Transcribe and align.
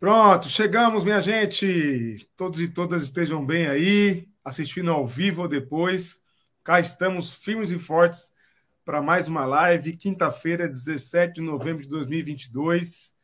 Pronto, 0.00 0.48
chegamos, 0.48 1.04
minha 1.04 1.20
gente. 1.20 2.26
Todos 2.34 2.58
e 2.58 2.68
todas 2.68 3.02
estejam 3.02 3.44
bem 3.44 3.66
aí, 3.68 4.26
assistindo 4.42 4.90
ao 4.90 5.06
vivo 5.06 5.42
ou 5.42 5.48
depois. 5.48 6.22
Cá 6.64 6.80
estamos, 6.80 7.34
firmes 7.34 7.70
e 7.70 7.78
fortes, 7.78 8.32
para 8.82 9.02
mais 9.02 9.28
uma 9.28 9.44
live, 9.44 9.94
quinta-feira, 9.98 10.66
17 10.66 11.34
de 11.34 11.40
novembro 11.42 11.82
de 11.82 11.88
2022. 11.90 13.14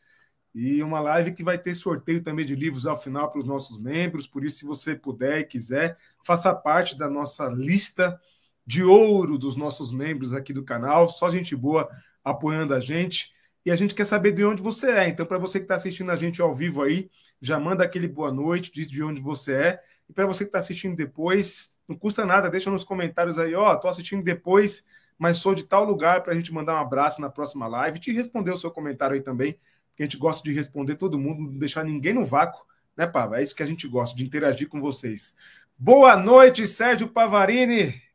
E 0.55 0.83
uma 0.83 1.01
live 1.01 1.33
que 1.33 1.43
vai 1.43 1.57
ter 1.57 1.75
sorteio 1.75 2.23
também 2.23 2.45
de 2.45 2.55
livros 2.55 2.87
ao 2.87 3.01
final 3.01 3.31
para 3.31 3.41
os 3.41 3.47
nossos 3.47 3.79
membros. 3.81 4.27
Por 4.27 4.45
isso, 4.45 4.59
se 4.59 4.67
você 4.67 4.95
puder 4.95 5.41
e 5.41 5.45
quiser, 5.45 5.97
faça 6.23 6.55
parte 6.55 6.99
da 6.99 7.09
nossa 7.09 7.47
lista 7.49 8.21
de 8.67 8.83
ouro 8.85 9.39
dos 9.39 9.57
nossos 9.57 9.91
membros 9.95 10.35
aqui 10.35 10.53
do 10.53 10.63
canal. 10.63 11.09
Só 11.09 11.31
gente 11.31 11.57
boa 11.57 11.89
apoiando 12.23 12.75
a 12.75 12.81
gente 12.81 13.35
e 13.67 13.71
a 13.73 13.75
gente 13.75 13.97
quer 13.97 14.05
saber 14.05 14.31
de 14.31 14.45
onde 14.45 14.63
você 14.63 14.93
é. 14.93 15.09
Então, 15.09 15.27
para 15.27 15.39
você 15.39 15.59
que 15.59 15.65
está 15.65 15.75
assistindo 15.75 16.13
a 16.13 16.15
gente 16.15 16.41
ao 16.41 16.55
vivo 16.55 16.85
aí, 16.85 17.11
já 17.41 17.59
manda 17.59 17.83
aquele 17.83 18.07
boa 18.07 18.31
noite, 18.33 18.71
diz 18.73 18.89
de 18.89 19.03
onde 19.03 19.21
você 19.21 19.53
é. 19.55 19.83
E 20.09 20.13
para 20.13 20.25
você 20.25 20.45
que 20.45 20.51
está 20.51 20.61
assistindo 20.61 20.95
depois, 20.95 21.81
não 21.89 21.97
custa 21.97 22.25
nada, 22.25 22.49
deixa 22.49 22.71
nos 22.71 22.85
comentários 22.85 23.41
aí, 23.41 23.57
ó, 23.57 23.73
oh, 23.73 23.77
tô 23.77 23.89
assistindo 23.89 24.23
depois, 24.23 24.85
mas 25.19 25.39
sou 25.39 25.53
de 25.53 25.65
tal 25.65 25.85
lugar 25.85 26.23
para 26.23 26.33
a 26.33 26.37
gente 26.37 26.55
mandar 26.55 26.75
um 26.75 26.79
abraço 26.79 27.21
na 27.21 27.29
próxima 27.29 27.67
live. 27.67 27.99
Te 27.99 28.13
responder 28.13 28.53
o 28.53 28.57
seu 28.57 28.71
comentário 28.71 29.17
aí 29.17 29.21
também, 29.21 29.59
a 29.99 30.03
gente 30.05 30.17
gosta 30.17 30.45
de 30.45 30.55
responder 30.55 30.95
todo 30.95 31.19
mundo, 31.19 31.51
não 31.51 31.59
deixar 31.59 31.83
ninguém 31.85 32.15
no 32.15 32.25
vácuo, 32.25 32.65
né, 32.97 33.05
Pava? 33.05 33.41
É 33.41 33.43
isso 33.43 33.57
que 33.57 33.65
a 33.65 33.67
gente 33.67 33.89
gosta, 33.89 34.17
de 34.17 34.25
interagir 34.25 34.69
com 34.69 34.81
vocês. 34.81 35.35
Boa 35.77 36.17
noite, 36.17 36.69
Sérgio 36.69 37.09
Pavarini. 37.09 38.06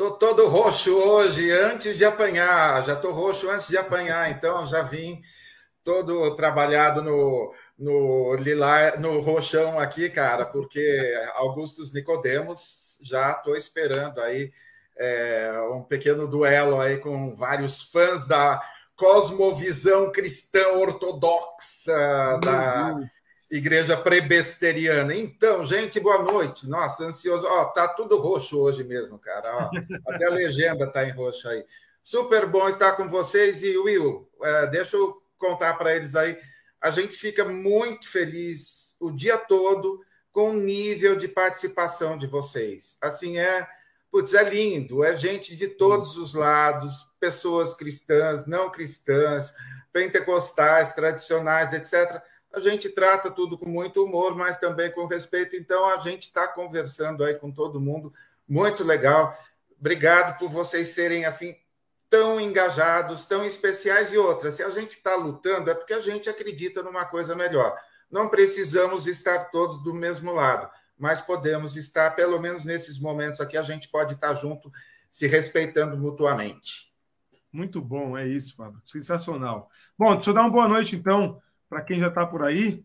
Tô 0.00 0.12
todo 0.12 0.48
roxo 0.48 0.96
hoje, 0.96 1.52
antes 1.52 1.94
de 1.94 2.06
apanhar. 2.06 2.82
Já 2.86 2.96
tô 2.96 3.10
roxo 3.10 3.50
antes 3.50 3.68
de 3.68 3.76
apanhar, 3.76 4.30
então 4.30 4.64
já 4.64 4.80
vim 4.80 5.20
todo 5.84 6.34
trabalhado 6.36 7.02
no, 7.02 7.52
no 7.78 8.34
lilá, 8.36 8.96
no 8.96 9.20
roxão 9.20 9.78
aqui, 9.78 10.08
cara, 10.08 10.46
porque 10.46 10.80
Augustus 11.34 11.92
Nicodemos 11.92 12.98
já 13.02 13.34
tô 13.34 13.54
esperando 13.54 14.22
aí 14.22 14.50
é, 14.96 15.52
um 15.70 15.82
pequeno 15.82 16.26
duelo 16.26 16.80
aí 16.80 16.96
com 16.96 17.34
vários 17.34 17.82
fãs 17.90 18.26
da 18.26 18.58
cosmovisão 18.96 20.10
cristã 20.10 20.66
ortodoxa 20.78 22.40
da. 22.42 22.96
Igreja 23.50 23.96
Prebesteriana. 23.96 25.12
Então, 25.12 25.64
gente, 25.64 25.98
boa 25.98 26.22
noite. 26.22 26.68
Nossa, 26.68 27.04
ansioso. 27.04 27.44
Ó, 27.48 27.64
tá 27.64 27.88
tudo 27.88 28.16
roxo 28.16 28.60
hoje 28.60 28.84
mesmo, 28.84 29.18
cara. 29.18 29.56
Ó, 29.56 29.70
até 30.12 30.26
a 30.26 30.30
legenda 30.30 30.86
tá 30.86 31.04
em 31.04 31.10
roxo 31.10 31.48
aí. 31.48 31.64
Super 32.00 32.46
bom 32.46 32.68
estar 32.68 32.92
com 32.92 33.08
vocês. 33.08 33.64
E, 33.64 33.76
Will, 33.76 34.30
é, 34.40 34.66
deixa 34.68 34.96
eu 34.96 35.20
contar 35.36 35.74
para 35.74 35.96
eles 35.96 36.14
aí. 36.14 36.38
A 36.80 36.92
gente 36.92 37.16
fica 37.16 37.44
muito 37.44 38.08
feliz 38.08 38.94
o 39.00 39.10
dia 39.10 39.36
todo 39.36 40.00
com 40.32 40.50
o 40.50 40.56
nível 40.56 41.16
de 41.16 41.26
participação 41.26 42.16
de 42.16 42.28
vocês. 42.28 42.98
Assim, 43.02 43.38
é. 43.38 43.66
Putz, 44.12 44.32
é 44.32 44.48
lindo. 44.48 45.02
É 45.02 45.16
gente 45.16 45.56
de 45.56 45.66
todos 45.66 46.16
os 46.16 46.34
lados, 46.34 47.10
pessoas 47.18 47.74
cristãs, 47.74 48.46
não 48.46 48.70
cristãs, 48.70 49.52
pentecostais, 49.92 50.94
tradicionais, 50.94 51.72
etc 51.72 52.22
a 52.52 52.58
gente 52.58 52.88
trata 52.88 53.30
tudo 53.30 53.56
com 53.56 53.68
muito 53.68 54.04
humor, 54.04 54.36
mas 54.36 54.58
também 54.58 54.90
com 54.90 55.06
respeito. 55.06 55.54
Então, 55.56 55.86
a 55.86 55.98
gente 55.98 56.24
está 56.24 56.48
conversando 56.48 57.24
aí 57.24 57.34
com 57.34 57.50
todo 57.50 57.80
mundo, 57.80 58.12
muito 58.48 58.82
legal. 58.82 59.36
Obrigado 59.78 60.38
por 60.38 60.50
vocês 60.50 60.88
serem 60.88 61.24
assim 61.24 61.56
tão 62.10 62.40
engajados, 62.40 63.24
tão 63.24 63.44
especiais 63.44 64.12
e 64.12 64.18
outras. 64.18 64.54
Se 64.54 64.64
a 64.64 64.70
gente 64.70 64.92
está 64.92 65.14
lutando, 65.14 65.70
é 65.70 65.74
porque 65.74 65.94
a 65.94 66.00
gente 66.00 66.28
acredita 66.28 66.82
numa 66.82 67.04
coisa 67.04 67.36
melhor. 67.36 67.78
Não 68.10 68.28
precisamos 68.28 69.06
estar 69.06 69.50
todos 69.50 69.80
do 69.84 69.94
mesmo 69.94 70.32
lado, 70.32 70.68
mas 70.98 71.20
podemos 71.20 71.76
estar, 71.76 72.10
pelo 72.16 72.40
menos 72.40 72.64
nesses 72.64 72.98
momentos 72.98 73.40
aqui, 73.40 73.56
a 73.56 73.62
gente 73.62 73.88
pode 73.88 74.14
estar 74.14 74.34
junto, 74.34 74.72
se 75.08 75.28
respeitando 75.28 75.96
mutuamente. 75.96 76.92
Muito 77.52 77.80
bom, 77.80 78.18
é 78.18 78.26
isso, 78.26 78.56
Fábio. 78.56 78.80
Sensacional. 78.84 79.70
Bom, 79.96 80.14
deixa 80.14 80.30
eu 80.30 80.34
dar 80.34 80.42
uma 80.42 80.50
boa 80.50 80.66
noite, 80.66 80.96
então 80.96 81.40
para 81.70 81.82
quem 81.82 82.00
já 82.00 82.08
está 82.08 82.26
por 82.26 82.42
aí, 82.42 82.84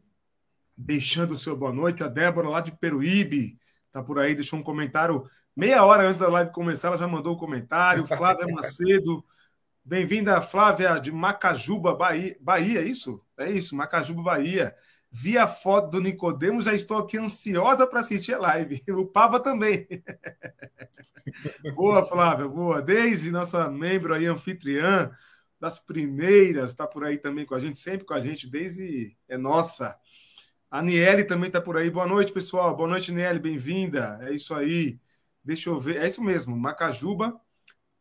deixando 0.78 1.34
o 1.34 1.40
seu 1.40 1.58
boa 1.58 1.74
noite, 1.74 2.04
a 2.04 2.08
Débora 2.08 2.48
lá 2.48 2.62
de 2.62 2.72
Peruíbe 2.72 3.58
está 3.88 4.04
por 4.04 4.20
aí, 4.20 4.36
deixou 4.36 4.60
um 4.60 4.64
comentário 4.64 5.28
meia 5.56 5.84
hora 5.84 6.04
antes 6.04 6.18
da 6.18 6.28
live 6.28 6.52
começar, 6.52 6.90
ela 6.90 6.98
já 6.98 7.08
mandou 7.08 7.34
o 7.34 7.36
um 7.36 7.40
comentário. 7.40 8.06
Flávia 8.06 8.46
Macedo, 8.48 9.26
bem-vinda, 9.84 10.40
Flávia 10.40 11.00
de 11.00 11.12
Macajuba, 11.12 11.96
Bahia. 11.96 12.38
Bahia, 12.40 12.82
é 12.82 12.84
isso? 12.84 13.20
É 13.40 13.50
isso, 13.50 13.76
Macajuba, 13.76 14.22
Bahia. 14.22 14.76
Vi 15.10 15.36
a 15.36 15.48
foto 15.48 15.90
do 15.90 16.02
Nicodemo, 16.02 16.62
já 16.62 16.74
estou 16.74 17.00
aqui 17.00 17.18
ansiosa 17.18 17.88
para 17.88 18.02
assistir 18.02 18.36
a 18.36 18.40
live. 18.40 18.84
O 18.94 19.08
Pava 19.08 19.40
também. 19.40 19.88
boa, 21.74 22.06
Flávia, 22.06 22.48
boa. 22.48 22.84
Desde 22.84 23.32
nossa 23.32 23.68
membro 23.68 24.14
aí, 24.14 24.28
anfitriã, 24.28 25.10
das 25.60 25.80
primeiras, 25.80 26.72
está 26.72 26.86
por 26.86 27.04
aí 27.04 27.18
também 27.18 27.46
com 27.46 27.56
a 27.56 27.60
gente, 27.60 27.80
sempre 27.80 28.06
com 28.06 28.14
a 28.14 28.22
gente, 28.22 28.50
desde 28.50 29.16
é 29.28 29.38
nossa. 29.38 29.98
A 30.70 30.82
Niele 30.82 31.24
também 31.24 31.48
está 31.48 31.62
por 31.62 31.78
aí. 31.78 31.90
Boa 31.90 32.08
noite, 32.08 32.34
pessoal. 32.34 32.76
Boa 32.76 32.90
noite, 32.90 33.12
Niele, 33.12 33.40
bem-vinda. 33.40 34.20
É 34.22 34.34
isso 34.34 34.54
aí. 34.54 35.00
Deixa 35.44 35.70
eu 35.70 35.80
ver. 35.80 35.98
É 35.98 36.08
isso 36.08 36.24
mesmo, 36.24 36.58
Macajuba, 36.58 37.40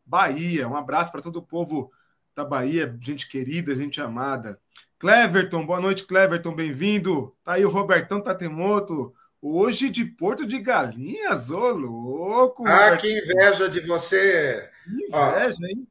Bahia. 0.04 0.66
Um 0.66 0.76
abraço 0.76 1.12
para 1.12 1.22
todo 1.22 1.36
o 1.36 1.42
povo 1.42 1.92
da 2.34 2.44
Bahia, 2.44 2.96
gente 3.00 3.28
querida, 3.28 3.76
gente 3.76 4.00
amada. 4.00 4.58
Cleverton, 4.98 5.64
boa 5.64 5.80
noite, 5.80 6.04
Cleverton, 6.04 6.54
bem-vindo. 6.54 7.36
Tá 7.44 7.52
aí 7.52 7.64
o 7.64 7.70
Robertão 7.70 8.20
Tatemoto, 8.20 9.14
hoje 9.40 9.90
de 9.90 10.04
Porto 10.04 10.46
de 10.46 10.58
Galinhas, 10.58 11.50
ô 11.50 11.70
louco. 11.70 12.66
Ah, 12.66 12.96
que 12.96 13.06
inveja 13.06 13.68
de 13.68 13.80
você. 13.80 14.68
Que 14.82 15.04
inveja, 15.04 15.58
Ó, 15.60 15.66
hein? 15.66 15.86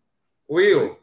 Will, 0.50 1.00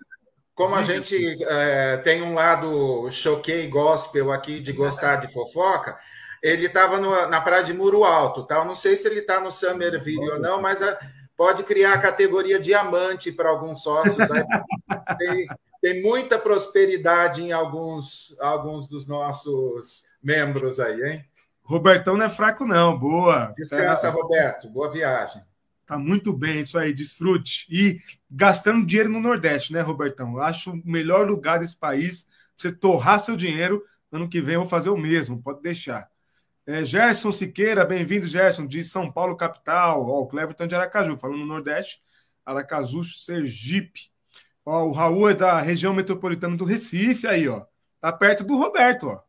como 0.60 0.74
a 0.74 0.82
gente 0.82 1.42
é, 1.42 1.96
tem 1.96 2.20
um 2.20 2.34
lado 2.34 3.10
choquei 3.10 3.66
gospel 3.66 4.30
aqui 4.30 4.60
de 4.60 4.74
gostar 4.74 5.16
de 5.16 5.32
fofoca, 5.32 5.98
ele 6.42 6.66
estava 6.66 7.00
na 7.28 7.40
praia 7.40 7.64
de 7.64 7.72
Muro 7.72 8.04
Alto, 8.04 8.44
tá? 8.44 8.56
Eu 8.56 8.66
não 8.66 8.74
sei 8.74 8.94
se 8.94 9.08
ele 9.08 9.20
está 9.20 9.40
no 9.40 9.50
Summerville 9.50 10.32
ou 10.32 10.38
não, 10.38 10.60
mas 10.60 10.82
é, 10.82 10.98
pode 11.34 11.64
criar 11.64 11.94
a 11.94 11.98
categoria 11.98 12.60
diamante 12.60 13.32
para 13.32 13.48
alguns 13.48 13.82
sócios. 13.82 14.30
Aí, 14.30 14.44
tem, 15.16 15.46
tem, 15.80 16.02
muita 16.02 16.38
prosperidade 16.38 17.42
em 17.42 17.52
alguns, 17.52 18.36
alguns 18.38 18.86
dos 18.86 19.06
nossos 19.06 20.04
membros 20.22 20.78
aí, 20.78 21.02
hein? 21.02 21.24
Robertão 21.62 22.18
não 22.18 22.26
é 22.26 22.28
fraco, 22.28 22.66
não. 22.66 22.98
Boa. 22.98 23.54
Descansa, 23.56 24.10
Roberto. 24.10 24.68
Boa 24.68 24.90
viagem. 24.90 25.42
Tá 25.90 25.98
muito 25.98 26.32
bem, 26.32 26.60
isso 26.60 26.78
aí, 26.78 26.92
desfrute. 26.92 27.66
E 27.68 28.00
gastando 28.30 28.86
dinheiro 28.86 29.08
no 29.08 29.18
Nordeste, 29.18 29.72
né, 29.72 29.80
Robertão? 29.80 30.34
Eu 30.34 30.40
acho 30.40 30.70
o 30.70 30.82
melhor 30.84 31.26
lugar 31.26 31.58
desse 31.58 31.76
país 31.76 32.28
você 32.56 32.70
torrar 32.70 33.18
seu 33.18 33.34
dinheiro. 33.34 33.84
Ano 34.12 34.28
que 34.28 34.40
vem 34.40 34.54
eu 34.54 34.60
vou 34.60 34.68
fazer 34.68 34.88
o 34.88 34.96
mesmo, 34.96 35.42
pode 35.42 35.60
deixar. 35.60 36.08
É, 36.64 36.84
Gerson 36.84 37.32
Siqueira, 37.32 37.84
bem-vindo, 37.84 38.28
Gerson, 38.28 38.68
de 38.68 38.84
São 38.84 39.10
Paulo, 39.10 39.36
capital. 39.36 40.06
Ó, 40.06 40.20
o 40.20 40.28
Cleverton 40.28 40.68
de 40.68 40.76
Aracaju, 40.76 41.18
falando 41.18 41.40
no 41.40 41.46
Nordeste, 41.46 42.00
Aracaju, 42.46 43.02
Sergipe. 43.02 44.12
Ó, 44.64 44.84
o 44.84 44.92
Raul 44.92 45.30
é 45.30 45.34
da 45.34 45.60
região 45.60 45.92
metropolitana 45.92 46.56
do 46.56 46.64
Recife, 46.64 47.26
aí, 47.26 47.48
ó. 47.48 47.66
Tá 48.00 48.12
perto 48.12 48.44
do 48.44 48.56
Roberto, 48.56 49.08
ó. 49.08 49.20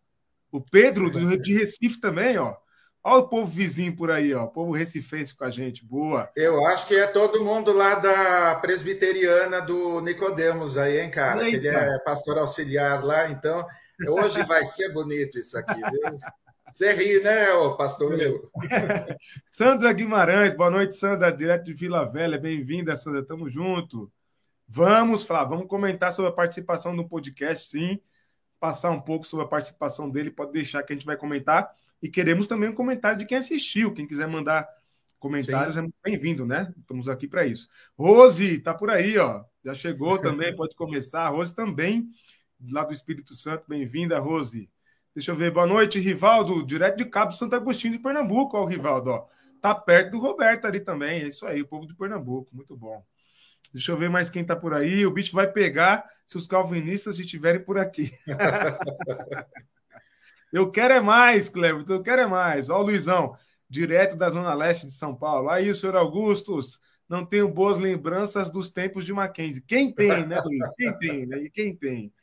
O 0.51 0.61
Pedro, 0.61 1.09
do, 1.09 1.41
de 1.41 1.57
Recife 1.57 1.99
também, 1.99 2.37
ó. 2.37 2.55
Olha 3.03 3.23
o 3.23 3.27
povo 3.27 3.47
vizinho 3.47 3.95
por 3.95 4.11
aí, 4.11 4.31
ó, 4.31 4.43
o 4.43 4.47
povo 4.47 4.71
recifense 4.73 5.35
com 5.35 5.43
a 5.43 5.49
gente, 5.49 5.83
boa. 5.83 6.29
Eu 6.35 6.63
acho 6.67 6.85
que 6.87 6.95
é 6.95 7.07
todo 7.07 7.43
mundo 7.43 7.73
lá 7.73 7.95
da 7.95 8.55
presbiteriana 8.61 9.59
do 9.59 9.99
Nicodemos 10.01 10.77
aí, 10.77 10.99
hein, 10.99 11.09
cara? 11.09 11.43
Eita. 11.43 11.57
Ele 11.57 11.67
é 11.67 11.99
pastor 11.99 12.37
auxiliar 12.37 13.03
lá, 13.03 13.27
então 13.31 13.65
hoje 14.07 14.43
vai 14.43 14.67
ser 14.67 14.93
bonito 14.93 15.39
isso 15.39 15.57
aqui, 15.57 15.73
viu? 15.73 16.19
Você 16.69 16.93
ri, 16.93 17.19
né, 17.21 17.51
ô 17.53 17.75
pastor 17.75 18.15
meu? 18.15 18.51
Sandra 19.51 19.91
Guimarães, 19.91 20.55
boa 20.55 20.69
noite, 20.69 20.95
Sandra, 20.95 21.31
direto 21.31 21.65
de 21.65 21.73
Vila 21.73 22.05
Velha, 22.05 22.37
bem-vinda, 22.37 22.95
Sandra, 22.95 23.23
tamo 23.23 23.49
junto. 23.49 24.11
Vamos 24.67 25.23
falar, 25.23 25.45
vamos 25.45 25.65
comentar 25.67 26.13
sobre 26.13 26.29
a 26.29 26.33
participação 26.33 26.93
no 26.93 27.09
podcast, 27.09 27.67
sim, 27.67 27.99
passar 28.59 28.91
um 28.91 29.01
pouco 29.01 29.25
sobre 29.25 29.45
a 29.45 29.49
participação 29.49 30.07
dele, 30.07 30.29
pode 30.29 30.51
deixar 30.51 30.83
que 30.83 30.93
a 30.93 30.95
gente 30.95 31.05
vai 31.05 31.17
comentar. 31.17 31.75
E 32.01 32.09
queremos 32.09 32.47
também 32.47 32.69
um 32.69 32.75
comentário 32.75 33.19
de 33.19 33.25
quem 33.25 33.37
assistiu. 33.37 33.93
Quem 33.93 34.07
quiser 34.07 34.27
mandar 34.27 34.67
comentários 35.19 35.75
Sim. 35.75 35.79
é 35.79 35.81
muito 35.83 35.97
bem-vindo, 36.03 36.45
né? 36.45 36.73
Estamos 36.79 37.07
aqui 37.07 37.27
para 37.27 37.45
isso. 37.45 37.69
Rose, 37.97 38.59
tá 38.59 38.73
por 38.73 38.89
aí, 38.89 39.17
ó. 39.17 39.43
Já 39.63 39.73
chegou 39.73 40.17
também, 40.19 40.55
pode 40.55 40.75
começar. 40.75 41.29
Rose 41.29 41.55
também, 41.55 42.09
lá 42.69 42.83
do 42.83 42.91
Espírito 42.91 43.33
Santo. 43.35 43.65
Bem-vinda, 43.67 44.17
Rose. 44.17 44.67
Deixa 45.13 45.31
eu 45.31 45.35
ver. 45.35 45.51
Boa 45.51 45.67
noite, 45.67 45.99
Rivaldo, 45.99 46.65
direto 46.65 46.97
de 46.97 47.05
Cabo 47.05 47.33
Santo 47.33 47.55
Agostinho 47.55 47.93
de 47.93 47.99
Pernambuco. 47.99 48.57
Ó, 48.57 48.63
o 48.63 48.65
Rivaldo, 48.65 49.11
ó. 49.11 49.27
Tá 49.61 49.75
perto 49.75 50.11
do 50.11 50.19
Roberto 50.19 50.65
ali 50.65 50.79
também. 50.79 51.21
É 51.21 51.27
isso 51.27 51.45
aí, 51.45 51.61
o 51.61 51.67
povo 51.67 51.85
de 51.85 51.93
Pernambuco. 51.93 52.49
Muito 52.55 52.75
bom. 52.75 53.05
Deixa 53.71 53.91
eu 53.91 53.97
ver 53.97 54.09
mais 54.09 54.31
quem 54.31 54.43
tá 54.43 54.55
por 54.55 54.73
aí. 54.73 55.05
O 55.05 55.11
bicho 55.11 55.35
vai 55.35 55.51
pegar 55.51 56.03
se 56.25 56.35
os 56.35 56.47
calvinistas 56.47 57.19
estiverem 57.19 57.63
por 57.63 57.77
aqui. 57.77 58.11
Eu 60.51 60.69
quero 60.69 60.93
é 60.93 60.99
mais, 60.99 61.49
Cleber, 61.49 61.85
eu 61.87 62.01
quero 62.01 62.21
é 62.21 62.27
mais. 62.27 62.69
Ó, 62.69 62.79
o 62.79 62.83
Luizão, 62.83 63.35
direto 63.69 64.15
da 64.15 64.29
Zona 64.29 64.53
Leste 64.53 64.85
de 64.85 64.93
São 64.93 65.15
Paulo. 65.15 65.49
Aí, 65.49 65.73
senhor 65.73 65.95
Augustus, 65.95 66.79
não 67.07 67.25
tenho 67.25 67.47
boas 67.47 67.77
lembranças 67.77 68.49
dos 68.49 68.69
tempos 68.69 69.05
de 69.05 69.13
Mackenzie. 69.13 69.61
Quem 69.61 69.93
tem, 69.93 70.25
né, 70.25 70.41
Luiz? 70.41 70.69
Quem 70.77 70.97
tem, 70.97 71.25
né? 71.25 71.37
E 71.37 71.49
quem 71.49 71.75
tem? 71.75 72.13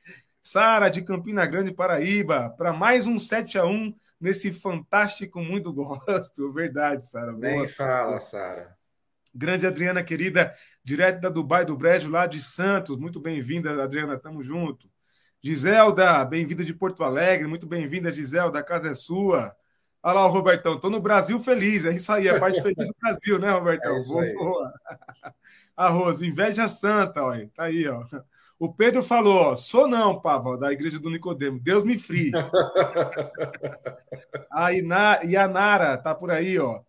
Sara, 0.42 0.88
de 0.88 1.02
Campina 1.02 1.44
Grande, 1.44 1.72
Paraíba, 1.72 2.50
para 2.56 2.72
mais 2.72 3.06
um 3.06 3.18
7 3.18 3.58
a 3.58 3.66
1 3.66 3.94
nesse 4.20 4.52
fantástico 4.52 5.40
mundo 5.40 5.72
gospel. 5.72 6.50
Verdade, 6.52 7.06
Sara. 7.06 7.32
Nem 7.32 7.66
fala, 7.66 8.20
Sara. 8.20 8.76
Grande 9.34 9.66
Adriana, 9.66 10.02
querida, 10.02 10.52
direto 10.82 11.20
da 11.20 11.28
Dubai 11.28 11.64
do 11.64 11.76
Brejo, 11.76 12.10
lá 12.10 12.26
de 12.26 12.40
Santos. 12.40 12.96
Muito 12.96 13.20
bem-vinda, 13.20 13.82
Adriana, 13.82 14.18
tamo 14.18 14.42
junto. 14.42 14.90
Giselda, 15.40 16.24
bem-vinda 16.24 16.64
de 16.64 16.74
Porto 16.74 17.04
Alegre, 17.04 17.46
muito 17.46 17.64
bem-vinda, 17.64 18.10
Giselda, 18.10 18.58
a 18.58 18.62
casa 18.62 18.90
é 18.90 18.94
sua. 18.94 19.54
Olha 20.02 20.14
lá 20.14 20.26
o 20.26 20.30
Robertão, 20.30 20.74
estou 20.74 20.90
no 20.90 21.00
Brasil 21.00 21.38
feliz, 21.38 21.84
é 21.84 21.92
isso 21.92 22.10
aí, 22.10 22.28
a 22.28 22.40
parte 22.40 22.60
feliz 22.60 22.88
do 22.88 22.94
Brasil, 23.00 23.38
né, 23.38 23.52
Robertão? 23.52 23.96
É 24.18 24.20
aí. 24.20 24.34
Boa. 24.34 24.72
Arroz, 25.76 26.22
inveja 26.22 26.66
santa, 26.66 27.22
olha, 27.22 27.48
tá 27.54 27.64
aí, 27.64 27.86
ó. 27.86 28.04
O 28.58 28.72
Pedro 28.72 29.00
falou, 29.00 29.52
ó, 29.52 29.56
sou 29.56 29.86
não, 29.86 30.20
Pava, 30.20 30.58
da 30.58 30.72
igreja 30.72 30.98
do 30.98 31.08
Nicodemo, 31.08 31.60
Deus 31.60 31.84
me 31.84 31.96
frie. 31.96 32.32
a 34.50 34.72
Ina, 34.72 35.20
e 35.22 35.36
a 35.36 35.46
Nara 35.46 35.96
tá 35.96 36.16
por 36.16 36.32
aí, 36.32 36.58
ó. 36.58 36.80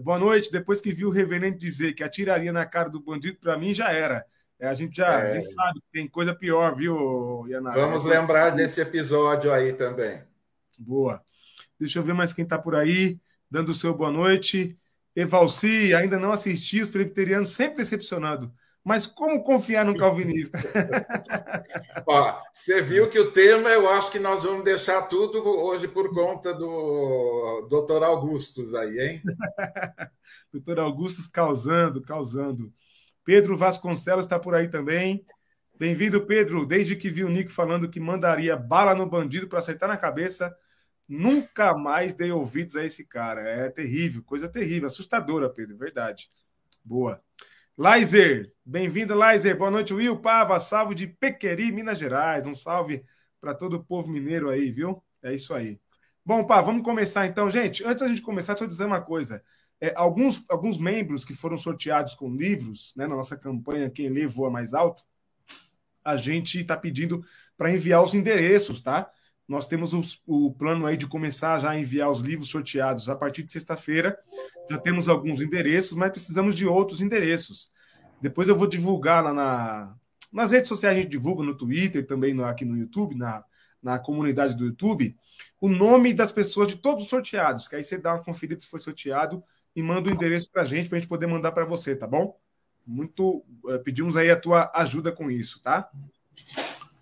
Boa 0.00 0.20
noite, 0.20 0.52
depois 0.52 0.80
que 0.80 0.92
viu 0.92 1.08
o 1.08 1.12
reverendo 1.12 1.58
dizer 1.58 1.94
que 1.94 2.04
atiraria 2.04 2.52
na 2.52 2.64
cara 2.64 2.88
do 2.88 3.00
bandido, 3.00 3.38
para 3.40 3.58
mim 3.58 3.74
já 3.74 3.90
era. 3.90 4.24
É, 4.60 4.68
a 4.68 4.74
gente 4.74 4.96
já 4.96 5.20
é. 5.20 5.30
a 5.30 5.34
gente 5.34 5.52
sabe 5.52 5.80
que 5.80 5.86
tem 5.92 6.08
coisa 6.08 6.34
pior, 6.34 6.74
viu, 6.74 7.46
Yanara? 7.48 7.80
Vamos 7.80 8.04
é, 8.04 8.08
lembrar 8.08 8.50
desse 8.50 8.80
episódio 8.80 9.52
aí 9.52 9.72
também. 9.72 10.22
Boa. 10.78 11.22
Deixa 11.78 11.98
eu 11.98 12.02
ver 12.02 12.14
mais 12.14 12.32
quem 12.32 12.42
está 12.42 12.58
por 12.58 12.74
aí, 12.74 13.20
dando 13.50 13.70
o 13.70 13.74
seu 13.74 13.94
boa 13.94 14.10
noite. 14.10 14.76
Evalci, 15.14 15.94
ainda 15.94 16.18
não 16.18 16.32
assisti, 16.32 16.80
os 16.80 16.90
presbiterianos 16.90 17.50
sempre 17.50 17.78
decepcionando. 17.78 18.52
Mas 18.84 19.06
como 19.06 19.42
confiar 19.42 19.84
no 19.84 19.96
calvinista? 19.96 20.58
Ó, 22.06 22.40
você 22.52 22.80
viu 22.80 23.08
que 23.10 23.18
o 23.18 23.32
tema, 23.32 23.68
eu 23.68 23.88
acho 23.90 24.10
que 24.10 24.18
nós 24.18 24.44
vamos 24.44 24.64
deixar 24.64 25.02
tudo 25.02 25.44
hoje 25.44 25.86
por 25.86 26.12
conta 26.14 26.54
do 26.54 27.66
doutor 27.68 28.02
Augustus 28.02 28.74
aí, 28.74 28.98
hein? 28.98 29.22
doutor 30.52 30.78
Augustus 30.78 31.26
causando, 31.26 32.00
causando. 32.00 32.72
Pedro 33.28 33.58
Vasconcelos 33.58 34.24
está 34.24 34.38
por 34.38 34.54
aí 34.54 34.68
também. 34.68 35.22
Bem-vindo, 35.78 36.24
Pedro. 36.24 36.64
Desde 36.64 36.96
que 36.96 37.10
vi 37.10 37.24
o 37.24 37.28
Nico 37.28 37.50
falando 37.50 37.90
que 37.90 38.00
mandaria 38.00 38.56
bala 38.56 38.94
no 38.94 39.04
bandido 39.04 39.46
para 39.46 39.58
acertar 39.58 39.86
na 39.86 39.98
cabeça, 39.98 40.56
nunca 41.06 41.76
mais 41.76 42.14
dei 42.14 42.32
ouvidos 42.32 42.74
a 42.74 42.86
esse 42.86 43.04
cara. 43.04 43.42
É 43.42 43.68
terrível, 43.68 44.22
coisa 44.22 44.48
terrível, 44.48 44.88
assustadora, 44.88 45.50
Pedro, 45.50 45.76
verdade. 45.76 46.30
Boa. 46.82 47.22
Laiser, 47.76 48.50
bem-vindo, 48.64 49.14
Laiser. 49.14 49.54
Boa 49.58 49.70
noite, 49.70 49.92
Will 49.92 50.18
Pava, 50.22 50.58
salve 50.58 50.94
de 50.94 51.06
Pequeri, 51.06 51.70
Minas 51.70 51.98
Gerais. 51.98 52.46
Um 52.46 52.54
salve 52.54 53.04
para 53.38 53.52
todo 53.52 53.74
o 53.74 53.84
povo 53.84 54.08
mineiro 54.08 54.48
aí, 54.48 54.72
viu? 54.72 55.04
É 55.22 55.34
isso 55.34 55.52
aí. 55.52 55.78
Bom, 56.24 56.46
pá, 56.46 56.62
vamos 56.62 56.82
começar 56.82 57.26
então, 57.26 57.50
gente. 57.50 57.84
Antes 57.84 58.00
da 58.00 58.08
gente 58.08 58.22
começar, 58.22 58.54
deixa 58.54 58.64
eu 58.64 58.70
dizer 58.70 58.86
uma 58.86 59.02
coisa. 59.02 59.44
É, 59.80 59.92
alguns, 59.96 60.44
alguns 60.48 60.78
membros 60.78 61.24
que 61.24 61.34
foram 61.34 61.56
sorteados 61.56 62.14
com 62.14 62.34
livros, 62.34 62.92
né, 62.96 63.06
na 63.06 63.14
nossa 63.14 63.36
campanha 63.36 63.88
Quem 63.88 64.08
Lê 64.08 64.26
Voa 64.26 64.50
Mais 64.50 64.74
Alto, 64.74 65.04
a 66.04 66.16
gente 66.16 66.60
está 66.60 66.76
pedindo 66.76 67.24
para 67.56 67.72
enviar 67.72 68.02
os 68.02 68.14
endereços, 68.14 68.82
tá? 68.82 69.10
Nós 69.46 69.66
temos 69.66 69.94
os, 69.94 70.20
o 70.26 70.52
plano 70.52 70.86
aí 70.86 70.96
de 70.96 71.06
começar 71.06 71.58
já 71.58 71.70
a 71.70 71.78
enviar 71.78 72.10
os 72.10 72.20
livros 72.20 72.48
sorteados 72.48 73.08
a 73.08 73.16
partir 73.16 73.42
de 73.42 73.52
sexta-feira. 73.52 74.18
Já 74.68 74.78
temos 74.78 75.08
alguns 75.08 75.40
endereços, 75.40 75.96
mas 75.96 76.10
precisamos 76.10 76.56
de 76.56 76.66
outros 76.66 77.00
endereços. 77.00 77.70
Depois 78.20 78.48
eu 78.48 78.56
vou 78.56 78.66
divulgar 78.66 79.24
lá 79.24 79.32
na, 79.32 79.94
nas 80.32 80.50
redes 80.50 80.68
sociais, 80.68 80.96
a 80.96 81.00
gente 81.00 81.10
divulga 81.10 81.42
no 81.42 81.56
Twitter, 81.56 82.06
também 82.06 82.34
no, 82.34 82.44
aqui 82.44 82.64
no 82.64 82.76
YouTube, 82.76 83.14
na, 83.14 83.44
na 83.82 83.98
comunidade 83.98 84.54
do 84.54 84.66
YouTube, 84.66 85.16
o 85.60 85.68
nome 85.68 86.12
das 86.12 86.32
pessoas 86.32 86.68
de 86.68 86.76
todos 86.76 87.04
os 87.04 87.10
sorteados, 87.10 87.68
que 87.68 87.76
aí 87.76 87.84
você 87.84 87.96
dá 87.96 88.14
uma 88.14 88.22
conferida 88.22 88.60
se 88.60 88.66
foi 88.66 88.80
sorteado 88.80 89.42
e 89.78 89.82
manda 89.82 90.10
o 90.10 90.12
endereço 90.12 90.50
para 90.50 90.62
a 90.62 90.64
gente, 90.64 90.88
para 90.88 90.98
a 90.98 91.00
gente 91.00 91.08
poder 91.08 91.28
mandar 91.28 91.52
para 91.52 91.64
você, 91.64 91.94
tá 91.94 92.04
bom? 92.04 92.36
Muito. 92.84 93.44
Eh, 93.68 93.78
pedimos 93.78 94.16
aí 94.16 94.28
a 94.28 94.36
tua 94.36 94.72
ajuda 94.74 95.12
com 95.12 95.30
isso, 95.30 95.62
tá? 95.62 95.88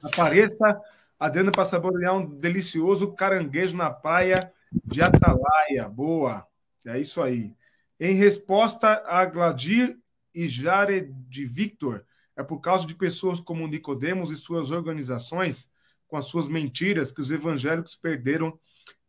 Apareça, 0.03 0.79
Adriana, 1.19 1.51
para 1.51 1.65
saborear 1.65 2.15
um 2.15 2.27
delicioso 2.27 3.15
caranguejo 3.15 3.75
na 3.79 3.89
praia 3.89 4.53
de 4.85 5.01
Atalaia. 5.01 5.89
Boa. 5.89 6.47
É 6.85 7.01
isso 7.01 7.23
aí. 7.23 7.55
Em 7.99 8.15
resposta 8.15 9.03
a 9.07 9.25
Gladir 9.25 9.97
e 10.35 10.47
Jared 10.47 11.11
de 11.31 11.47
Victor, 11.47 12.05
é 12.37 12.43
por 12.43 12.61
causa 12.61 12.87
de 12.87 12.95
pessoas 12.95 13.41
como 13.41 13.67
Nicodemos 13.67 14.31
e 14.31 14.37
suas 14.37 14.71
organizações, 14.71 15.71
com 16.07 16.19
as 16.19 16.27
suas 16.27 16.47
mentiras, 16.47 17.11
que 17.11 17.23
os 17.23 17.31
evangélicos 17.31 17.97
perderam 17.97 18.61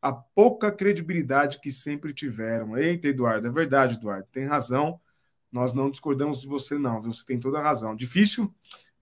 a 0.08 0.14
pouca 0.14 0.72
credibilidade 0.72 1.60
que 1.60 1.70
sempre 1.70 2.14
tiveram. 2.14 2.78
Eita, 2.78 3.10
Eduardo, 3.10 3.48
é 3.48 3.52
verdade, 3.52 3.96
Eduardo, 3.96 4.26
tem 4.32 4.46
razão. 4.46 5.02
Nós 5.52 5.74
não 5.74 5.92
discordamos 5.92 6.42
de 6.42 6.48
você, 6.48 6.78
não. 6.78 7.02
Você 7.02 7.26
tem 7.26 7.38
toda 7.38 7.60
a 7.60 7.62
razão. 7.62 7.94
Difícil 7.94 8.54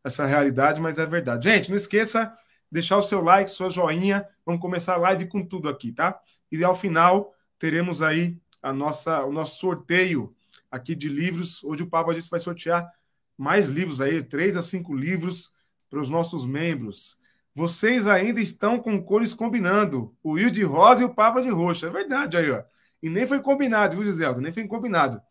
essa 0.04 0.26
realidade, 0.26 0.82
mas 0.82 0.98
é 0.98 1.06
verdade. 1.06 1.48
Gente, 1.48 1.70
não 1.70 1.78
esqueça 1.78 2.36
deixar 2.72 2.98
o 2.98 3.04
seu 3.04 3.22
like, 3.22 3.52
sua 3.52 3.70
joinha. 3.70 4.28
Vamos 4.44 4.60
começar 4.60 4.96
a 4.96 4.98
live 4.98 5.28
com 5.28 5.46
tudo 5.46 5.70
aqui, 5.70 5.92
tá? 5.92 6.20
E 6.52 6.64
ao 6.64 6.76
final 6.76 7.34
teremos 7.60 8.02
aí 8.02 8.38
a 8.62 8.74
nossa, 8.74 9.24
o 9.26 9.32
nosso 9.32 9.60
sorteio 9.60 10.36
aqui 10.72 10.96
de 10.96 11.08
livros. 11.08 11.64
Hoje 11.64 11.84
o 11.84 11.90
Papa 11.90 12.16
disse 12.16 12.32
vai 12.32 12.40
sortear 12.40 12.92
mais 13.38 13.70
livros 13.70 14.02
aí, 14.02 14.24
três 14.24 14.58
a 14.58 14.64
cinco 14.64 14.96
livros 14.96 15.52
para 15.88 16.00
os 16.00 16.10
nossos 16.10 16.48
membros. 16.48 17.20
Vocês 17.56 18.06
ainda 18.06 18.42
estão 18.42 18.78
com 18.78 19.02
cores 19.02 19.34
combinando. 19.34 20.14
O 20.22 20.34
Will 20.34 20.52
de 20.52 20.62
rosa 20.64 21.02
e 21.02 21.06
o 21.06 21.16
Papa 21.16 21.42
de 21.42 21.50
roxo. 21.50 21.86
É 21.86 21.90
verdade 21.90 22.36
aí, 22.36 22.52
ó. 22.52 22.62
E 23.02 23.10
nem 23.10 23.26
foi 23.26 23.40
combinado, 23.42 23.96
viu, 23.96 24.04
Giseldo? 24.04 24.42
Nem 24.42 24.52
foi 24.52 24.68
combinado. 24.68 25.18
O 25.18 25.22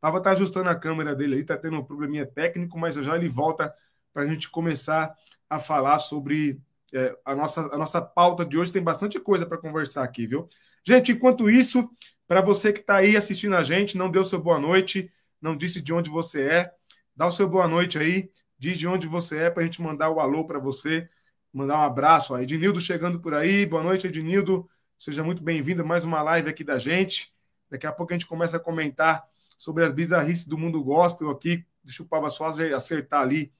Papa 0.00 0.20
tá 0.20 0.30
ajustando 0.30 0.70
a 0.70 0.76
câmera 0.76 1.14
dele 1.14 1.36
aí, 1.36 1.44
tá 1.44 1.56
tendo 1.56 1.76
um 1.78 1.84
probleminha 1.84 2.24
técnico, 2.24 2.78
mas 2.78 2.94
já 2.94 3.16
ele 3.16 3.28
volta 3.28 3.74
para 4.12 4.22
a 4.22 4.26
gente 4.26 4.48
começar 4.48 5.12
a 5.50 5.58
falar 5.58 5.98
sobre 5.98 6.60
é, 6.94 7.16
a, 7.24 7.34
nossa, 7.34 7.62
a 7.62 7.76
nossa 7.76 8.00
pauta 8.00 8.44
de 8.44 8.56
hoje. 8.56 8.72
Tem 8.72 8.82
bastante 8.82 9.18
coisa 9.18 9.44
para 9.44 9.58
conversar 9.58 10.04
aqui, 10.04 10.24
viu? 10.24 10.48
Gente, 10.86 11.10
enquanto 11.12 11.50
isso, 11.50 11.90
para 12.28 12.40
você 12.40 12.72
que 12.72 12.80
está 12.80 12.96
aí 12.96 13.16
assistindo 13.16 13.56
a 13.56 13.64
gente, 13.64 13.98
não 13.98 14.08
deu 14.08 14.24
seu 14.24 14.40
boa 14.40 14.58
noite, 14.60 15.10
não 15.40 15.56
disse 15.56 15.82
de 15.82 15.92
onde 15.92 16.08
você 16.08 16.42
é, 16.42 16.72
dá 17.16 17.26
o 17.26 17.32
seu 17.32 17.48
boa 17.48 17.66
noite 17.66 17.98
aí, 17.98 18.30
diz 18.56 18.78
de 18.78 18.86
onde 18.86 19.08
você 19.08 19.38
é 19.38 19.50
para 19.50 19.62
a 19.62 19.64
gente 19.64 19.82
mandar 19.82 20.10
o 20.10 20.20
alô 20.20 20.46
para 20.46 20.60
você 20.60 21.08
Mandar 21.52 21.78
um 21.78 21.82
abraço. 21.82 22.32
Ó. 22.32 22.38
Ednildo 22.38 22.80
chegando 22.80 23.20
por 23.20 23.34
aí. 23.34 23.66
Boa 23.66 23.82
noite, 23.82 24.06
Ednildo. 24.06 24.68
Seja 24.98 25.22
muito 25.22 25.42
bem-vindo 25.42 25.82
a 25.82 25.84
mais 25.84 26.02
uma 26.02 26.22
live 26.22 26.48
aqui 26.48 26.64
da 26.64 26.78
gente. 26.78 27.34
Daqui 27.68 27.86
a 27.86 27.92
pouco 27.92 28.12
a 28.12 28.16
gente 28.16 28.26
começa 28.26 28.56
a 28.56 28.60
comentar 28.60 29.28
sobre 29.58 29.84
as 29.84 29.92
bizarrices 29.92 30.46
do 30.46 30.56
mundo 30.56 30.82
gospel 30.82 31.28
aqui. 31.28 31.66
Deixa 31.84 32.02
o 32.02 32.06
Pava 32.06 32.30
só 32.30 32.46
acertar 32.46 33.20
ali 33.20 33.52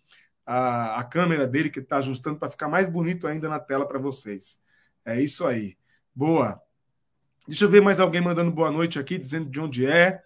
a, 0.46 1.00
a 1.00 1.04
câmera 1.04 1.46
dele, 1.46 1.68
que 1.68 1.80
está 1.80 1.98
ajustando 1.98 2.38
para 2.38 2.48
ficar 2.48 2.66
mais 2.66 2.88
bonito 2.88 3.26
ainda 3.26 3.46
na 3.46 3.60
tela 3.60 3.86
para 3.86 3.98
vocês. 3.98 4.58
É 5.04 5.20
isso 5.20 5.46
aí. 5.46 5.76
Boa. 6.14 6.62
Deixa 7.46 7.64
eu 7.64 7.68
ver 7.68 7.82
mais 7.82 8.00
alguém 8.00 8.22
mandando 8.22 8.50
boa 8.50 8.70
noite 8.70 8.98
aqui, 8.98 9.18
dizendo 9.18 9.50
de 9.50 9.60
onde 9.60 9.86
é. 9.86 10.22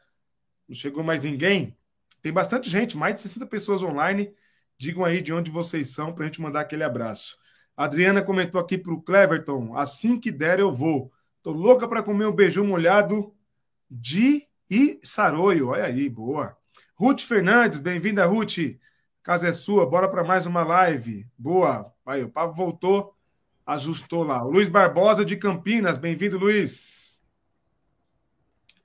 Não 0.68 0.74
chegou 0.74 1.02
mais 1.02 1.22
ninguém? 1.22 1.76
Tem 2.22 2.32
bastante 2.32 2.70
gente, 2.70 2.96
mais 2.96 3.14
de 3.14 3.22
60 3.22 3.44
pessoas 3.46 3.82
online. 3.82 4.32
Digam 4.78 5.04
aí 5.04 5.20
de 5.20 5.32
onde 5.32 5.50
vocês 5.50 5.88
são 5.88 6.12
para 6.12 6.24
a 6.24 6.26
gente 6.26 6.40
mandar 6.40 6.60
aquele 6.60 6.84
abraço. 6.84 7.44
Adriana 7.76 8.22
comentou 8.22 8.60
aqui 8.60 8.78
para 8.78 8.92
o 8.92 9.02
Cleverton: 9.02 9.76
assim 9.76 10.18
que 10.18 10.32
der, 10.32 10.58
eu 10.58 10.72
vou. 10.72 11.12
Tô 11.42 11.52
louca 11.52 11.86
para 11.86 12.02
comer 12.02 12.26
um 12.26 12.32
beijão 12.32 12.66
molhado 12.66 13.34
de 13.90 14.46
e 14.70 14.98
saroio. 15.02 15.68
Olha 15.68 15.84
aí, 15.84 16.08
boa. 16.08 16.56
Ruth 16.94 17.20
Fernandes, 17.20 17.78
bem-vinda, 17.78 18.24
Ruth. 18.24 18.78
Casa 19.22 19.48
é 19.48 19.52
sua, 19.52 19.84
bora 19.84 20.08
para 20.08 20.24
mais 20.24 20.46
uma 20.46 20.64
live. 20.64 21.26
Boa. 21.36 21.92
Aí, 22.06 22.22
o 22.22 22.30
Pablo 22.30 22.54
voltou, 22.54 23.14
ajustou 23.66 24.24
lá. 24.24 24.42
O 24.44 24.50
Luiz 24.50 24.68
Barbosa 24.68 25.24
de 25.24 25.36
Campinas, 25.36 25.98
bem-vindo, 25.98 26.38
Luiz. 26.38 27.20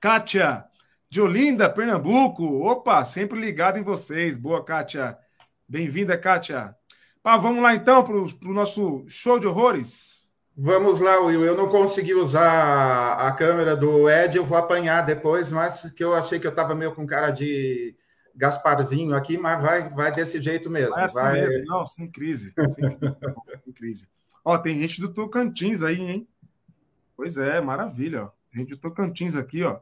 Kátia, 0.00 0.64
de 1.08 1.20
Olinda, 1.20 1.70
Pernambuco. 1.70 2.44
Opa, 2.66 3.04
sempre 3.04 3.40
ligado 3.40 3.78
em 3.78 3.82
vocês. 3.82 4.36
Boa, 4.36 4.64
Kátia. 4.64 5.16
Bem-vinda, 5.68 6.18
Kátia. 6.18 6.76
Ah, 7.24 7.36
vamos 7.36 7.62
lá 7.62 7.74
então 7.74 8.02
para 8.02 8.16
o 8.16 8.52
nosso 8.52 9.04
show 9.06 9.38
de 9.38 9.46
horrores. 9.46 10.32
Vamos 10.56 11.00
lá, 11.00 11.20
Will. 11.20 11.44
Eu 11.44 11.56
não 11.56 11.68
consegui 11.68 12.14
usar 12.14 13.14
a 13.14 13.32
câmera 13.32 13.76
do 13.76 14.10
Ed, 14.10 14.36
eu 14.36 14.44
vou 14.44 14.58
apanhar 14.58 15.06
depois, 15.06 15.50
mas 15.50 15.90
que 15.94 16.02
eu 16.02 16.14
achei 16.14 16.38
que 16.38 16.46
eu 16.46 16.50
estava 16.50 16.74
meio 16.74 16.94
com 16.94 17.06
cara 17.06 17.30
de 17.30 17.96
Gasparzinho 18.34 19.14
aqui, 19.14 19.38
mas 19.38 19.62
vai, 19.62 19.88
vai 19.90 20.14
desse 20.14 20.42
jeito 20.42 20.68
mesmo. 20.68 20.94
Vai 20.94 21.04
assim 21.04 21.14
vai... 21.14 21.40
mesmo, 21.40 21.64
não, 21.64 21.86
sem 21.86 22.10
crise. 22.10 22.52
Sem 22.68 22.90
crise. 22.90 23.16
sem 23.64 23.72
crise. 23.72 24.08
Ó, 24.44 24.58
tem 24.58 24.80
gente 24.80 25.00
do 25.00 25.12
Tocantins 25.12 25.82
aí, 25.82 26.00
hein? 26.00 26.28
Pois 27.16 27.38
é, 27.38 27.60
maravilha. 27.60 28.24
Ó. 28.24 28.30
Gente 28.52 28.70
do 28.70 28.78
Tocantins 28.78 29.36
aqui, 29.36 29.62
ó. 29.62 29.78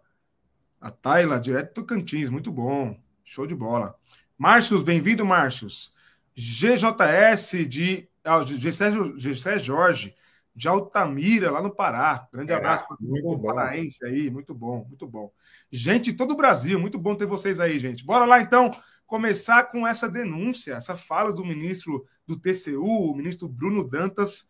A 0.81 0.91
Taila, 0.91 1.41
direto 1.41 1.69
do 1.69 1.83
Tocantins, 1.83 2.29
muito 2.29 2.53
bom. 2.53 2.99
Show 3.25 3.47
de 3.47 3.55
bola. 3.55 3.95
Márcios, 4.37 4.83
bem-vindo, 4.83 5.25
Márcios. 5.25 5.95
GJS 6.41 7.69
de. 7.69 8.09
Ah, 8.25 8.43
Gessé 8.43 9.59
Jorge, 9.59 10.15
de 10.55 10.69
Altamira, 10.69 11.51
lá 11.51 11.63
no 11.63 11.75
Pará. 11.75 12.29
Grande 12.33 12.53
é, 12.53 12.55
abraço 12.55 12.87
para 12.87 12.97
o 13.01 13.23
povo 13.23 13.43
paraense 13.43 14.05
aí, 14.05 14.31
muito 14.31 14.55
bom, 14.55 14.85
muito 14.87 15.07
bom. 15.07 15.33
Gente 15.71 16.13
de 16.13 16.17
todo 16.17 16.33
o 16.33 16.37
Brasil, 16.37 16.79
muito 16.79 16.99
bom 16.99 17.15
ter 17.15 17.27
vocês 17.27 17.61
aí, 17.61 17.79
gente. 17.79 18.05
Bora 18.05 18.25
lá 18.25 18.41
então 18.41 18.71
começar 19.07 19.65
com 19.65 19.87
essa 19.87 20.09
denúncia, 20.09 20.75
essa 20.75 20.97
fala 20.97 21.33
do 21.33 21.45
ministro 21.45 22.07
do 22.27 22.39
TCU, 22.39 23.11
o 23.11 23.15
ministro 23.15 23.49
Bruno 23.49 23.83
Dantas, 23.83 24.49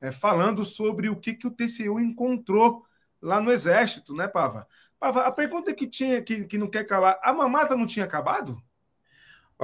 é, 0.00 0.10
falando 0.10 0.64
sobre 0.64 1.08
o 1.08 1.16
que, 1.16 1.34
que 1.34 1.46
o 1.46 1.50
TCU 1.50 2.00
encontrou 2.00 2.84
lá 3.20 3.40
no 3.40 3.52
Exército, 3.52 4.14
né, 4.14 4.28
Pava? 4.28 4.66
Pava, 4.98 5.22
a 5.22 5.32
pergunta 5.32 5.72
que 5.72 5.86
tinha 5.86 6.20
que, 6.20 6.44
que 6.44 6.58
não 6.58 6.68
quer 6.68 6.84
calar, 6.84 7.18
a 7.22 7.32
mamata 7.32 7.76
não 7.76 7.86
tinha 7.86 8.04
acabado? 8.04 8.60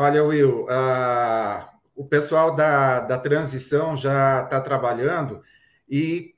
Olha, 0.00 0.22
Will, 0.22 0.64
uh, 0.66 1.66
o 1.96 2.04
pessoal 2.04 2.54
da, 2.54 3.00
da 3.00 3.18
transição 3.18 3.96
já 3.96 4.44
está 4.44 4.60
trabalhando 4.60 5.42
e 5.90 6.36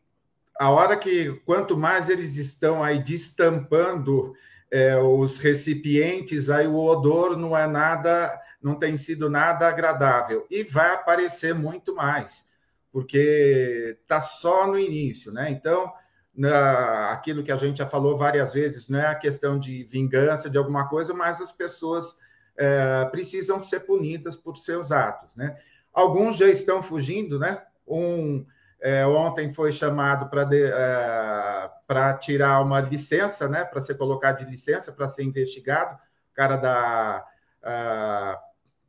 a 0.58 0.70
hora 0.70 0.96
que, 0.96 1.38
quanto 1.44 1.76
mais 1.76 2.08
eles 2.08 2.36
estão 2.36 2.82
aí 2.82 3.04
destampando 3.04 4.32
é, 4.70 4.96
os 4.96 5.36
recipientes, 5.36 6.48
aí 6.48 6.66
o 6.66 6.74
odor 6.74 7.36
não 7.36 7.54
é 7.54 7.66
nada, 7.66 8.34
não 8.62 8.76
tem 8.76 8.96
sido 8.96 9.28
nada 9.28 9.68
agradável. 9.68 10.46
E 10.50 10.62
vai 10.62 10.94
aparecer 10.94 11.54
muito 11.54 11.94
mais, 11.94 12.46
porque 12.90 13.98
está 14.00 14.22
só 14.22 14.66
no 14.66 14.78
início, 14.78 15.30
né? 15.32 15.50
Então, 15.50 15.92
na, 16.34 17.10
aquilo 17.10 17.44
que 17.44 17.52
a 17.52 17.56
gente 17.56 17.76
já 17.76 17.86
falou 17.86 18.16
várias 18.16 18.54
vezes, 18.54 18.88
não 18.88 19.00
é 19.00 19.08
a 19.08 19.14
questão 19.14 19.58
de 19.60 19.84
vingança 19.84 20.48
de 20.48 20.56
alguma 20.56 20.88
coisa, 20.88 21.12
mas 21.12 21.42
as 21.42 21.52
pessoas 21.52 22.16
é, 22.57 23.04
precisam 23.07 23.61
ser 23.61 23.80
punidas 23.80 24.37
por 24.37 24.57
seus 24.57 24.92
atos, 24.92 25.37
né? 25.37 25.59
Alguns 25.92 26.37
já 26.37 26.47
estão 26.47 26.83
fugindo, 26.83 27.38
né? 27.38 27.62
Um 27.87 28.45
é, 28.80 29.07
ontem 29.07 29.52
foi 29.52 29.73
chamado 29.73 30.30
para 30.30 30.49
é, 30.54 32.19
tirar 32.19 32.62
uma 32.62 32.80
licença, 32.80 33.47
né, 33.47 33.62
para 33.62 33.80
ser 33.80 33.99
colocado 33.99 34.38
de 34.38 34.50
licença, 34.50 34.90
para 34.90 35.07
ser 35.07 35.23
investigado. 35.23 35.97
O 36.33 36.35
cara 36.35 36.57
da 36.57 37.26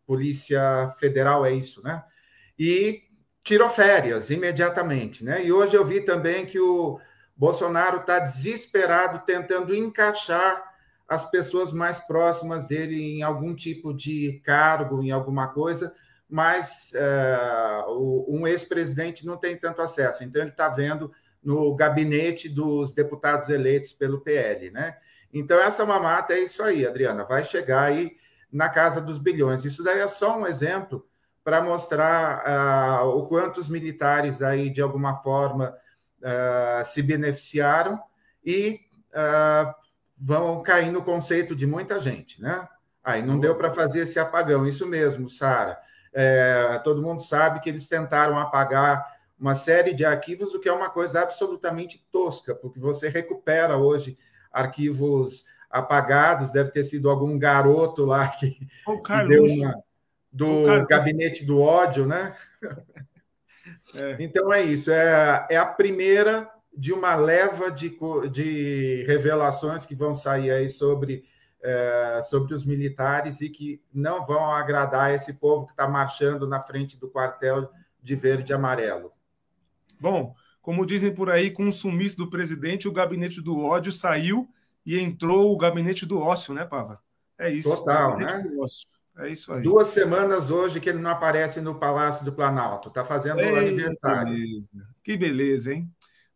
Polícia 0.05 0.89
Federal 0.97 1.45
é 1.45 1.51
isso, 1.51 1.83
né? 1.83 2.03
E 2.57 3.03
tirou 3.43 3.69
férias 3.69 4.29
imediatamente, 4.29 5.25
né? 5.25 5.43
E 5.43 5.51
hoje 5.51 5.75
eu 5.75 5.83
vi 5.83 6.01
também 6.01 6.45
que 6.45 6.59
o 6.59 6.99
Bolsonaro 7.35 8.01
está 8.01 8.19
desesperado 8.19 9.25
tentando 9.25 9.75
encaixar 9.75 10.70
as 11.11 11.29
pessoas 11.29 11.73
mais 11.73 11.99
próximas 11.99 12.63
dele 12.63 13.17
em 13.17 13.21
algum 13.21 13.53
tipo 13.53 13.93
de 13.93 14.41
cargo, 14.45 15.03
em 15.03 15.11
alguma 15.11 15.49
coisa, 15.49 15.93
mas 16.29 16.93
uh, 16.95 18.25
um 18.29 18.47
ex-presidente 18.47 19.25
não 19.25 19.35
tem 19.35 19.57
tanto 19.57 19.81
acesso. 19.81 20.23
Então, 20.23 20.41
ele 20.41 20.51
está 20.51 20.69
vendo 20.69 21.11
no 21.43 21.75
gabinete 21.75 22.47
dos 22.47 22.93
deputados 22.93 23.49
eleitos 23.49 23.91
pelo 23.91 24.21
PL, 24.21 24.71
né? 24.71 24.95
Então, 25.33 25.59
essa 25.59 25.85
mamata 25.85 26.31
é 26.31 26.39
isso 26.39 26.63
aí, 26.63 26.87
Adriana, 26.87 27.25
vai 27.25 27.43
chegar 27.43 27.81
aí 27.83 28.15
na 28.49 28.69
casa 28.69 29.01
dos 29.01 29.19
bilhões. 29.19 29.65
Isso 29.65 29.83
daí 29.83 29.99
é 29.99 30.07
só 30.07 30.39
um 30.39 30.47
exemplo 30.47 31.05
para 31.43 31.61
mostrar 31.61 33.03
uh, 33.03 33.17
o 33.17 33.27
quanto 33.27 33.59
os 33.59 33.67
militares 33.67 34.41
aí, 34.41 34.69
de 34.69 34.81
alguma 34.81 35.17
forma, 35.17 35.75
uh, 36.21 36.85
se 36.85 37.03
beneficiaram 37.03 38.01
e 38.45 38.79
vão 40.21 40.61
cair 40.61 40.91
no 40.91 41.01
conceito 41.01 41.55
de 41.55 41.65
muita 41.65 41.99
gente, 41.99 42.39
né? 42.39 42.67
Aí 43.03 43.23
não 43.23 43.39
deu 43.39 43.55
para 43.55 43.71
fazer 43.71 44.01
esse 44.01 44.19
apagão, 44.19 44.67
isso 44.67 44.87
mesmo, 44.87 45.27
Sara. 45.27 45.79
É, 46.13 46.79
todo 46.83 47.01
mundo 47.01 47.21
sabe 47.21 47.59
que 47.59 47.69
eles 47.69 47.87
tentaram 47.87 48.37
apagar 48.37 49.19
uma 49.39 49.55
série 49.55 49.93
de 49.93 50.05
arquivos, 50.05 50.53
o 50.53 50.59
que 50.59 50.69
é 50.69 50.73
uma 50.73 50.89
coisa 50.89 51.21
absolutamente 51.21 52.07
tosca, 52.11 52.53
porque 52.53 52.79
você 52.79 53.09
recupera 53.09 53.75
hoje 53.75 54.15
arquivos 54.51 55.45
apagados, 55.67 56.51
deve 56.51 56.69
ter 56.69 56.83
sido 56.83 57.09
algum 57.09 57.39
garoto 57.39 58.05
lá 58.05 58.27
que, 58.27 58.51
que 58.51 59.27
deu 59.27 59.45
uma, 59.45 59.83
do 60.31 60.85
gabinete 60.85 61.43
do 61.43 61.59
ódio, 61.59 62.05
né? 62.05 62.35
É. 63.95 64.17
Então 64.19 64.53
é 64.53 64.61
isso, 64.61 64.91
é, 64.91 65.47
é 65.49 65.57
a 65.57 65.65
primeira 65.65 66.49
de 66.75 66.93
uma 66.93 67.15
leva 67.15 67.69
de, 67.69 67.97
de 68.31 69.03
revelações 69.07 69.85
que 69.85 69.95
vão 69.95 70.13
sair 70.13 70.51
aí 70.51 70.69
sobre 70.69 71.23
é, 71.63 72.21
sobre 72.23 72.53
os 72.53 72.65
militares 72.65 73.39
e 73.41 73.49
que 73.49 73.81
não 73.93 74.25
vão 74.25 74.51
agradar 74.51 75.13
esse 75.13 75.33
povo 75.33 75.67
que 75.67 75.73
está 75.73 75.87
marchando 75.87 76.47
na 76.47 76.59
frente 76.59 76.97
do 76.97 77.07
quartel 77.07 77.69
de 78.01 78.15
verde 78.15 78.51
e 78.51 78.55
amarelo. 78.55 79.11
Bom, 79.99 80.33
como 80.61 80.85
dizem 80.85 81.13
por 81.13 81.29
aí, 81.29 81.51
com 81.51 81.67
o 81.67 81.73
sumiço 81.73 82.17
do 82.17 82.29
presidente, 82.29 82.87
o 82.87 82.91
gabinete 82.91 83.39
do 83.41 83.59
ódio 83.59 83.91
saiu 83.91 84.49
e 84.85 84.99
entrou 84.99 85.53
o 85.53 85.57
gabinete 85.57 86.05
do 86.05 86.19
ócio, 86.19 86.53
né, 86.53 86.65
Pava? 86.65 86.99
É 87.37 87.51
isso. 87.51 87.69
Total, 87.69 88.17
né? 88.17 88.43
É 89.17 89.29
isso 89.29 89.53
aí. 89.53 89.61
Duas 89.61 89.89
semanas 89.89 90.49
hoje 90.49 90.79
que 90.79 90.89
ele 90.89 90.99
não 90.99 91.11
aparece 91.11 91.61
no 91.61 91.75
Palácio 91.75 92.25
do 92.25 92.31
Planalto. 92.31 92.89
Está 92.89 93.03
fazendo 93.03 93.37
o 93.37 93.55
aniversário. 93.55 94.33
Beleza. 94.33 94.69
Que 95.03 95.17
beleza, 95.17 95.73
hein? 95.73 95.91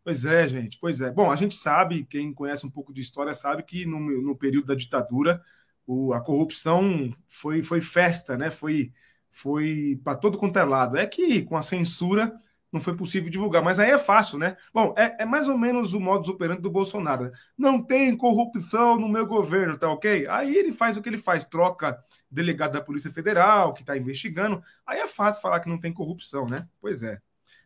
Pois 0.05 0.23
é, 0.23 0.47
gente, 0.47 0.77
pois 0.79 1.01
é. 1.01 1.11
Bom, 1.11 1.31
a 1.31 1.35
gente 1.35 1.55
sabe, 1.55 2.05
quem 2.05 2.31
conhece 2.31 2.65
um 2.65 2.69
pouco 2.69 2.93
de 2.93 3.01
história 3.01 3.33
sabe 3.33 3.63
que 3.63 3.85
no, 3.87 3.99
no 4.21 4.37
período 4.37 4.67
da 4.67 4.75
ditadura 4.75 5.43
o, 5.87 6.13
a 6.13 6.21
corrupção 6.23 7.11
foi, 7.27 7.63
foi 7.63 7.81
festa, 7.81 8.37
né? 8.37 8.51
Foi, 8.51 8.93
foi 9.31 9.99
para 10.03 10.15
todo 10.15 10.37
quanto 10.37 10.59
é 10.59 10.63
lado. 10.63 10.95
É 10.97 11.07
que 11.07 11.41
com 11.43 11.57
a 11.57 11.63
censura 11.63 12.39
não 12.71 12.79
foi 12.81 12.95
possível 12.95 13.31
divulgar, 13.31 13.63
mas 13.63 13.79
aí 13.79 13.89
é 13.89 13.97
fácil, 13.97 14.37
né? 14.37 14.55
Bom, 14.73 14.93
é, 14.97 15.23
é 15.23 15.25
mais 15.25 15.47
ou 15.49 15.57
menos 15.57 15.93
o 15.95 15.99
modus 15.99 16.29
operandi 16.29 16.61
do 16.61 16.69
Bolsonaro. 16.71 17.25
Né? 17.25 17.31
Não 17.57 17.81
tem 17.83 18.15
corrupção 18.15 18.99
no 18.99 19.09
meu 19.09 19.25
governo, 19.25 19.77
tá 19.77 19.89
ok? 19.89 20.27
Aí 20.29 20.55
ele 20.55 20.71
faz 20.73 20.97
o 20.97 21.01
que 21.01 21.09
ele 21.09 21.17
faz, 21.17 21.45
troca 21.45 21.97
delegado 22.29 22.73
da 22.73 22.81
Polícia 22.81 23.11
Federal, 23.11 23.73
que 23.73 23.81
está 23.81 23.97
investigando. 23.97 24.61
Aí 24.85 24.99
é 24.99 25.07
fácil 25.07 25.41
falar 25.41 25.61
que 25.61 25.69
não 25.69 25.79
tem 25.79 25.93
corrupção, 25.93 26.45
né? 26.47 26.67
Pois 26.81 27.01
é. 27.01 27.19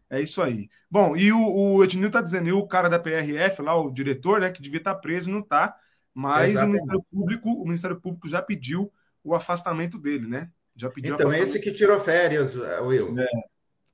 É 0.09 0.21
isso 0.21 0.41
aí. 0.41 0.69
Bom, 0.89 1.15
e 1.15 1.31
o, 1.31 1.39
o 1.39 1.83
Ednil 1.83 2.07
está 2.07 2.21
dizendo, 2.21 2.49
e 2.49 2.51
o 2.51 2.65
cara 2.65 2.89
da 2.89 2.99
PRF, 2.99 3.61
lá, 3.61 3.75
o 3.79 3.91
diretor, 3.91 4.41
né, 4.41 4.49
que 4.49 4.61
devia 4.61 4.79
estar 4.79 4.95
tá 4.95 4.99
preso, 4.99 5.29
não 5.29 5.39
está. 5.39 5.75
Mas 6.13 6.55
o 6.55 6.65
Ministério 6.65 7.05
Público, 7.11 7.49
o 7.49 7.65
Ministério 7.65 8.01
Público 8.01 8.27
já 8.27 8.41
pediu 8.41 8.91
o 9.23 9.35
afastamento 9.35 9.97
dele, 9.97 10.27
né? 10.27 10.49
Já 10.75 10.89
pediu 10.89 11.13
Então, 11.13 11.33
esse 11.33 11.59
que 11.59 11.71
tirou 11.71 11.99
férias, 11.99 12.55
Will. 12.55 13.17
É. 13.19 13.27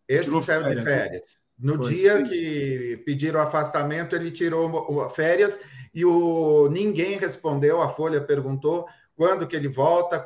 Esse 0.08 0.26
tirou 0.26 0.42
saiu 0.42 0.64
férias, 0.64 0.80
de 0.80 0.86
né? 0.86 0.98
férias. 0.98 1.36
No 1.58 1.78
dia 1.80 2.18
sim. 2.18 2.24
que 2.26 3.02
pediram 3.06 3.40
o 3.40 3.44
afastamento, 3.44 4.16
ele 4.16 4.32
tirou 4.32 5.10
férias 5.10 5.60
e 5.94 6.06
o 6.06 6.70
ninguém 6.70 7.18
respondeu. 7.18 7.82
A 7.82 7.90
Folha 7.90 8.22
perguntou 8.22 8.88
quando 9.16 9.48
que 9.48 9.56
ele 9.56 9.68
volta, 9.68 10.20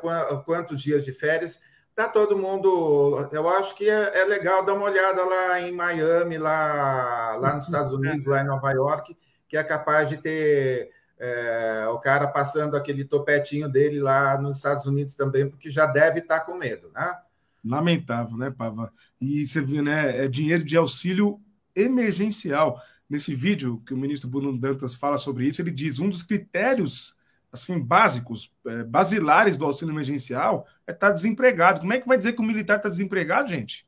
quantos 0.44 0.80
dias 0.82 1.04
de 1.04 1.12
férias. 1.12 1.60
Tá 1.94 2.08
todo 2.08 2.36
mundo. 2.36 3.28
Eu 3.32 3.48
acho 3.48 3.74
que 3.74 3.88
é, 3.88 4.20
é, 4.20 4.24
legal 4.24 4.64
dar 4.64 4.74
uma 4.74 4.86
olhada 4.86 5.24
lá 5.24 5.60
em 5.60 5.72
Miami, 5.72 6.38
lá, 6.38 7.36
lá 7.36 7.54
nos 7.54 7.66
Estados 7.66 7.92
Unidos, 7.92 8.24
lá 8.26 8.42
em 8.42 8.46
Nova 8.46 8.70
York, 8.72 9.16
que 9.48 9.56
é 9.56 9.62
capaz 9.62 10.08
de 10.08 10.16
ter 10.16 10.90
é, 11.18 11.86
o 11.88 11.98
cara 11.98 12.26
passando 12.26 12.76
aquele 12.76 13.04
topetinho 13.04 13.68
dele 13.68 14.00
lá 14.00 14.40
nos 14.40 14.56
Estados 14.56 14.86
Unidos 14.86 15.14
também, 15.14 15.48
porque 15.48 15.70
já 15.70 15.84
deve 15.86 16.20
estar 16.20 16.40
tá 16.40 16.46
com 16.46 16.56
medo, 16.56 16.90
né? 16.94 17.14
Lamentável, 17.62 18.38
né, 18.38 18.50
Pava? 18.50 18.90
E 19.20 19.44
você 19.44 19.60
viu, 19.60 19.82
né? 19.82 20.24
É 20.24 20.28
dinheiro 20.28 20.64
de 20.64 20.76
auxílio 20.76 21.38
emergencial. 21.76 22.80
Nesse 23.08 23.34
vídeo 23.34 23.82
que 23.84 23.92
o 23.92 23.98
ministro 23.98 24.30
Bruno 24.30 24.56
Dantas 24.56 24.94
fala 24.94 25.18
sobre 25.18 25.46
isso, 25.46 25.60
ele 25.60 25.70
diz 25.70 25.98
um 25.98 26.08
dos 26.08 26.22
critérios 26.22 27.14
assim 27.52 27.78
básicos, 27.78 28.54
é, 28.66 28.84
basilares 28.84 29.56
do 29.56 29.64
auxílio 29.64 29.92
emergencial 29.92 30.66
é 30.86 30.92
estar 30.92 31.08
tá 31.08 31.12
desempregado. 31.12 31.80
Como 31.80 31.92
é 31.92 32.00
que 32.00 32.08
vai 32.08 32.18
dizer 32.18 32.32
que 32.32 32.40
o 32.40 32.44
militar 32.44 32.76
está 32.76 32.88
desempregado, 32.88 33.48
gente? 33.48 33.86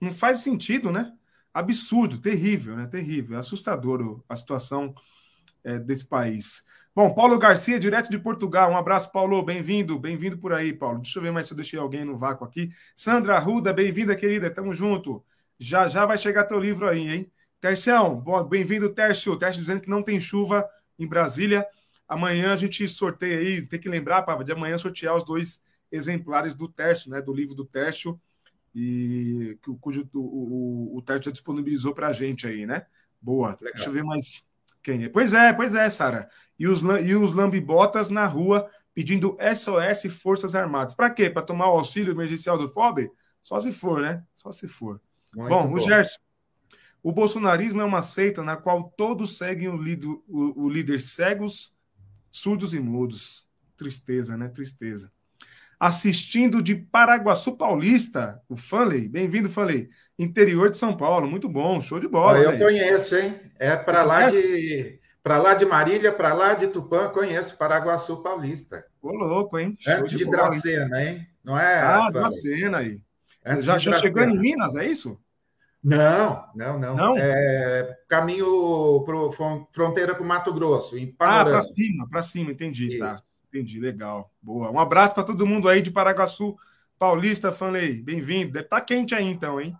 Não 0.00 0.12
faz 0.12 0.38
sentido, 0.38 0.92
né? 0.92 1.12
Absurdo, 1.52 2.18
terrível, 2.18 2.76
né? 2.76 2.86
Terrível, 2.86 3.36
é 3.36 3.40
assustador 3.40 4.22
a 4.28 4.36
situação 4.36 4.94
é, 5.64 5.78
desse 5.78 6.06
país. 6.06 6.64
Bom, 6.94 7.14
Paulo 7.14 7.38
Garcia, 7.38 7.78
direto 7.78 8.10
de 8.10 8.18
Portugal. 8.18 8.72
Um 8.72 8.76
abraço, 8.76 9.10
Paulo. 9.12 9.42
Bem-vindo, 9.42 9.98
bem-vindo 9.98 10.36
por 10.38 10.52
aí, 10.52 10.72
Paulo. 10.72 11.00
Deixa 11.00 11.18
eu 11.18 11.22
ver 11.22 11.30
mais 11.30 11.46
se 11.46 11.52
eu 11.52 11.56
deixei 11.56 11.78
alguém 11.78 12.04
no 12.04 12.16
vácuo 12.16 12.44
aqui. 12.44 12.70
Sandra 12.94 13.36
Arruda, 13.36 13.72
bem-vinda, 13.72 14.16
querida. 14.16 14.50
Tamo 14.50 14.74
junto. 14.74 15.24
Já 15.58 15.88
já 15.88 16.04
vai 16.04 16.18
chegar 16.18 16.44
teu 16.44 16.58
livro 16.58 16.88
aí, 16.88 17.08
hein? 17.08 17.32
Tercião, 17.60 18.22
bem-vindo, 18.48 18.88
Tércio. 18.92 19.36
Tércio 19.36 19.62
dizendo 19.62 19.80
que 19.80 19.90
não 19.90 20.02
tem 20.02 20.18
chuva 20.20 20.68
em 20.98 21.06
Brasília. 21.06 21.66
Amanhã 22.08 22.54
a 22.54 22.56
gente 22.56 22.88
sorteia 22.88 23.38
aí, 23.38 23.62
tem 23.62 23.78
que 23.78 23.88
lembrar, 23.88 24.22
Pava, 24.22 24.42
de 24.42 24.52
amanhã 24.52 24.78
sortear 24.78 25.16
os 25.16 25.24
dois 25.24 25.62
exemplares 25.92 26.54
do 26.54 26.66
Tércio, 26.66 27.10
né? 27.10 27.20
Do 27.20 27.32
livro 27.34 27.54
do 27.54 27.64
Tércio, 27.64 28.20
e 28.74 29.58
cujo 29.80 30.08
o, 30.14 30.18
o, 30.18 30.96
o 30.98 31.02
Tércio 31.02 31.32
disponibilizou 31.32 31.94
para 31.94 32.08
a 32.08 32.12
gente 32.12 32.46
aí, 32.46 32.64
né? 32.64 32.86
Boa. 33.20 33.50
Legal. 33.60 33.74
Deixa 33.74 33.88
eu 33.88 33.92
ver 33.92 34.04
mais 34.04 34.44
quem 34.82 35.04
é. 35.04 35.08
Pois 35.08 35.32
é, 35.32 35.52
pois 35.52 35.74
é, 35.74 35.90
Sara. 35.90 36.30
E 36.58 36.66
os, 36.66 36.80
e 37.04 37.14
os 37.14 37.34
lambibotas 37.34 38.08
na 38.08 38.26
rua 38.26 38.70
pedindo 38.94 39.36
SOS 39.54 40.12
Forças 40.12 40.54
Armadas. 40.54 40.94
Para 40.94 41.10
quê? 41.10 41.30
Para 41.30 41.42
tomar 41.42 41.68
o 41.68 41.78
auxílio 41.78 42.12
emergencial 42.12 42.58
do 42.58 42.70
pobre? 42.70 43.10
Só 43.42 43.60
se 43.60 43.72
for, 43.72 44.00
né? 44.00 44.24
Só 44.36 44.50
se 44.50 44.66
for. 44.66 45.00
Muito 45.34 45.48
bom, 45.48 45.68
bom, 45.68 45.74
o 45.74 45.80
Gerson. 45.80 46.18
O 47.02 47.12
bolsonarismo 47.12 47.80
é 47.80 47.84
uma 47.84 48.02
seita 48.02 48.42
na 48.42 48.56
qual 48.56 48.92
todos 48.96 49.38
seguem 49.38 49.68
o, 49.68 49.76
líder, 49.76 50.08
o, 50.08 50.64
o 50.64 50.68
líder 50.68 51.00
cegos, 51.00 51.72
surdos 52.30 52.74
e 52.74 52.80
mudos. 52.80 53.46
Tristeza, 53.76 54.36
né? 54.36 54.48
Tristeza. 54.48 55.10
Assistindo 55.78 56.60
de 56.60 56.74
Paraguaçu 56.74 57.56
Paulista, 57.56 58.42
o 58.48 58.56
Fanley. 58.56 59.08
Bem-vindo, 59.08 59.48
Fanley. 59.48 59.88
Interior 60.18 60.70
de 60.70 60.76
São 60.76 60.96
Paulo. 60.96 61.28
Muito 61.28 61.48
bom, 61.48 61.80
show 61.80 62.00
de 62.00 62.08
bola. 62.08 62.38
Ah, 62.38 62.42
eu 62.42 62.58
conheço, 62.58 63.16
hein? 63.16 63.40
É 63.58 63.76
para 63.76 64.02
lá 64.02 64.28
de 64.28 64.98
para 65.22 65.36
lá 65.36 65.54
de 65.54 65.66
Marília, 65.66 66.10
para 66.10 66.32
lá 66.32 66.54
de 66.54 66.68
Tupã, 66.68 67.08
conheço 67.10 67.56
Paraguaçu 67.56 68.22
Paulista. 68.22 68.84
Ô, 69.02 69.12
louco, 69.12 69.58
hein? 69.58 69.76
Show 69.78 69.92
Antes 69.92 70.10
de, 70.12 70.24
de 70.24 70.30
Dracena, 70.30 71.02
hein? 71.02 71.26
Não 71.44 71.58
é? 71.58 71.80
Ah, 71.80 72.10
Dracena 72.10 72.78
aí. 72.78 73.00
Antes 73.44 73.64
já, 73.64 73.78
já 73.78 73.98
chegando 73.98 74.34
em 74.34 74.38
Minas, 74.38 74.74
é 74.74 74.86
isso? 74.86 75.20
Não, 75.82 76.44
não, 76.54 76.78
não. 76.78 76.96
não? 76.96 77.16
É, 77.16 77.96
caminho 78.08 79.04
para 79.04 79.66
fronteira 79.72 80.14
com 80.14 80.24
Mato 80.24 80.52
Grosso, 80.52 80.98
em 80.98 81.06
Panorama. 81.06 81.42
Ah, 81.42 81.52
para 81.52 81.62
cima, 81.62 82.08
para 82.08 82.22
cima, 82.22 82.50
entendi. 82.50 82.98
Tá. 82.98 83.16
Entendi, 83.48 83.80
legal. 83.80 84.30
Boa. 84.42 84.70
Um 84.70 84.78
abraço 84.78 85.14
para 85.14 85.24
todo 85.24 85.46
mundo 85.46 85.68
aí 85.68 85.80
de 85.80 85.90
Paraguaçu 85.90 86.56
Paulista, 86.98 87.52
Fanley. 87.52 88.02
Bem-vindo. 88.02 88.52
Deve 88.52 88.66
estar 88.66 88.80
tá 88.80 88.84
quente 88.84 89.14
aí, 89.14 89.24
então, 89.24 89.60
hein? 89.60 89.74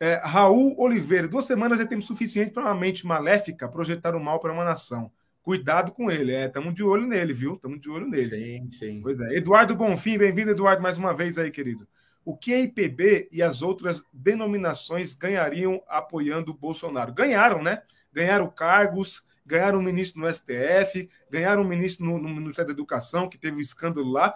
É, 0.00 0.20
Raul 0.24 0.74
Oliveira, 0.78 1.28
duas 1.28 1.44
semanas 1.44 1.80
é 1.80 1.84
tempo 1.84 2.02
suficiente 2.02 2.50
para 2.52 2.64
uma 2.64 2.74
mente 2.74 3.06
maléfica 3.06 3.68
projetar 3.68 4.14
o 4.14 4.20
mal 4.20 4.40
para 4.40 4.52
uma 4.52 4.64
nação. 4.64 5.10
Cuidado 5.42 5.92
com 5.92 6.10
ele, 6.10 6.32
é. 6.32 6.46
Estamos 6.46 6.74
de 6.74 6.82
olho 6.82 7.06
nele, 7.06 7.32
viu? 7.32 7.54
Estamos 7.54 7.80
de 7.80 7.90
olho 7.90 8.08
nele. 8.08 8.30
Sim, 8.30 8.70
sim. 8.70 9.00
Pois 9.02 9.20
é. 9.20 9.36
Eduardo 9.36 9.74
Bonfim, 9.74 10.16
bem-vindo, 10.16 10.50
Eduardo, 10.50 10.82
mais 10.82 10.96
uma 10.96 11.12
vez 11.12 11.36
aí, 11.36 11.50
querido. 11.50 11.86
O 12.24 12.36
que 12.36 12.54
a 12.54 12.60
IPB 12.60 13.28
e 13.30 13.42
as 13.42 13.60
outras 13.60 14.02
denominações 14.12 15.14
ganhariam 15.14 15.82
apoiando 15.86 16.52
o 16.52 16.56
Bolsonaro? 16.56 17.12
Ganharam, 17.12 17.62
né? 17.62 17.82
Ganharam 18.12 18.48
cargos, 18.48 19.22
ganharam 19.44 19.78
um 19.78 19.82
ministro 19.82 20.20
no 20.20 20.32
STF, 20.32 21.08
ganharam 21.30 21.62
um 21.62 21.68
ministro 21.68 22.06
no, 22.06 22.18
no 22.18 22.28
Ministério 22.28 22.68
da 22.68 22.72
Educação, 22.72 23.28
que 23.28 23.36
teve 23.36 23.58
um 23.58 23.60
escândalo 23.60 24.10
lá. 24.10 24.34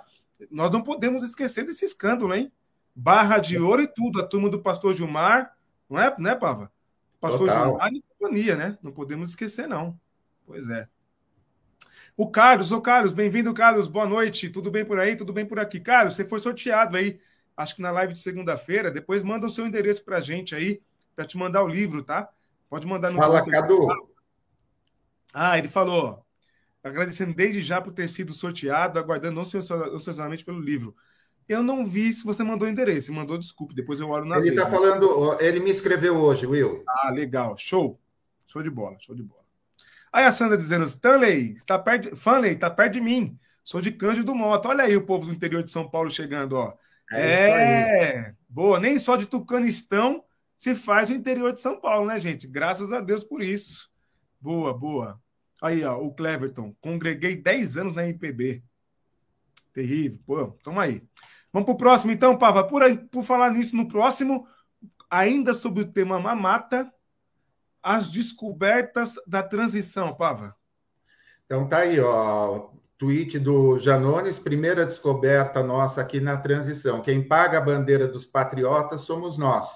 Nós 0.50 0.70
não 0.70 0.82
podemos 0.82 1.24
esquecer 1.24 1.64
desse 1.64 1.84
escândalo, 1.84 2.34
hein? 2.34 2.52
Barra 2.94 3.38
de 3.38 3.58
ouro 3.58 3.82
e 3.82 3.88
tudo, 3.88 4.20
a 4.20 4.26
turma 4.26 4.50
do 4.50 4.60
pastor 4.60 4.92
Gilmar, 4.92 5.56
não 5.88 5.98
é, 5.98 6.14
né, 6.18 6.34
Pava? 6.34 6.70
Pastor 7.20 7.48
Total. 7.48 7.70
Gilmar 7.70 7.92
e 7.92 8.04
companhia, 8.18 8.56
né? 8.56 8.78
Não 8.82 8.92
podemos 8.92 9.30
esquecer, 9.30 9.66
não. 9.66 9.98
Pois 10.44 10.68
é. 10.68 10.88
O 12.16 12.28
Carlos, 12.28 12.72
ô 12.72 12.80
Carlos, 12.80 13.12
bem-vindo, 13.12 13.54
Carlos, 13.54 13.86
boa 13.86 14.04
noite. 14.06 14.50
Tudo 14.50 14.70
bem 14.70 14.84
por 14.84 14.98
aí? 14.98 15.14
Tudo 15.14 15.32
bem 15.32 15.46
por 15.46 15.60
aqui? 15.60 15.78
Carlos, 15.78 16.16
você 16.16 16.24
foi 16.24 16.40
sorteado 16.40 16.96
aí, 16.96 17.20
acho 17.58 17.74
que 17.74 17.82
na 17.82 17.90
live 17.90 18.12
de 18.12 18.20
segunda-feira. 18.20 18.90
Depois 18.90 19.22
manda 19.22 19.46
o 19.46 19.50
seu 19.50 19.66
endereço 19.66 20.04
pra 20.04 20.20
gente 20.20 20.54
aí, 20.54 20.80
para 21.14 21.26
te 21.26 21.36
mandar 21.36 21.64
o 21.64 21.68
livro, 21.68 22.04
tá? 22.04 22.28
Pode 22.70 22.86
mandar 22.86 23.10
no. 23.10 23.18
Fala, 23.18 23.44
Cadu. 23.44 23.88
Ah, 25.34 25.58
ele 25.58 25.68
falou. 25.68 26.24
Agradecendo 26.82 27.34
desde 27.34 27.60
já 27.60 27.80
por 27.80 27.92
ter 27.92 28.08
sido 28.08 28.32
sorteado, 28.32 28.98
aguardando 28.98 29.40
ansiosamente 29.40 30.44
pelo 30.44 30.60
livro. 30.60 30.94
Eu 31.48 31.62
não 31.62 31.84
vi 31.84 32.12
se 32.12 32.24
você 32.24 32.44
mandou 32.44 32.68
o 32.68 32.70
endereço. 32.70 33.12
Mandou, 33.12 33.36
desculpe, 33.36 33.74
depois 33.74 33.98
eu 33.98 34.08
olho 34.08 34.24
na 34.24 34.36
Ele 34.36 34.50
está 34.50 34.70
falando, 34.70 35.36
ele 35.40 35.58
me 35.58 35.70
escreveu 35.70 36.16
hoje, 36.16 36.46
Will. 36.46 36.84
Ah, 36.86 37.10
legal. 37.10 37.56
Show. 37.58 37.98
Show 38.46 38.62
de 38.62 38.70
bola, 38.70 38.96
show 39.00 39.14
de 39.14 39.22
bola. 39.22 39.42
Aí 40.12 40.24
a 40.24 40.32
Sandra 40.32 40.56
dizendo, 40.56 40.84
Stanley, 40.84 41.58
tá 41.66 41.78
perto, 41.78 42.14
Fanley, 42.16 42.54
tá 42.56 42.70
perto 42.70 42.94
de 42.94 43.00
mim. 43.00 43.38
Sou 43.64 43.80
de 43.80 43.90
Cândido 43.92 44.34
Mota. 44.34 44.68
Olha 44.68 44.84
aí 44.84 44.96
o 44.96 45.04
povo 45.04 45.26
do 45.26 45.32
interior 45.32 45.62
de 45.62 45.70
São 45.70 45.88
Paulo 45.88 46.10
chegando, 46.10 46.54
ó. 46.54 46.74
É, 47.12 48.28
é 48.28 48.34
boa. 48.48 48.78
Nem 48.78 48.98
só 48.98 49.16
de 49.16 49.26
Tucanistão 49.26 50.24
se 50.56 50.74
faz 50.74 51.08
o 51.08 51.14
interior 51.14 51.52
de 51.52 51.60
São 51.60 51.80
Paulo, 51.80 52.06
né, 52.06 52.20
gente? 52.20 52.46
Graças 52.46 52.92
a 52.92 53.00
Deus 53.00 53.24
por 53.24 53.42
isso. 53.42 53.88
Boa, 54.40 54.76
boa. 54.76 55.20
Aí, 55.62 55.84
ó, 55.84 55.96
o 55.98 56.12
Cleverton. 56.14 56.74
Congreguei 56.80 57.36
10 57.36 57.76
anos 57.76 57.94
na 57.94 58.06
MPB. 58.06 58.62
Terrível. 59.72 60.18
Pô, 60.26 60.46
toma 60.62 60.82
aí. 60.82 61.02
Vamos 61.52 61.66
para 61.66 61.74
o 61.74 61.78
próximo, 61.78 62.12
então, 62.12 62.36
Pava. 62.36 62.64
Por, 62.64 62.82
aí, 62.82 62.96
por 62.96 63.24
falar 63.24 63.50
nisso, 63.50 63.74
no 63.76 63.88
próximo, 63.88 64.46
ainda 65.10 65.54
sobre 65.54 65.82
o 65.82 65.92
tema 65.92 66.20
mamata, 66.20 66.92
as 67.82 68.10
descobertas 68.10 69.14
da 69.26 69.42
transição, 69.42 70.14
Pava. 70.14 70.54
Então 71.46 71.66
tá 71.66 71.78
aí, 71.78 71.98
ó. 71.98 72.70
Tweet 72.98 73.38
do 73.38 73.78
Janones, 73.78 74.38
primeira 74.38 74.84
descoberta 74.84 75.62
nossa 75.62 76.00
aqui 76.00 76.20
na 76.20 76.36
transição. 76.36 77.00
Quem 77.00 77.26
paga 77.26 77.58
a 77.58 77.60
bandeira 77.60 78.08
dos 78.08 78.26
patriotas 78.26 79.02
somos 79.02 79.38
nós. 79.38 79.66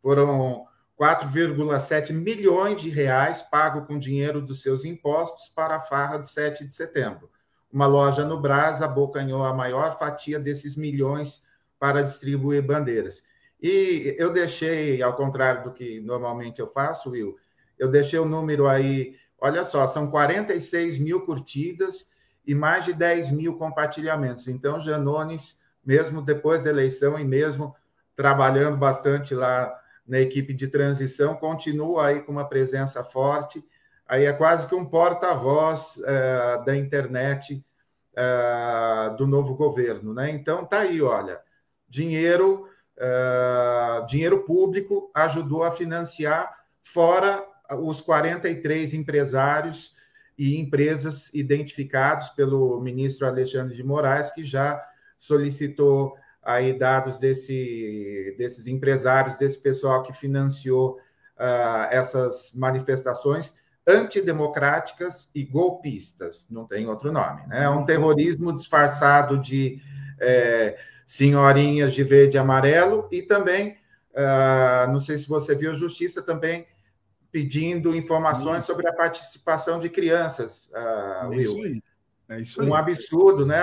Foram 0.00 0.64
4,7 0.98 2.12
milhões 2.12 2.80
de 2.80 2.88
reais 2.88 3.42
pago 3.42 3.86
com 3.86 3.98
dinheiro 3.98 4.40
dos 4.40 4.62
seus 4.62 4.84
impostos 4.84 5.48
para 5.48 5.76
a 5.76 5.80
farra 5.80 6.18
do 6.18 6.26
7 6.26 6.66
de 6.66 6.74
setembro 6.74 7.28
uma 7.74 7.88
loja 7.88 8.24
no 8.24 8.40
Brás 8.40 8.80
abocanhou 8.80 9.42
a 9.42 9.52
maior 9.52 9.98
fatia 9.98 10.38
desses 10.38 10.76
milhões 10.76 11.42
para 11.76 12.02
distribuir 12.02 12.64
bandeiras. 12.64 13.24
E 13.60 14.14
eu 14.16 14.32
deixei, 14.32 15.02
ao 15.02 15.16
contrário 15.16 15.64
do 15.64 15.72
que 15.72 15.98
normalmente 15.98 16.60
eu 16.60 16.68
faço, 16.68 17.10
Will, 17.10 17.36
eu 17.76 17.90
deixei 17.90 18.20
o 18.20 18.24
número 18.24 18.68
aí, 18.68 19.16
olha 19.40 19.64
só, 19.64 19.88
são 19.88 20.08
46 20.08 21.00
mil 21.00 21.26
curtidas 21.26 22.10
e 22.46 22.54
mais 22.54 22.84
de 22.84 22.92
10 22.92 23.30
mil 23.30 23.56
compartilhamentos. 23.56 24.48
Então, 24.48 24.78
Janones, 24.78 25.60
mesmo 25.84 26.22
depois 26.22 26.62
da 26.62 26.70
eleição 26.70 27.18
e 27.18 27.24
mesmo 27.24 27.74
trabalhando 28.16 28.76
bastante 28.76 29.34
lá 29.34 29.74
na 30.06 30.20
equipe 30.20 30.52
de 30.52 30.68
transição, 30.68 31.34
continua 31.34 32.06
aí 32.06 32.20
com 32.20 32.32
uma 32.32 32.48
presença 32.48 33.02
forte 33.02 33.64
aí 34.06 34.24
é 34.24 34.32
quase 34.32 34.66
que 34.66 34.74
um 34.74 34.84
porta-voz 34.84 35.96
uh, 35.96 36.64
da 36.64 36.76
internet 36.76 37.64
uh, 38.12 39.16
do 39.16 39.26
novo 39.26 39.54
governo, 39.54 40.12
né? 40.14 40.30
Então 40.30 40.64
tá 40.64 40.80
aí, 40.80 41.00
olha, 41.00 41.40
dinheiro, 41.88 42.68
uh, 42.98 44.06
dinheiro 44.06 44.44
público 44.44 45.10
ajudou 45.14 45.64
a 45.64 45.72
financiar 45.72 46.54
fora 46.80 47.44
os 47.80 48.00
43 48.00 48.94
empresários 48.94 49.93
e 50.36 50.58
empresas 50.58 51.32
identificados 51.32 52.28
pelo 52.30 52.80
ministro 52.80 53.26
Alexandre 53.26 53.76
de 53.76 53.84
Moraes, 53.84 54.30
que 54.30 54.42
já 54.42 54.82
solicitou 55.16 56.14
aí 56.42 56.78
dados 56.78 57.18
desse, 57.18 58.34
desses 58.36 58.66
empresários, 58.66 59.36
desse 59.36 59.58
pessoal 59.58 60.02
que 60.02 60.12
financiou 60.12 60.98
uh, 61.38 61.88
essas 61.90 62.52
manifestações 62.54 63.56
antidemocráticas 63.86 65.30
e 65.34 65.44
golpistas, 65.44 66.48
não 66.50 66.66
tem 66.66 66.86
outro 66.86 67.12
nome. 67.12 67.46
Né? 67.46 67.64
É 67.64 67.68
um 67.68 67.84
terrorismo 67.84 68.54
disfarçado 68.54 69.38
de 69.38 69.80
é, 70.20 70.76
senhorinhas 71.06 71.92
de 71.92 72.02
verde 72.02 72.36
e 72.36 72.38
amarelo 72.38 73.06
e 73.12 73.22
também, 73.22 73.76
uh, 74.12 74.90
não 74.90 75.00
sei 75.00 75.18
se 75.18 75.28
você 75.28 75.54
viu, 75.54 75.72
a 75.72 75.74
Justiça 75.74 76.22
também 76.22 76.66
pedindo 77.34 77.96
informações 77.96 78.62
sobre 78.62 78.86
a 78.86 78.92
participação 78.92 79.80
de 79.80 79.90
crianças. 79.90 80.70
Uh, 80.72 81.32
é 81.32 81.36
isso 81.38 81.60
aí. 81.60 81.82
É 82.28 82.40
isso 82.40 82.62
aí. 82.62 82.68
Um 82.68 82.74
absurdo, 82.76 83.44
né? 83.44 83.58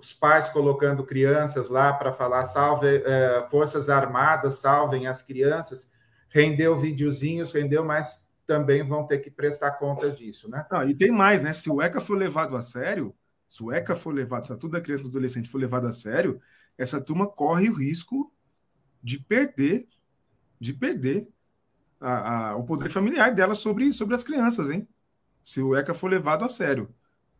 Os 0.00 0.12
pais 0.12 0.48
colocando 0.48 1.04
crianças 1.04 1.68
lá 1.68 1.92
para 1.92 2.12
falar 2.12 2.44
salve, 2.44 2.86
uh, 2.86 3.50
Forças 3.50 3.90
Armadas, 3.90 4.60
salvem 4.60 5.08
as 5.08 5.22
crianças. 5.22 5.92
Rendeu 6.28 6.78
videozinhos, 6.78 7.50
rendeu, 7.50 7.84
mas 7.84 8.30
também 8.46 8.86
vão 8.86 9.04
ter 9.04 9.18
que 9.18 9.28
prestar 9.28 9.72
contas 9.72 10.16
disso, 10.16 10.48
né? 10.48 10.64
e 10.86 10.94
tem 10.94 11.10
mais, 11.10 11.42
né? 11.42 11.52
Se 11.52 11.68
o 11.68 11.82
ECA 11.82 12.00
for 12.00 12.16
levado 12.16 12.56
a 12.56 12.62
sério, 12.62 13.12
se 13.48 13.60
o 13.60 13.72
ECA 13.72 13.96
for 13.96 14.14
levado, 14.14 14.46
se 14.46 14.52
a 14.52 14.56
tudo 14.56 14.80
criança 14.80 15.02
e 15.02 15.08
adolescente 15.08 15.48
for 15.48 15.58
levado 15.58 15.88
a 15.88 15.92
sério, 15.92 16.40
essa 16.78 17.00
turma 17.00 17.26
corre 17.26 17.68
o 17.68 17.74
risco 17.74 18.32
de 19.02 19.18
perder, 19.18 19.88
de 20.60 20.72
perder 20.72 21.26
a, 22.00 22.50
a, 22.50 22.56
o 22.56 22.64
poder 22.64 22.88
familiar 22.90 23.34
dela 23.34 23.54
sobre, 23.54 23.92
sobre 23.92 24.14
as 24.14 24.24
crianças, 24.24 24.70
hein? 24.70 24.86
Se 25.42 25.60
o 25.60 25.76
ECA 25.76 25.94
for 25.94 26.10
levado 26.10 26.44
a 26.44 26.48
sério, 26.48 26.94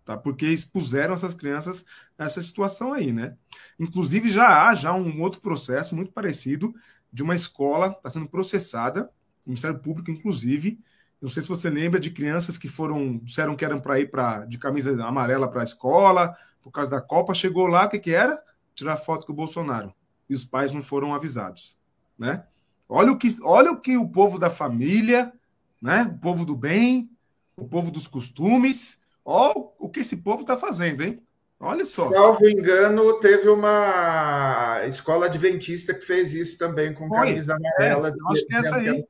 tá? 0.04 0.16
Porque 0.16 0.46
expuseram 0.46 1.14
essas 1.14 1.34
crianças 1.34 1.84
a 2.18 2.24
essa 2.24 2.40
situação 2.40 2.92
aí, 2.92 3.12
né? 3.12 3.36
Inclusive 3.78 4.30
já 4.30 4.68
há 4.68 4.74
já 4.74 4.92
um 4.94 5.20
outro 5.20 5.40
processo 5.40 5.94
muito 5.94 6.12
parecido 6.12 6.74
de 7.12 7.22
uma 7.22 7.34
escola 7.34 7.88
está 7.88 8.10
sendo 8.10 8.28
processada, 8.28 9.10
o 9.44 9.50
Ministério 9.50 9.78
Público, 9.78 10.10
inclusive, 10.10 10.80
não 11.20 11.30
sei 11.30 11.42
se 11.42 11.48
você 11.48 11.70
lembra 11.70 11.98
de 11.98 12.10
crianças 12.10 12.58
que 12.58 12.68
foram, 12.68 13.16
disseram 13.18 13.56
que 13.56 13.64
eram 13.64 13.80
para 13.80 13.98
ir 13.98 14.10
pra, 14.10 14.44
de 14.44 14.58
camisa 14.58 14.92
amarela 15.04 15.48
para 15.48 15.62
a 15.62 15.64
escola, 15.64 16.36
por 16.62 16.70
causa 16.70 16.90
da 16.90 17.00
Copa. 17.00 17.32
Chegou 17.32 17.66
lá, 17.66 17.86
o 17.86 17.88
que, 17.88 17.98
que 17.98 18.10
era? 18.10 18.42
Tirar 18.74 18.96
foto 18.96 19.24
com 19.24 19.32
o 19.32 19.36
Bolsonaro. 19.36 19.94
E 20.28 20.34
os 20.34 20.44
pais 20.44 20.72
não 20.72 20.82
foram 20.82 21.14
avisados. 21.14 21.78
Né? 22.18 22.44
Olha, 22.88 23.12
o 23.12 23.16
que, 23.16 23.29
olha 23.42 23.72
o 23.72 23.81
que 23.81 23.96
o 23.96 24.09
povo 24.09 24.38
da 24.38 24.49
família 24.49 25.33
né? 25.81 26.03
O 26.03 26.18
povo 26.18 26.44
do 26.44 26.57
bem, 26.57 27.11
o 27.57 27.66
povo 27.66 27.90
dos 27.90 28.07
costumes. 28.07 29.01
Olha 29.25 29.55
o 29.79 29.88
que 29.88 30.01
esse 30.01 30.16
povo 30.16 30.42
está 30.42 30.57
fazendo, 30.57 31.03
hein? 31.03 31.22
Olha 31.59 31.85
só. 31.85 32.11
Salvo 32.11 32.46
engano, 32.49 33.18
teve 33.20 33.49
uma 33.49 34.83
escola 34.87 35.27
adventista 35.27 35.94
que 35.94 36.03
fez 36.05 36.35
isso 36.35 36.59
também 36.59 36.92
com 36.92 37.09
camisa 37.09 37.57
amarela. 37.57 38.09
É, 38.09 38.33
acho 38.33 38.46
que 38.46 38.55
é 38.55 38.59
essa 38.59 38.77
aí. 38.77 39.07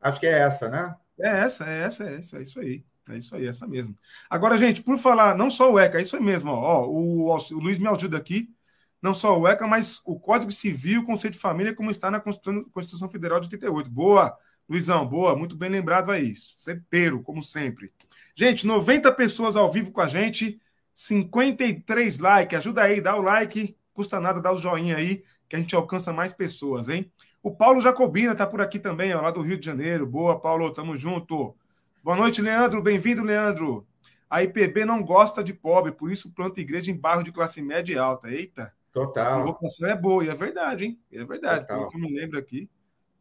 Acho 0.00 0.20
que 0.20 0.26
é 0.26 0.38
essa, 0.38 0.68
né? 0.68 0.94
É 1.18 1.28
essa, 1.28 1.64
é 1.64 1.82
essa, 1.82 2.04
é 2.04 2.16
essa, 2.16 2.38
é 2.38 2.42
isso 2.42 2.60
aí. 2.60 2.84
É 3.08 3.16
isso 3.16 3.36
aí, 3.36 3.46
essa 3.46 3.66
mesmo. 3.68 3.94
Agora, 4.28 4.58
gente, 4.58 4.82
por 4.82 4.98
falar, 4.98 5.36
não 5.36 5.48
só 5.48 5.72
o 5.72 5.78
ECA, 5.78 5.98
é 5.98 6.02
isso 6.02 6.16
aí 6.16 6.22
mesmo, 6.22 6.50
ó, 6.50 6.82
ó 6.82 6.86
o, 6.86 7.30
o, 7.30 7.58
Luiz 7.60 7.78
me 7.78 7.86
ajuda 7.86 8.16
aqui, 8.16 8.52
não 9.00 9.14
só 9.14 9.38
o 9.38 9.46
ECA, 9.46 9.66
mas 9.66 10.00
o 10.04 10.18
Código 10.18 10.50
Civil, 10.50 11.02
o 11.02 11.06
Conceito 11.06 11.34
de 11.34 11.40
Família, 11.40 11.74
como 11.74 11.90
está 11.90 12.10
na 12.10 12.20
Constituição, 12.20 12.64
Constituição 12.70 13.08
Federal 13.08 13.40
de 13.40 13.46
88. 13.46 13.90
Boa, 13.90 14.36
Luizão, 14.68 15.06
boa, 15.06 15.36
muito 15.36 15.56
bem 15.56 15.70
lembrado 15.70 16.10
aí. 16.10 16.34
Certeiro, 16.34 17.22
como 17.22 17.42
sempre. 17.42 17.92
Gente, 18.34 18.66
90 18.66 19.12
pessoas 19.12 19.56
ao 19.56 19.70
vivo 19.70 19.92
com 19.92 20.00
a 20.00 20.08
gente, 20.08 20.60
53 20.92 22.18
likes. 22.18 22.58
Ajuda 22.58 22.82
aí, 22.82 23.00
dá 23.00 23.16
o 23.16 23.22
like, 23.22 23.76
custa 23.92 24.20
nada, 24.20 24.40
dá 24.40 24.52
o 24.52 24.58
joinha 24.58 24.96
aí, 24.96 25.24
que 25.48 25.56
a 25.56 25.58
gente 25.58 25.74
alcança 25.74 26.12
mais 26.12 26.32
pessoas, 26.32 26.88
hein? 26.88 27.10
O 27.42 27.54
Paulo 27.54 27.80
Jacobina 27.80 28.34
tá 28.34 28.46
por 28.46 28.60
aqui 28.60 28.78
também, 28.78 29.14
ó, 29.14 29.20
lá 29.20 29.30
do 29.30 29.40
Rio 29.40 29.56
de 29.56 29.64
Janeiro. 29.64 30.06
Boa, 30.06 30.40
Paulo, 30.40 30.72
tamo 30.72 30.96
junto. 30.96 31.56
Boa 32.02 32.16
noite, 32.16 32.42
Leandro. 32.42 32.82
Bem-vindo, 32.82 33.22
Leandro. 33.22 33.86
A 34.28 34.42
IPB 34.42 34.84
não 34.84 35.02
gosta 35.02 35.44
de 35.44 35.54
pobre, 35.54 35.92
por 35.92 36.10
isso 36.10 36.32
planta 36.32 36.60
igreja 36.60 36.90
em 36.90 36.96
bairro 36.96 37.22
de 37.22 37.30
classe 37.30 37.62
média 37.62 37.94
e 37.94 37.98
alta. 37.98 38.28
Eita. 38.28 38.74
Total. 38.96 39.58
A 39.62 39.88
é 39.88 39.94
boa, 39.94 40.24
e 40.24 40.30
é 40.30 40.34
verdade, 40.34 40.86
hein? 40.86 40.98
É 41.12 41.22
verdade. 41.22 41.66
Total. 41.66 41.80
Pelo 41.80 41.90
que 41.90 41.96
eu 41.98 42.00
me 42.00 42.18
lembro 42.18 42.38
aqui, 42.38 42.66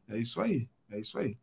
é 0.08 0.18
isso 0.18 0.40
aí. 0.40 0.70
É 0.90 0.98
isso 0.98 1.20
aí. 1.20 1.38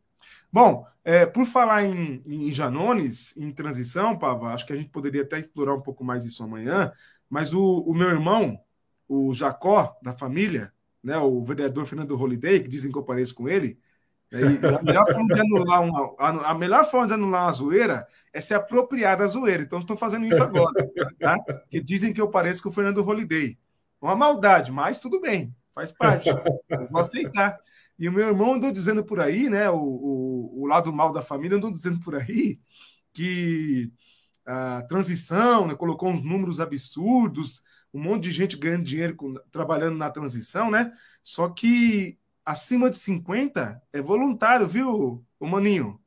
Bom, 0.51 0.87
é, 1.03 1.23
por 1.23 1.45
falar 1.45 1.83
em, 1.83 2.23
em 2.25 2.51
Janones, 2.51 3.37
em 3.37 3.51
transição, 3.51 4.17
Pava, 4.17 4.47
acho 4.47 4.65
que 4.65 4.73
a 4.73 4.75
gente 4.75 4.89
poderia 4.89 5.21
até 5.21 5.37
explorar 5.39 5.75
um 5.75 5.81
pouco 5.81 6.03
mais 6.03 6.25
isso 6.25 6.43
amanhã, 6.43 6.91
mas 7.29 7.53
o, 7.53 7.81
o 7.81 7.93
meu 7.93 8.09
irmão, 8.09 8.59
o 9.07 9.35
Jacó, 9.35 9.95
da 10.01 10.13
família, 10.13 10.73
né, 11.03 11.15
o 11.19 11.43
vereador 11.43 11.85
Fernando 11.85 12.19
Holiday, 12.19 12.59
que 12.63 12.69
dizem 12.69 12.91
que 12.91 12.97
eu 12.97 13.03
pareço 13.03 13.35
com 13.35 13.47
ele, 13.47 13.77
a 14.31 14.81
melhor 14.81 15.05
forma 15.11 15.35
de 15.35 15.41
anular 15.41 15.83
uma, 15.83 16.15
a, 16.17 16.55
melhor 16.55 16.89
forma 16.89 17.05
de 17.05 17.13
anular 17.13 17.45
uma 17.45 17.51
zoeira 17.51 18.07
é 18.33 18.41
se 18.41 18.55
apropriar 18.55 19.15
da 19.15 19.27
zoeira. 19.27 19.61
Então, 19.61 19.77
estou 19.77 19.95
fazendo 19.95 20.25
isso 20.25 20.41
agora. 20.41 20.89
Tá? 21.19 21.37
Que 21.69 21.79
dizem 21.79 22.11
que 22.11 22.19
eu 22.19 22.31
pareço 22.31 22.63
com 22.63 22.69
o 22.69 22.71
Fernando 22.71 23.07
Holiday. 23.07 23.59
Uma 24.03 24.17
maldade, 24.17 24.69
mas 24.69 24.97
tudo 24.97 25.21
bem, 25.21 25.55
faz 25.73 25.93
parte. 25.93 26.29
Vou 26.91 26.99
aceitar. 26.99 27.57
E 27.97 28.09
o 28.09 28.11
meu 28.11 28.27
irmão 28.27 28.55
andou 28.55 28.69
dizendo 28.69 29.01
por 29.01 29.21
aí, 29.21 29.49
né? 29.49 29.69
O, 29.69 29.77
o, 29.77 30.61
o 30.63 30.67
lado 30.67 30.91
mal 30.91 31.13
da 31.13 31.21
família 31.21 31.55
andou 31.55 31.71
dizendo 31.71 32.01
por 32.01 32.13
aí 32.13 32.59
que 33.13 33.89
a 34.45 34.81
transição 34.89 35.67
né, 35.67 35.73
colocou 35.75 36.09
uns 36.09 36.21
números 36.21 36.59
absurdos, 36.59 37.63
um 37.93 38.01
monte 38.01 38.23
de 38.23 38.31
gente 38.31 38.57
ganhando 38.57 38.83
dinheiro 38.83 39.15
com, 39.15 39.35
trabalhando 39.49 39.95
na 39.95 40.09
transição, 40.09 40.69
né? 40.69 40.91
Só 41.21 41.47
que 41.47 42.19
acima 42.43 42.89
de 42.89 42.97
50 42.97 43.81
é 43.93 44.01
voluntário, 44.01 44.67
viu, 44.67 45.25
o 45.39 45.47
Maninho? 45.47 45.97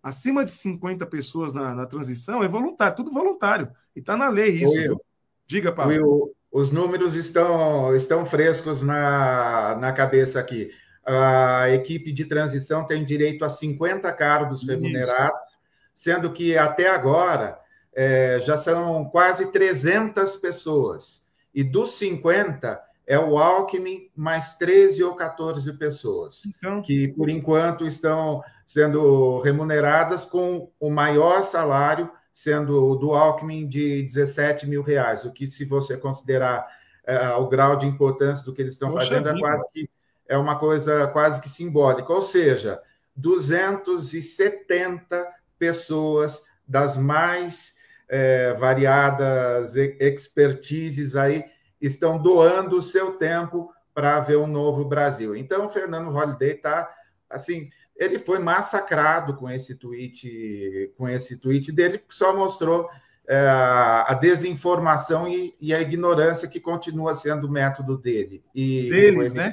Acima 0.00 0.44
de 0.44 0.52
50 0.52 1.04
pessoas 1.04 1.52
na, 1.52 1.74
na 1.74 1.84
transição 1.84 2.44
é 2.44 2.48
voluntário, 2.48 2.94
tudo 2.94 3.10
voluntário. 3.10 3.72
E 3.96 3.98
está 3.98 4.16
na 4.16 4.28
lei 4.28 4.62
isso. 4.62 5.00
Diga, 5.48 5.72
Paulo. 5.72 6.32
Os 6.52 6.70
números 6.70 7.14
estão, 7.14 7.94
estão 7.94 8.26
frescos 8.26 8.82
na, 8.82 9.76
na 9.80 9.92
cabeça 9.92 10.40
aqui. 10.40 10.70
A 11.06 11.70
equipe 11.70 12.12
de 12.12 12.24
transição 12.24 12.86
tem 12.86 13.04
direito 13.04 13.44
a 13.44 13.50
50 13.50 14.12
cargos 14.12 14.66
remunerados, 14.66 15.60
sendo 15.94 16.32
que 16.32 16.56
até 16.56 16.88
agora 16.88 17.58
é, 17.94 18.38
já 18.40 18.56
são 18.56 19.04
quase 19.06 19.52
300 19.52 20.36
pessoas. 20.36 21.26
E 21.54 21.62
dos 21.62 21.92
50, 21.92 22.80
é 23.10 23.18
o 23.18 23.38
Alckmin 23.38 24.08
mais 24.14 24.56
13 24.56 25.02
ou 25.02 25.16
14 25.16 25.72
pessoas, 25.72 26.42
então... 26.46 26.80
que 26.80 27.08
por 27.08 27.28
enquanto 27.28 27.84
estão 27.84 28.40
sendo 28.64 29.40
remuneradas 29.40 30.24
com 30.24 30.70
o 30.78 30.88
maior 30.88 31.42
salário, 31.42 32.08
sendo 32.32 32.90
o 32.90 32.96
do 32.96 33.12
Alckmin 33.12 33.68
de 33.68 34.02
17 34.02 34.66
mil 34.66 34.82
reais, 34.82 35.24
o 35.24 35.32
que, 35.32 35.46
se 35.46 35.64
você 35.64 35.96
considerar 35.96 36.66
é, 37.04 37.30
o 37.34 37.46
grau 37.48 37.76
de 37.76 37.86
importância 37.86 38.44
do 38.44 38.52
que 38.52 38.62
eles 38.62 38.74
estão 38.74 38.90
Poxa 38.90 39.06
fazendo, 39.06 39.28
é 39.28 39.38
quase 39.38 39.64
que 39.72 39.88
é 40.28 40.36
uma 40.38 40.58
coisa 40.58 41.06
quase 41.08 41.40
que 41.40 41.48
simbólica. 41.48 42.12
Ou 42.12 42.22
seja, 42.22 42.80
270 43.16 45.26
pessoas 45.58 46.44
das 46.66 46.96
mais 46.96 47.76
é, 48.08 48.54
variadas 48.54 49.76
expertises 49.76 51.16
aí 51.16 51.44
estão 51.80 52.16
doando 52.16 52.76
o 52.76 52.82
seu 52.82 53.12
tempo 53.12 53.72
para 53.92 54.20
ver 54.20 54.36
um 54.36 54.46
novo 54.46 54.84
Brasil. 54.84 55.34
Então, 55.34 55.66
o 55.66 55.70
Fernando 55.70 56.10
Holliday 56.10 56.52
está 56.52 56.94
assim, 57.28 57.70
ele 58.00 58.18
foi 58.18 58.38
massacrado 58.38 59.36
com 59.36 59.48
esse 59.48 59.76
tweet, 59.76 60.92
com 60.96 61.08
esse 61.08 61.36
tweet 61.36 61.70
dele, 61.70 61.98
que 61.98 62.14
só 62.14 62.34
mostrou 62.34 62.88
é, 63.28 63.38
a 63.38 64.18
desinformação 64.20 65.28
e, 65.28 65.54
e, 65.60 65.72
a 65.72 65.80
ignorância 65.80 66.48
que 66.48 66.58
continua 66.58 67.14
sendo 67.14 67.46
o 67.46 67.50
método 67.50 67.96
dele. 67.96 68.42
E 68.54 68.88
Deles, 68.88 69.34
né? 69.34 69.52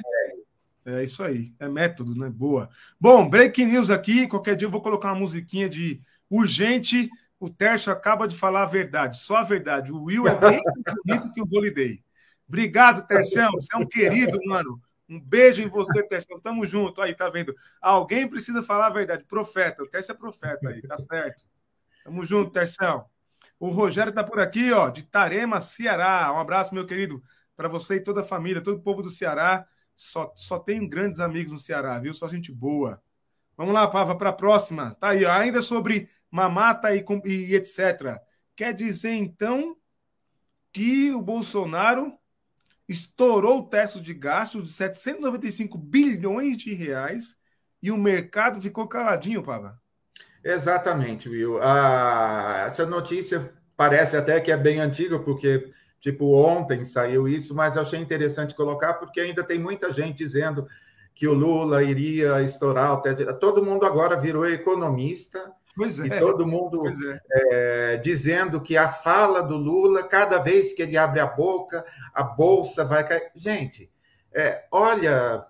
É 0.86 1.04
isso 1.04 1.22
aí, 1.22 1.52
é 1.60 1.68
método, 1.68 2.14
né? 2.14 2.30
Boa. 2.30 2.70
Bom, 2.98 3.28
break 3.28 3.62
news 3.64 3.90
aqui. 3.90 4.26
Qualquer 4.26 4.56
dia 4.56 4.66
eu 4.66 4.70
vou 4.72 4.80
colocar 4.80 5.12
uma 5.12 5.20
musiquinha 5.20 5.68
de 5.68 6.00
urgente 6.30 7.10
o 7.40 7.48
Tércio 7.48 7.92
acaba 7.92 8.26
de 8.26 8.36
falar 8.36 8.64
a 8.64 8.66
verdade, 8.66 9.18
só 9.18 9.36
a 9.36 9.42
verdade. 9.44 9.92
O 9.92 10.02
Will 10.04 10.26
é 10.26 10.34
bem 10.34 10.60
bonito 11.04 11.30
que 11.32 11.40
o 11.40 11.48
Holiday. 11.50 12.02
Obrigado, 12.48 13.06
Terção. 13.06 13.52
Você 13.52 13.74
é 13.74 13.78
um 13.78 13.86
querido, 13.86 14.38
mano. 14.46 14.80
Um 15.08 15.18
beijo 15.18 15.62
em 15.62 15.68
você, 15.68 16.02
Terção. 16.02 16.38
Tamo 16.40 16.66
junto. 16.66 17.00
Aí, 17.00 17.14
tá 17.14 17.30
vendo? 17.30 17.54
Alguém 17.80 18.28
precisa 18.28 18.62
falar 18.62 18.86
a 18.86 18.90
verdade. 18.90 19.24
Profeta. 19.24 19.82
O 19.82 19.88
Tércio 19.88 20.12
é 20.12 20.14
profeta 20.14 20.68
aí, 20.68 20.82
tá 20.82 20.96
certo. 20.96 21.44
Tamo 22.04 22.24
junto, 22.24 22.50
Terção. 22.50 23.06
O 23.58 23.70
Rogério 23.70 24.12
tá 24.12 24.22
por 24.22 24.38
aqui, 24.38 24.72
ó, 24.72 24.88
de 24.88 25.02
Tarema, 25.02 25.60
Ceará. 25.60 26.32
Um 26.32 26.38
abraço, 26.38 26.74
meu 26.74 26.86
querido, 26.86 27.22
para 27.56 27.68
você 27.68 27.96
e 27.96 28.00
toda 28.00 28.20
a 28.20 28.24
família, 28.24 28.62
todo 28.62 28.76
o 28.76 28.82
povo 28.82 29.02
do 29.02 29.10
Ceará. 29.10 29.66
Só, 29.96 30.32
só 30.36 30.60
tenho 30.60 30.88
grandes 30.88 31.18
amigos 31.18 31.52
no 31.52 31.58
Ceará, 31.58 31.98
viu? 31.98 32.14
Só 32.14 32.28
gente 32.28 32.52
boa. 32.52 33.02
Vamos 33.56 33.74
lá, 33.74 33.88
Pava, 33.88 34.16
para 34.16 34.30
a 34.30 34.32
próxima. 34.32 34.94
Tá 34.94 35.08
aí, 35.08 35.24
ó. 35.24 35.32
ainda 35.32 35.60
sobre 35.60 36.08
mamata 36.30 36.94
e, 36.94 37.04
e 37.24 37.56
etc. 37.56 38.20
Quer 38.54 38.72
dizer, 38.72 39.14
então, 39.14 39.76
que 40.72 41.10
o 41.12 41.20
Bolsonaro 41.20 42.16
estourou 42.88 43.58
o 43.58 43.66
teto 43.66 44.00
de 44.00 44.14
gastos 44.14 44.64
de 44.64 44.72
795 44.72 45.76
bilhões 45.76 46.56
de 46.56 46.72
reais 46.72 47.36
e 47.82 47.90
o 47.90 47.98
mercado 47.98 48.60
ficou 48.60 48.88
caladinho, 48.88 49.42
Pava. 49.42 49.80
Exatamente, 50.42 51.28
Will. 51.28 51.60
Ah, 51.62 52.64
essa 52.66 52.86
notícia 52.86 53.52
parece 53.76 54.16
até 54.16 54.40
que 54.40 54.50
é 54.50 54.56
bem 54.56 54.80
antiga, 54.80 55.18
porque, 55.18 55.70
tipo, 56.00 56.34
ontem 56.34 56.84
saiu 56.84 57.28
isso, 57.28 57.54
mas 57.54 57.76
eu 57.76 57.82
achei 57.82 58.00
interessante 58.00 58.54
colocar, 58.54 58.94
porque 58.94 59.20
ainda 59.20 59.44
tem 59.44 59.58
muita 59.58 59.90
gente 59.90 60.16
dizendo 60.16 60.66
que 61.14 61.26
o 61.28 61.34
Lula 61.34 61.82
iria 61.82 62.42
estourar 62.42 62.94
o 62.94 63.02
teto. 63.02 63.32
Todo 63.38 63.64
mundo 63.64 63.84
agora 63.84 64.16
virou 64.16 64.48
economista 64.48 65.52
Pois 65.78 66.00
é. 66.00 66.06
E 66.06 66.18
todo 66.18 66.44
mundo 66.44 66.82
é. 66.88 67.20
É, 67.30 67.96
dizendo 67.98 68.60
que 68.60 68.76
a 68.76 68.88
fala 68.88 69.40
do 69.40 69.56
Lula, 69.56 70.02
cada 70.02 70.38
vez 70.38 70.72
que 70.72 70.82
ele 70.82 70.96
abre 70.96 71.20
a 71.20 71.26
boca, 71.26 71.86
a 72.12 72.24
bolsa 72.24 72.84
vai 72.84 73.06
cair. 73.06 73.30
Gente, 73.36 73.88
é, 74.34 74.64
olha, 74.72 75.40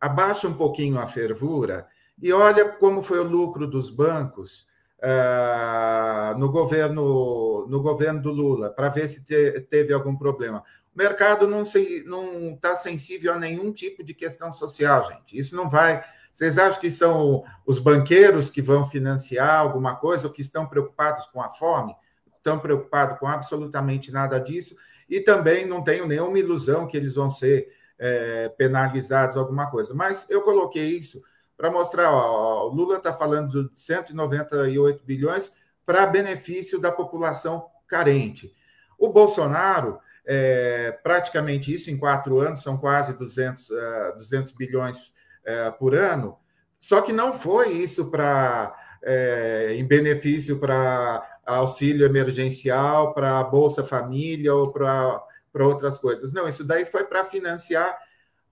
abaixa 0.00 0.46
um 0.46 0.54
pouquinho 0.54 1.00
a 1.00 1.08
fervura 1.08 1.88
e 2.22 2.32
olha 2.32 2.68
como 2.68 3.02
foi 3.02 3.18
o 3.18 3.24
lucro 3.24 3.66
dos 3.66 3.90
bancos 3.90 4.68
uh, 5.02 6.38
no 6.38 6.48
governo 6.52 7.66
no 7.68 7.82
governo 7.82 8.22
do 8.22 8.30
Lula, 8.30 8.70
para 8.70 8.90
ver 8.90 9.08
se 9.08 9.24
te, 9.24 9.60
teve 9.62 9.92
algum 9.92 10.16
problema. 10.16 10.62
O 10.94 10.98
mercado 10.98 11.48
não 11.48 11.62
está 11.62 12.76
sensível 12.76 13.34
a 13.34 13.38
nenhum 13.38 13.72
tipo 13.72 14.04
de 14.04 14.14
questão 14.14 14.52
social, 14.52 15.08
gente. 15.10 15.36
Isso 15.36 15.56
não 15.56 15.68
vai 15.68 16.04
vocês 16.32 16.58
acham 16.58 16.80
que 16.80 16.90
são 16.90 17.44
os 17.66 17.78
banqueiros 17.78 18.50
que 18.50 18.62
vão 18.62 18.86
financiar 18.86 19.58
alguma 19.60 19.96
coisa 19.96 20.26
ou 20.26 20.32
que 20.32 20.40
estão 20.40 20.66
preocupados 20.66 21.26
com 21.26 21.42
a 21.42 21.48
fome? 21.48 21.94
Estão 22.36 22.58
preocupados 22.58 23.18
com 23.18 23.26
absolutamente 23.26 24.10
nada 24.10 24.38
disso 24.38 24.76
e 25.08 25.20
também 25.20 25.66
não 25.66 25.82
tenho 25.82 26.06
nenhuma 26.06 26.38
ilusão 26.38 26.86
que 26.86 26.96
eles 26.96 27.16
vão 27.16 27.30
ser 27.30 27.72
é, 27.98 28.48
penalizados 28.50 29.36
alguma 29.36 29.70
coisa. 29.70 29.92
Mas 29.92 30.28
eu 30.30 30.40
coloquei 30.40 30.96
isso 30.96 31.22
para 31.56 31.70
mostrar, 31.70 32.10
ó, 32.10 32.66
o 32.66 32.74
Lula 32.74 32.96
está 32.96 33.12
falando 33.12 33.68
de 33.70 33.80
198 33.80 35.04
bilhões 35.04 35.56
para 35.84 36.06
benefício 36.06 36.80
da 36.80 36.90
população 36.90 37.66
carente. 37.86 38.54
O 38.98 39.10
Bolsonaro, 39.10 39.98
é, 40.24 40.92
praticamente 41.02 41.74
isso 41.74 41.90
em 41.90 41.98
quatro 41.98 42.38
anos, 42.40 42.62
são 42.62 42.78
quase 42.78 43.12
200, 43.12 43.70
uh, 43.70 44.16
200 44.16 44.52
bilhões 44.52 45.12
é, 45.44 45.70
por 45.70 45.94
ano. 45.94 46.38
Só 46.78 47.02
que 47.02 47.12
não 47.12 47.34
foi 47.34 47.72
isso 47.72 48.10
para 48.10 48.74
é, 49.02 49.74
em 49.76 49.84
benefício 49.84 50.58
para 50.58 51.38
auxílio 51.44 52.06
emergencial, 52.06 53.12
para 53.14 53.42
Bolsa 53.44 53.82
Família 53.82 54.54
ou 54.54 54.72
para 54.72 55.22
outras 55.54 55.98
coisas. 55.98 56.32
Não, 56.32 56.46
isso 56.46 56.64
daí 56.64 56.84
foi 56.84 57.04
para 57.04 57.24
financiar 57.24 57.98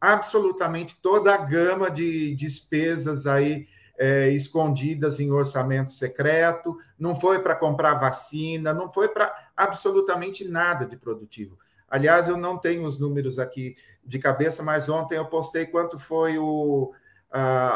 absolutamente 0.01 1.01
toda 1.01 1.35
a 1.35 1.38
gama 1.38 1.90
de 1.90 2.35
despesas 2.35 3.27
aí 3.27 3.66
é, 3.98 4.31
escondidas 4.31 5.18
em 5.18 5.33
orçamento 5.33 5.90
secreto, 5.90 6.79
não 6.96 7.16
foi 7.16 7.40
para 7.40 7.57
comprar 7.57 7.94
vacina, 7.94 8.72
não 8.72 8.92
foi 8.92 9.09
para 9.09 9.51
absolutamente 9.57 10.46
nada 10.48 10.87
de 10.87 10.96
produtivo. 10.96 11.59
Aliás, 11.90 12.29
eu 12.29 12.37
não 12.37 12.59
tenho 12.59 12.85
os 12.85 12.98
números 12.98 13.38
aqui 13.38 13.77
de 14.05 14.18
cabeça, 14.18 14.62
mas 14.62 14.88
ontem 14.88 15.16
eu 15.16 15.27
postei 15.27 15.66
quanto 15.66 15.98
foi 15.98 16.38
o, 16.38 16.92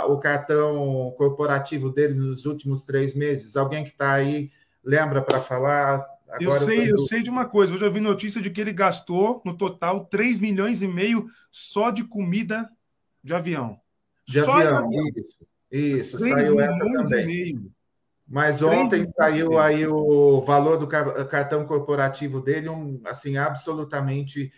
o 0.09 0.19
cartão 0.19 1.15
corporativo 1.17 1.91
dele 1.91 2.15
nos 2.15 2.45
últimos 2.45 2.85
três 2.85 3.15
meses. 3.15 3.57
Alguém 3.57 3.85
que 3.85 3.91
está 3.91 4.13
aí 4.13 4.51
lembra 4.85 5.23
para 5.23 5.41
falar? 5.41 6.07
Agora 6.29 6.41
eu 6.41 6.53
sei, 6.53 6.91
eu, 6.91 6.97
eu 6.97 6.99
sei 6.99 7.23
de 7.23 7.31
uma 7.31 7.47
coisa. 7.47 7.75
Hoje 7.75 7.85
eu 7.85 7.93
vi 7.93 8.01
notícia 8.01 8.41
de 8.41 8.51
que 8.51 8.61
ele 8.61 8.73
gastou 8.73 9.41
no 9.45 9.57
total 9.57 10.05
3 10.07 10.41
milhões 10.41 10.83
e 10.83 10.89
meio 10.89 11.27
só 11.51 11.91
de 11.91 12.05
comida 12.05 12.71
de 13.23 13.35
avião. 13.35 13.81
De 14.27 14.43
só 14.43 14.53
avião, 14.53 14.89
de 14.89 14.99
avião. 14.99 15.13
isso. 15.17 15.53
Isso, 15.73 16.19
saiu 16.19 16.61
essa 16.61 16.77
também. 16.77 17.73
Mas 18.33 18.63
ontem 18.63 19.07
saiu 19.09 19.59
aí 19.59 19.87
o 19.87 20.41
valor 20.41 20.79
do 20.79 20.89
cartão 20.89 21.67
corporativo 21.67 22.41
dele, 22.41 22.67
um, 22.67 22.99
assim, 23.05 23.37
absolutamente. 23.37 24.51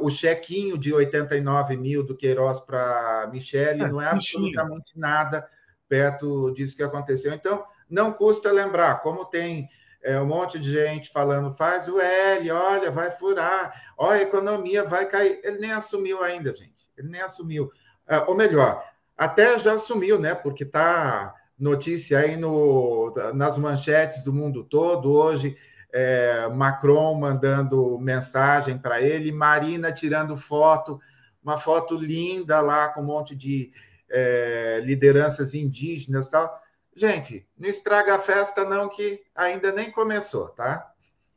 O 0.00 0.10
chequinho 0.10 0.76
de 0.76 0.92
89 0.92 1.76
mil 1.76 2.04
do 2.04 2.16
Queiroz 2.16 2.58
para 2.58 3.30
Michele 3.32 3.84
é, 3.84 3.88
não 3.88 4.02
é 4.02 4.06
absolutamente 4.06 4.98
nada 4.98 5.48
perto 5.88 6.50
disso 6.50 6.74
que 6.74 6.82
aconteceu. 6.82 7.32
Então, 7.32 7.64
não 7.88 8.12
custa 8.12 8.50
lembrar, 8.50 9.00
como 9.00 9.24
tem 9.24 9.68
é, 10.02 10.20
um 10.20 10.26
monte 10.26 10.58
de 10.58 10.72
gente 10.72 11.08
falando, 11.12 11.52
faz 11.52 11.86
o 11.86 12.00
L, 12.00 12.50
olha, 12.50 12.90
vai 12.90 13.12
furar, 13.12 13.92
olha, 13.96 14.18
a 14.18 14.22
economia 14.22 14.82
vai 14.82 15.06
cair. 15.06 15.40
Ele 15.44 15.60
nem 15.60 15.70
assumiu 15.70 16.20
ainda, 16.20 16.52
gente. 16.52 16.90
Ele 16.98 17.08
nem 17.08 17.20
assumiu. 17.20 17.70
É, 18.08 18.18
ou 18.22 18.34
melhor, 18.34 18.84
até 19.16 19.56
já 19.56 19.74
assumiu, 19.74 20.18
né? 20.18 20.34
Porque 20.34 20.64
está 20.64 21.32
notícia 21.60 22.18
aí 22.18 22.36
no, 22.36 23.12
nas 23.34 23.58
manchetes 23.58 24.24
do 24.24 24.32
mundo 24.32 24.64
todo. 24.64 25.12
Hoje, 25.12 25.56
é, 25.92 26.48
Macron 26.48 27.14
mandando 27.14 27.98
mensagem 27.98 28.78
para 28.78 29.02
ele, 29.02 29.30
Marina 29.30 29.92
tirando 29.92 30.36
foto, 30.36 30.98
uma 31.42 31.58
foto 31.58 31.96
linda 31.96 32.60
lá 32.60 32.88
com 32.88 33.02
um 33.02 33.06
monte 33.06 33.36
de 33.36 33.72
é, 34.08 34.80
lideranças 34.82 35.52
indígenas 35.54 36.28
tal. 36.28 36.60
Gente, 36.96 37.46
não 37.56 37.68
estraga 37.68 38.14
a 38.14 38.18
festa, 38.18 38.64
não, 38.64 38.88
que 38.88 39.22
ainda 39.34 39.70
nem 39.70 39.90
começou, 39.90 40.48
tá? 40.48 40.92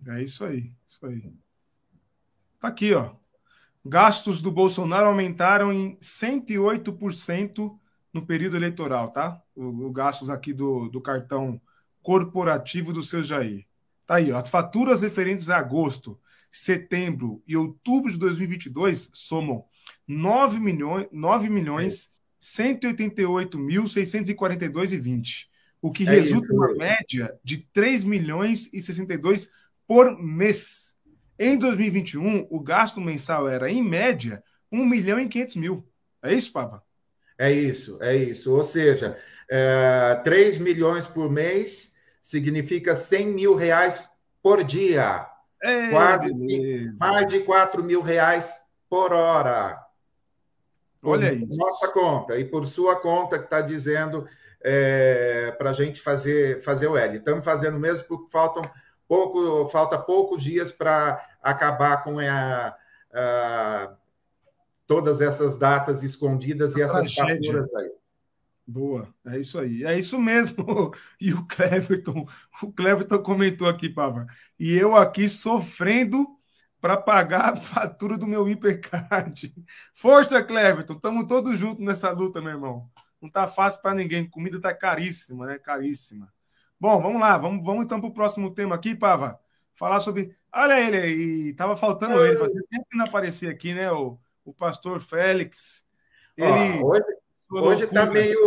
É 0.07 0.21
isso 0.21 0.43
aí, 0.45 0.71
isso 0.87 1.05
aí. 1.05 1.31
Tá 2.59 2.67
aqui, 2.69 2.93
ó. 2.93 3.11
Gastos 3.85 4.41
do 4.41 4.49
Bolsonaro 4.49 5.07
aumentaram 5.07 5.71
em 5.71 5.97
108% 5.97 7.77
no 8.13 8.25
período 8.25 8.55
eleitoral, 8.55 9.09
tá? 9.11 9.41
Os 9.55 9.91
gastos 9.91 10.29
aqui 10.29 10.53
do, 10.53 10.87
do 10.87 11.01
cartão 11.01 11.59
corporativo 12.01 12.93
do 12.93 13.01
seu 13.01 13.23
Jair. 13.23 13.65
Tá 14.05 14.15
aí, 14.15 14.31
ó. 14.31 14.37
As 14.37 14.49
faturas 14.49 15.01
referentes 15.01 15.49
a 15.49 15.57
agosto, 15.57 16.19
setembro 16.51 17.41
e 17.47 17.57
outubro 17.57 18.11
de 18.11 18.17
2022 18.17 19.09
somam 19.13 19.65
9 20.07 20.59
milhões, 20.59 21.07
9 21.11 21.49
milhões 21.49 22.13
188 22.39 23.57
mil 23.57 23.87
642 23.87 24.91
e 24.91 24.97
20, 24.97 25.49
o 25.81 25.91
que 25.91 26.03
é 26.03 26.11
resulta 26.11 26.53
em 26.53 26.57
uma 26.57 26.73
média 26.73 27.33
de 27.43 27.57
3 27.57 28.03
milhões 28.03 28.69
e 28.73 28.81
62 28.81 29.49
por 29.87 30.21
mês. 30.21 30.93
Em 31.39 31.57
2021, 31.57 32.47
o 32.49 32.59
gasto 32.59 33.01
mensal 33.01 33.47
era, 33.47 33.71
em 33.71 33.81
média, 33.81 34.43
1 34.71 34.85
milhão 34.85 35.19
e 35.19 35.27
500 35.27 35.55
mil. 35.55 35.87
É 36.21 36.33
isso, 36.33 36.51
Papa? 36.51 36.83
É 37.43 37.51
isso, 37.51 37.97
é 38.01 38.15
isso. 38.15 38.53
Ou 38.53 38.63
seja, 38.63 39.17
é, 39.49 40.15
3 40.23 40.59
milhões 40.59 41.05
por 41.05 41.29
mês 41.29 41.97
significa 42.21 42.95
100 42.95 43.27
mil 43.27 43.53
reais 43.53 44.09
por 44.41 44.63
dia. 44.63 45.27
É, 45.61 45.89
Quase 45.89 46.33
beleza. 46.33 46.97
mais 46.99 47.27
de 47.27 47.41
4 47.41 47.83
mil 47.83 48.01
reais 48.01 48.49
por 48.89 49.11
hora. 49.11 49.77
Olha 51.03 51.31
por 51.31 51.37
isso. 51.37 51.59
Nossa 51.59 51.87
conta, 51.89 52.39
e 52.39 52.45
por 52.45 52.65
sua 52.65 52.95
conta 52.95 53.37
que 53.37 53.43
está 53.43 53.59
dizendo 53.59 54.25
é, 54.63 55.51
para 55.57 55.71
a 55.71 55.73
gente 55.73 55.99
fazer, 55.99 56.61
fazer 56.61 56.87
o 56.87 56.95
L. 56.95 57.17
Estamos 57.17 57.43
fazendo 57.43 57.77
mesmo 57.77 58.07
porque 58.07 58.31
faltam 58.31 58.63
pouco, 59.05 59.67
falta 59.67 59.97
poucos 59.97 60.41
dias 60.41 60.71
para 60.71 61.21
acabar 61.41 62.05
com 62.05 62.19
a, 62.19 62.73
a, 63.13 63.93
todas 64.87 65.21
essas 65.21 65.57
datas 65.57 66.03
escondidas 66.03 66.75
a 66.75 66.79
e 66.79 66.81
essas 66.81 67.13
faturas 67.13 67.73
aí. 67.75 67.91
Boa, 68.65 69.13
é 69.25 69.37
isso 69.39 69.59
aí, 69.59 69.83
é 69.83 69.97
isso 69.97 70.19
mesmo. 70.19 70.91
E 71.19 71.33
o 71.33 71.45
Cleverton, 71.45 72.25
o 72.61 72.71
Cleverton 72.71 73.19
comentou 73.21 73.67
aqui, 73.67 73.89
Pava, 73.89 74.25
e 74.59 74.73
eu 74.73 74.95
aqui 74.95 75.27
sofrendo 75.27 76.25
para 76.79 76.97
pagar 76.97 77.53
a 77.53 77.55
fatura 77.55 78.17
do 78.17 78.27
meu 78.27 78.47
hipercard. 78.47 79.53
Força, 79.93 80.43
Cleverton, 80.43 80.93
estamos 80.93 81.25
todos 81.27 81.57
juntos 81.57 81.85
nessa 81.85 82.11
luta, 82.11 82.41
meu 82.41 82.51
irmão. 82.51 82.89
Não 83.21 83.29
tá 83.29 83.47
fácil 83.47 83.81
para 83.81 83.95
ninguém, 83.95 84.29
comida 84.29 84.59
tá 84.59 84.73
caríssima, 84.73 85.45
né? 85.45 85.57
Caríssima. 85.57 86.31
Bom, 86.79 87.01
vamos 87.01 87.21
lá, 87.21 87.37
vamos, 87.37 87.63
vamos 87.63 87.85
então 87.85 88.01
para 88.01 88.09
o 88.09 88.13
próximo 88.13 88.53
tema 88.53 88.75
aqui, 88.75 88.93
Pava. 88.95 89.39
Falar 89.75 90.01
sobre. 90.01 90.35
Olha 90.53 90.79
ele 90.79 90.97
aí, 90.97 91.53
tava 91.53 91.77
faltando 91.77 92.23
ele, 92.25 92.37
fazia 92.37 92.61
tempo 92.69 92.85
que 92.89 92.97
não 92.97 93.05
aparecia 93.05 93.49
aqui, 93.49 93.73
né? 93.73 93.89
O, 93.91 94.19
o 94.45 94.53
pastor 94.53 94.99
Félix. 94.99 95.85
Ele. 96.37 96.83
hoje, 96.83 97.03
hoje 97.51 97.87
tá 97.87 98.05
meio. 98.05 98.39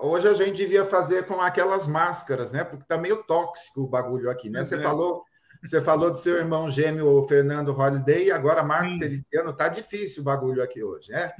Hoje 0.00 0.28
a 0.28 0.34
gente 0.34 0.56
devia 0.56 0.84
fazer 0.84 1.26
com 1.26 1.40
aquelas 1.40 1.86
máscaras, 1.86 2.52
né? 2.52 2.64
Porque 2.64 2.84
tá 2.84 2.98
meio 2.98 3.22
tóxico 3.24 3.82
o 3.82 3.88
bagulho 3.88 4.30
aqui, 4.30 4.50
né? 4.50 4.64
Você 4.64 4.76
é. 4.76 4.82
falou. 4.82 5.24
Você 5.64 5.80
falou 5.80 6.10
do 6.10 6.16
seu 6.16 6.36
irmão 6.36 6.70
gêmeo, 6.70 7.08
o 7.08 7.26
Fernando 7.26 7.76
Holiday, 7.76 8.26
e 8.26 8.30
agora 8.30 8.62
Marcos 8.62 8.98
Feliciano. 8.98 9.56
Tá 9.56 9.68
difícil 9.68 10.20
o 10.20 10.24
bagulho 10.24 10.62
aqui 10.62 10.84
hoje, 10.84 11.10
né? 11.10 11.32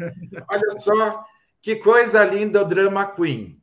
Olha 0.50 0.80
só 0.80 1.24
que 1.60 1.76
coisa 1.76 2.24
linda 2.24 2.62
o 2.62 2.64
drama 2.64 3.04
Queen. 3.14 3.62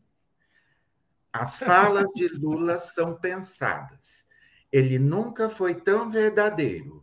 As 1.34 1.58
falas 1.58 2.06
de 2.15 2.28
Lula 2.28 2.80
são 2.80 3.15
pensadas. 3.15 4.23
Ele 4.71 4.99
nunca 4.99 5.49
foi 5.49 5.73
tão 5.73 6.10
verdadeiro. 6.10 7.03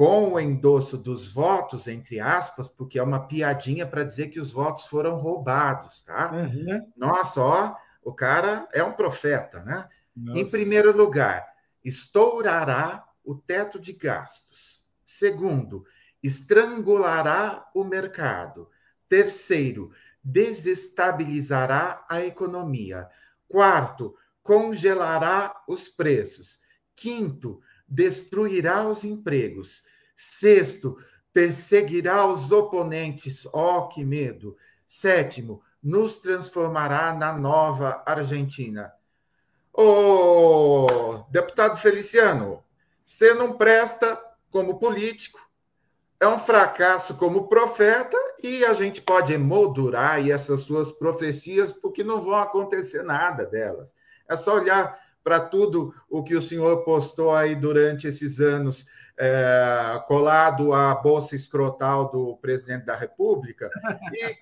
Com 0.00 0.32
o 0.32 0.40
endosso 0.40 0.96
dos 0.96 1.30
votos, 1.30 1.86
entre 1.86 2.20
aspas, 2.20 2.66
porque 2.66 2.98
é 2.98 3.02
uma 3.02 3.26
piadinha 3.26 3.86
para 3.86 4.02
dizer 4.02 4.28
que 4.28 4.40
os 4.40 4.50
votos 4.50 4.86
foram 4.86 5.16
roubados, 5.16 6.00
tá? 6.04 6.32
Uhum. 6.32 6.90
Nossa, 6.96 7.42
ó, 7.42 7.76
o 8.02 8.10
cara 8.10 8.66
é 8.72 8.82
um 8.82 8.94
profeta, 8.94 9.62
né? 9.62 9.86
Nossa. 10.16 10.38
Em 10.38 10.50
primeiro 10.50 10.96
lugar, 10.96 11.46
estourará 11.84 13.06
o 13.22 13.34
teto 13.34 13.78
de 13.78 13.92
gastos. 13.92 14.86
Segundo, 15.04 15.84
estrangulará 16.22 17.68
o 17.74 17.84
mercado. 17.84 18.70
Terceiro, 19.06 19.92
desestabilizará 20.24 22.06
a 22.08 22.24
economia. 22.24 23.06
Quarto, 23.46 24.16
congelará 24.42 25.62
os 25.68 25.88
preços. 25.88 26.58
Quinto, 26.96 27.60
destruirá 27.86 28.88
os 28.88 29.04
empregos. 29.04 29.89
Sexto, 30.22 30.98
perseguirá 31.32 32.26
os 32.26 32.52
oponentes. 32.52 33.46
Oh, 33.54 33.88
que 33.88 34.04
medo! 34.04 34.54
Sétimo, 34.86 35.62
nos 35.82 36.18
transformará 36.18 37.14
na 37.14 37.32
nova 37.32 38.02
Argentina. 38.04 38.92
Ô, 39.72 41.24
deputado 41.30 41.78
Feliciano, 41.78 42.62
você 43.02 43.32
não 43.32 43.56
presta 43.56 44.22
como 44.50 44.78
político, 44.78 45.40
é 46.20 46.28
um 46.28 46.38
fracasso 46.38 47.16
como 47.16 47.48
profeta 47.48 48.18
e 48.42 48.62
a 48.62 48.74
gente 48.74 49.00
pode 49.00 49.32
emoldurar 49.32 50.28
essas 50.28 50.60
suas 50.60 50.92
profecias 50.92 51.72
porque 51.72 52.04
não 52.04 52.20
vão 52.20 52.34
acontecer 52.34 53.02
nada 53.02 53.46
delas. 53.46 53.94
É 54.28 54.36
só 54.36 54.56
olhar 54.56 55.00
para 55.24 55.40
tudo 55.40 55.94
o 56.10 56.22
que 56.22 56.34
o 56.34 56.42
senhor 56.42 56.84
postou 56.84 57.34
aí 57.34 57.54
durante 57.54 58.06
esses 58.06 58.38
anos, 58.38 58.86
é, 59.22 60.02
colado 60.06 60.72
à 60.72 60.94
bolsa 60.94 61.36
escrotal 61.36 62.10
do 62.10 62.38
presidente 62.38 62.86
da 62.86 62.96
República, 62.96 63.70
e 64.14 64.38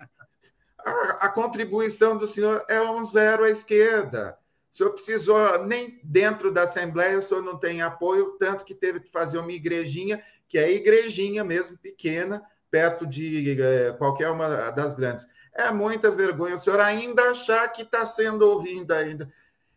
a, 0.79 1.27
a 1.27 1.29
contribuição 1.29 2.17
do 2.17 2.29
senhor 2.29 2.65
é 2.69 2.81
um 2.81 3.03
zero 3.03 3.43
à 3.43 3.51
esquerda. 3.51 4.39
O 4.71 4.77
senhor 4.77 4.91
precisou, 4.91 5.65
nem 5.67 5.99
dentro 6.05 6.53
da 6.53 6.63
Assembleia, 6.63 7.19
o 7.19 7.23
senhor 7.23 7.43
não 7.43 7.59
tem 7.59 7.83
apoio, 7.83 8.37
tanto 8.39 8.65
que 8.65 8.75
teve 8.75 9.01
que 9.01 9.11
fazer 9.11 9.39
uma 9.39 9.51
igrejinha 9.51 10.23
que 10.47 10.57
é 10.57 10.71
igrejinha 10.71 11.45
mesmo, 11.45 11.77
pequena, 11.77 12.43
perto 12.71 13.07
de 13.07 13.61
é, 13.61 13.93
qualquer 13.93 14.31
uma 14.31 14.71
das 14.71 14.95
grandes. 14.95 15.27
É 15.53 15.71
muita 15.73 16.11
vergonha 16.11 16.55
o 16.55 16.59
senhor 16.59 16.79
ainda 16.81 17.31
achar 17.31 17.67
que 17.69 17.83
está 17.83 18.07
sendo 18.07 18.43
ouvido 18.43 18.93
ainda. 18.93 19.31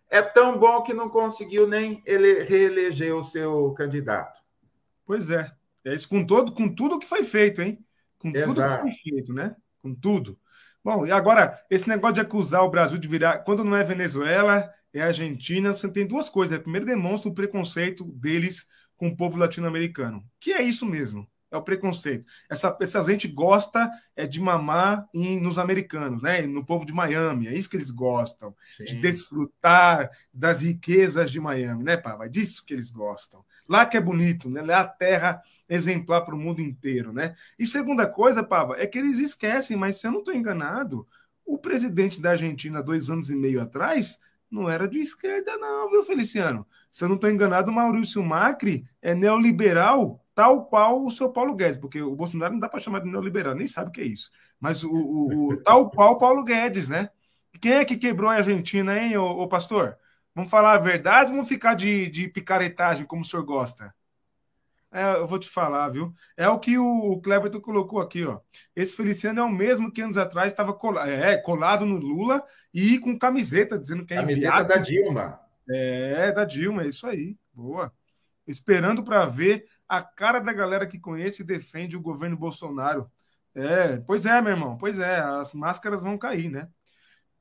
é 0.09 0.21
tão 0.21 0.57
bom 0.57 0.81
que 0.83 0.93
não 0.93 1.09
conseguiu 1.09 1.67
nem 1.67 2.03
ele 2.05 2.43
reeleger 2.43 3.15
o 3.15 3.23
seu 3.23 3.73
candidato. 3.73 4.40
Pois 5.11 5.29
é. 5.29 5.51
É 5.83 5.93
isso 5.93 6.07
com 6.07 6.25
todo, 6.25 6.53
com 6.53 6.73
tudo 6.73 6.97
que 6.97 7.05
foi 7.05 7.25
feito, 7.25 7.61
hein? 7.61 7.85
Com 8.17 8.29
Exato. 8.29 8.53
tudo 8.53 8.63
que 8.63 8.81
foi 8.81 8.91
feito, 9.11 9.33
né? 9.33 9.53
Com 9.81 9.93
tudo. 9.93 10.39
Bom, 10.81 11.05
e 11.05 11.11
agora, 11.11 11.61
esse 11.69 11.85
negócio 11.89 12.13
de 12.13 12.21
acusar 12.21 12.63
o 12.63 12.69
Brasil 12.69 12.97
de 12.97 13.09
virar. 13.09 13.39
Quando 13.39 13.61
não 13.61 13.75
é 13.75 13.83
Venezuela, 13.83 14.73
é 14.93 15.01
Argentina, 15.01 15.73
você 15.73 15.91
tem 15.91 16.07
duas 16.07 16.29
coisas. 16.29 16.57
Né? 16.57 16.63
Primeiro, 16.63 16.85
demonstra 16.85 17.29
o 17.29 17.33
preconceito 17.33 18.05
deles 18.05 18.69
com 18.95 19.09
o 19.09 19.17
povo 19.17 19.37
latino-americano, 19.37 20.23
que 20.39 20.53
é 20.53 20.61
isso 20.61 20.85
mesmo. 20.85 21.27
É 21.51 21.57
o 21.57 21.61
preconceito. 21.61 22.25
Essa, 22.49 22.77
essa 22.79 23.03
gente 23.03 23.27
gosta 23.27 23.91
é 24.15 24.25
de 24.25 24.39
mamar 24.39 25.09
em, 25.13 25.41
nos 25.41 25.57
americanos, 25.57 26.21
né? 26.21 26.43
No 26.43 26.65
povo 26.65 26.85
de 26.85 26.93
Miami. 26.93 27.49
É 27.49 27.53
isso 27.53 27.69
que 27.69 27.75
eles 27.75 27.91
gostam. 27.91 28.55
Sim. 28.77 28.85
De 28.85 28.95
desfrutar 28.95 30.09
das 30.33 30.61
riquezas 30.61 31.29
de 31.29 31.41
Miami, 31.41 31.83
né, 31.83 31.97
Pava? 31.97 32.27
É 32.27 32.29
disso 32.29 32.63
que 32.65 32.73
eles 32.73 32.89
gostam. 32.89 33.43
Lá 33.67 33.85
que 33.85 33.97
é 33.97 34.01
bonito, 34.01 34.49
né? 34.49 34.61
Lá 34.61 34.73
é 34.73 34.75
a 34.77 34.87
terra 34.87 35.41
exemplar 35.69 36.25
para 36.25 36.35
o 36.35 36.37
mundo 36.37 36.61
inteiro, 36.61 37.13
né? 37.13 37.35
E 37.57 37.65
segunda 37.65 38.07
coisa, 38.07 38.43
Pava, 38.43 38.75
é 38.77 38.85
que 38.85 38.99
eles 38.99 39.19
esquecem, 39.19 39.77
mas 39.77 39.97
se 39.97 40.07
eu 40.07 40.11
não 40.11 40.19
estou 40.19 40.33
enganado, 40.33 41.07
o 41.45 41.57
presidente 41.57 42.21
da 42.21 42.31
Argentina, 42.31 42.83
dois 42.83 43.09
anos 43.09 43.29
e 43.29 43.35
meio 43.35 43.61
atrás, 43.61 44.19
não 44.49 44.69
era 44.69 44.87
de 44.87 44.99
esquerda, 44.99 45.57
não, 45.57 45.89
viu, 45.89 46.03
Feliciano? 46.03 46.67
Se 46.91 47.05
eu 47.05 47.07
não 47.07 47.15
estou 47.15 47.29
enganado, 47.29 47.71
Maurício 47.71 48.21
Macri 48.21 48.85
é 49.01 49.15
neoliberal, 49.15 50.21
tal 50.35 50.65
qual 50.65 51.05
o 51.05 51.11
seu 51.11 51.31
Paulo 51.31 51.55
Guedes, 51.55 51.77
porque 51.77 52.01
o 52.01 52.15
Bolsonaro 52.15 52.53
não 52.53 52.59
dá 52.59 52.67
para 52.67 52.81
chamar 52.81 52.99
de 52.99 53.09
neoliberal, 53.09 53.55
nem 53.55 53.65
sabe 53.67 53.89
o 53.89 53.91
que 53.93 54.01
é 54.01 54.05
isso. 54.05 54.29
Mas 54.59 54.83
o, 54.83 54.91
o, 54.91 55.53
o 55.53 55.57
tal 55.63 55.89
qual 55.89 56.17
Paulo 56.17 56.43
Guedes, 56.43 56.89
né? 56.89 57.09
Quem 57.61 57.73
é 57.73 57.85
que 57.85 57.97
quebrou 57.97 58.29
a 58.29 58.35
Argentina, 58.35 58.97
hein, 58.99 59.17
ô, 59.17 59.25
ô 59.25 59.47
pastor? 59.47 59.97
Vamos 60.33 60.49
falar 60.49 60.73
a 60.73 60.77
verdade 60.77 61.29
ou 61.29 61.35
vamos 61.35 61.49
ficar 61.49 61.73
de, 61.73 62.09
de 62.09 62.27
picaretagem, 62.27 63.05
como 63.05 63.21
o 63.21 63.25
senhor 63.25 63.43
gosta? 63.43 63.93
É, 64.91 65.15
eu 65.15 65.27
vou 65.27 65.39
te 65.39 65.49
falar, 65.49 65.87
viu? 65.87 66.13
É 66.35 66.49
o 66.49 66.59
que 66.59 66.77
o 66.77 67.21
Cleberton 67.21 67.61
colocou 67.61 68.01
aqui, 68.01 68.25
ó. 68.25 68.39
Esse 68.75 68.95
Feliciano 68.95 69.39
é 69.39 69.43
o 69.43 69.49
mesmo 69.49 69.91
que 69.91 70.01
anos 70.01 70.17
atrás 70.17 70.51
estava 70.51 70.73
colado, 70.73 71.09
é, 71.09 71.37
colado 71.37 71.85
no 71.85 71.95
Lula 71.95 72.43
e 72.73 72.99
com 72.99 73.17
camiseta 73.17 73.79
dizendo 73.79 74.05
que 74.05 74.13
é 74.13 74.17
camiseta 74.17 74.47
enviado. 74.47 74.67
da 74.67 74.77
Dilma. 74.77 75.39
É, 75.69 76.31
da 76.33 76.43
Dilma, 76.43 76.83
é 76.83 76.87
isso 76.87 77.07
aí. 77.07 77.37
Boa. 77.53 77.93
Esperando 78.45 79.01
para 79.01 79.25
ver 79.25 79.65
a 79.87 80.01
cara 80.01 80.39
da 80.39 80.51
galera 80.51 80.85
que 80.85 80.99
conhece 80.99 81.41
e 81.41 81.45
defende 81.45 81.95
o 81.95 82.01
governo 82.01 82.35
Bolsonaro. 82.35 83.09
É, 83.55 83.97
pois 83.97 84.25
é, 84.25 84.41
meu 84.41 84.51
irmão, 84.51 84.77
pois 84.77 84.99
é, 84.99 85.19
as 85.19 85.53
máscaras 85.53 86.01
vão 86.01 86.17
cair, 86.17 86.49
né? 86.49 86.67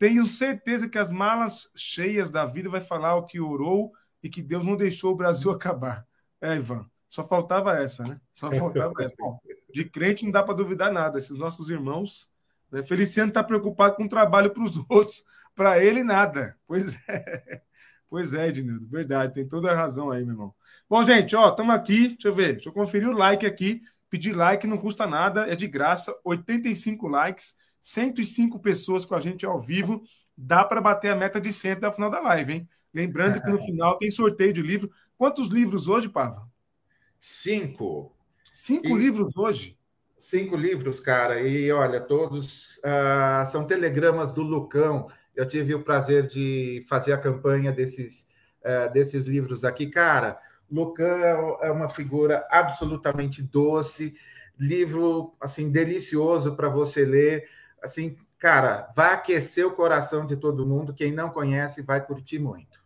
Tenho 0.00 0.26
certeza 0.26 0.88
que 0.88 0.96
as 0.96 1.12
malas 1.12 1.70
cheias 1.76 2.30
da 2.30 2.46
vida 2.46 2.70
vai 2.70 2.80
falar 2.80 3.16
o 3.16 3.26
que 3.26 3.38
orou 3.38 3.92
e 4.22 4.30
que 4.30 4.40
Deus 4.40 4.64
não 4.64 4.74
deixou 4.74 5.12
o 5.12 5.14
Brasil 5.16 5.50
acabar. 5.52 6.06
É, 6.40 6.56
Ivan. 6.56 6.88
Só 7.10 7.22
faltava 7.22 7.76
essa, 7.76 8.04
né? 8.04 8.18
Só 8.34 8.50
faltava 8.50 8.94
essa. 9.00 9.14
De 9.70 9.84
crente 9.84 10.24
não 10.24 10.32
dá 10.32 10.42
para 10.42 10.54
duvidar 10.54 10.90
nada. 10.90 11.18
Esses 11.18 11.36
nossos 11.36 11.68
irmãos. 11.68 12.30
Né? 12.72 12.82
Feliciano 12.82 13.28
está 13.28 13.44
preocupado 13.44 13.96
com 13.96 14.04
o 14.04 14.08
trabalho 14.08 14.50
para 14.54 14.64
os 14.64 14.74
outros. 14.88 15.22
Para 15.54 15.84
ele, 15.84 16.02
nada. 16.02 16.56
Pois 16.66 16.96
é. 17.06 17.60
Pois 18.08 18.32
é, 18.32 18.48
Ednildo. 18.48 18.88
Verdade. 18.88 19.34
Tem 19.34 19.46
toda 19.46 19.70
a 19.70 19.76
razão 19.76 20.10
aí, 20.10 20.24
meu 20.24 20.32
irmão. 20.32 20.54
Bom, 20.88 21.04
gente, 21.04 21.36
ó, 21.36 21.50
estamos 21.50 21.74
aqui. 21.74 22.08
Deixa 22.08 22.28
eu 22.28 22.34
ver. 22.34 22.54
Deixa 22.54 22.70
eu 22.70 22.72
conferir 22.72 23.08
o 23.08 23.12
like 23.12 23.44
aqui. 23.44 23.82
Pedir 24.08 24.34
like 24.34 24.66
não 24.66 24.78
custa 24.78 25.06
nada, 25.06 25.42
é 25.46 25.54
de 25.54 25.68
graça. 25.68 26.12
85 26.24 27.06
likes, 27.06 27.54
105 27.80 28.58
pessoas 28.58 29.04
com 29.04 29.14
a 29.14 29.20
gente 29.20 29.44
ao 29.46 29.60
vivo. 29.60 30.02
Dá 30.36 30.64
para 30.64 30.80
bater 30.80 31.10
a 31.10 31.16
meta 31.16 31.40
de 31.40 31.52
100 31.52 31.72
até 31.72 31.88
o 31.88 31.92
final 31.92 32.10
da 32.10 32.20
live, 32.20 32.52
hein? 32.52 32.68
Lembrando 32.92 33.40
que 33.40 33.48
no 33.48 33.58
final 33.58 33.98
tem 33.98 34.10
sorteio 34.10 34.52
de 34.52 34.62
livro. 34.62 34.90
Quantos 35.16 35.50
livros 35.50 35.86
hoje, 35.86 36.08
Pava? 36.08 36.48
Cinco. 37.18 38.12
Cinco 38.52 38.88
e... 38.88 38.94
livros 38.94 39.36
hoje? 39.36 39.78
Cinco 40.16 40.56
livros, 40.56 41.00
cara. 41.00 41.40
E 41.40 41.70
olha, 41.70 42.00
todos 42.00 42.76
uh, 42.78 43.50
são 43.50 43.66
telegramas 43.66 44.32
do 44.32 44.42
Lucão. 44.42 45.06
Eu 45.34 45.46
tive 45.46 45.74
o 45.74 45.82
prazer 45.82 46.26
de 46.26 46.84
fazer 46.88 47.12
a 47.12 47.18
campanha 47.18 47.72
desses, 47.72 48.26
uh, 48.62 48.92
desses 48.92 49.26
livros 49.26 49.64
aqui. 49.64 49.86
Cara, 49.86 50.38
Lucão 50.70 51.58
é 51.62 51.70
uma 51.70 51.88
figura 51.88 52.46
absolutamente 52.50 53.42
doce, 53.42 54.14
livro 54.58 55.32
assim 55.40 55.70
delicioso 55.72 56.54
para 56.54 56.68
você 56.68 57.04
ler. 57.04 57.48
Assim, 57.82 58.16
cara, 58.38 58.92
vai 58.94 59.14
aquecer 59.14 59.66
o 59.66 59.72
coração 59.72 60.26
de 60.26 60.36
todo 60.36 60.66
mundo. 60.66 60.94
Quem 60.94 61.12
não 61.12 61.30
conhece 61.30 61.82
vai 61.82 62.04
curtir 62.04 62.38
muito. 62.38 62.80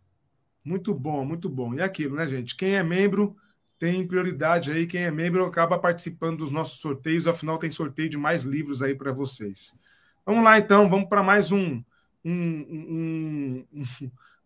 Muito 0.63 0.93
bom, 0.93 1.23
muito 1.23 1.47
bom. 1.47 1.73
E 1.73 1.81
aquilo, 1.81 2.15
né, 2.15 2.27
gente? 2.27 2.55
Quem 2.55 2.75
é 2.75 2.83
membro 2.83 3.35
tem 3.77 4.07
prioridade 4.07 4.71
aí. 4.71 4.87
Quem 4.87 5.03
é 5.03 5.11
membro 5.11 5.45
acaba 5.45 5.77
participando 5.77 6.39
dos 6.39 6.51
nossos 6.51 6.79
sorteios. 6.79 7.27
Afinal, 7.27 7.57
tem 7.57 7.69
sorteio 7.69 8.09
de 8.09 8.17
mais 8.17 8.43
livros 8.43 8.81
aí 8.81 8.95
para 8.95 9.11
vocês. 9.11 9.77
Vamos 10.25 10.43
lá, 10.43 10.57
então. 10.57 10.89
Vamos 10.89 11.07
para 11.07 11.21
mais 11.21 11.51
um, 11.51 11.83
um, 12.23 13.65
um, 13.71 13.85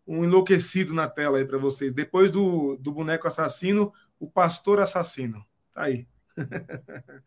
um, 0.05 0.23
enlouquecido 0.25 0.93
na 0.93 1.07
tela 1.07 1.37
aí 1.37 1.45
para 1.45 1.57
vocês. 1.57 1.93
Depois 1.93 2.31
do, 2.31 2.75
do 2.77 2.91
boneco 2.91 3.27
assassino, 3.27 3.93
o 4.19 4.29
pastor 4.29 4.79
assassino. 4.79 5.45
Tá 5.73 5.83
aí. 5.83 6.07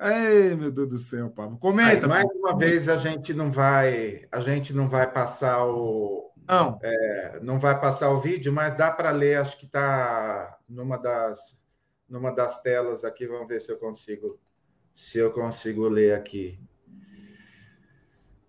Ei, 0.00 0.56
meu 0.56 0.70
Deus 0.70 0.88
do 0.88 0.98
céu, 0.98 1.30
Pablo. 1.30 1.58
Comenta. 1.58 2.06
Aí, 2.06 2.08
mais 2.08 2.26
uma 2.34 2.56
vez 2.56 2.88
a 2.88 2.96
gente 2.96 3.34
não 3.34 3.52
vai, 3.52 4.26
a 4.32 4.40
gente 4.40 4.72
não 4.72 4.88
vai 4.88 5.12
passar 5.12 5.66
o, 5.66 6.30
não. 6.50 6.80
É, 6.82 7.38
não 7.42 7.60
vai 7.60 7.80
passar 7.80 8.10
o 8.10 8.20
vídeo, 8.20 8.52
mas 8.52 8.74
dá 8.74 8.90
para 8.90 9.12
ler. 9.12 9.38
Acho 9.38 9.56
que 9.56 9.66
está 9.66 10.58
numa 10.68 10.98
das, 10.98 11.62
numa 12.08 12.32
das 12.32 12.60
telas 12.60 13.04
aqui. 13.04 13.24
Vamos 13.24 13.46
ver 13.46 13.60
se 13.60 13.70
eu 13.70 13.78
consigo, 13.78 14.36
se 14.92 15.18
eu 15.18 15.32
consigo 15.32 15.86
ler 15.86 16.12
aqui. 16.12 16.58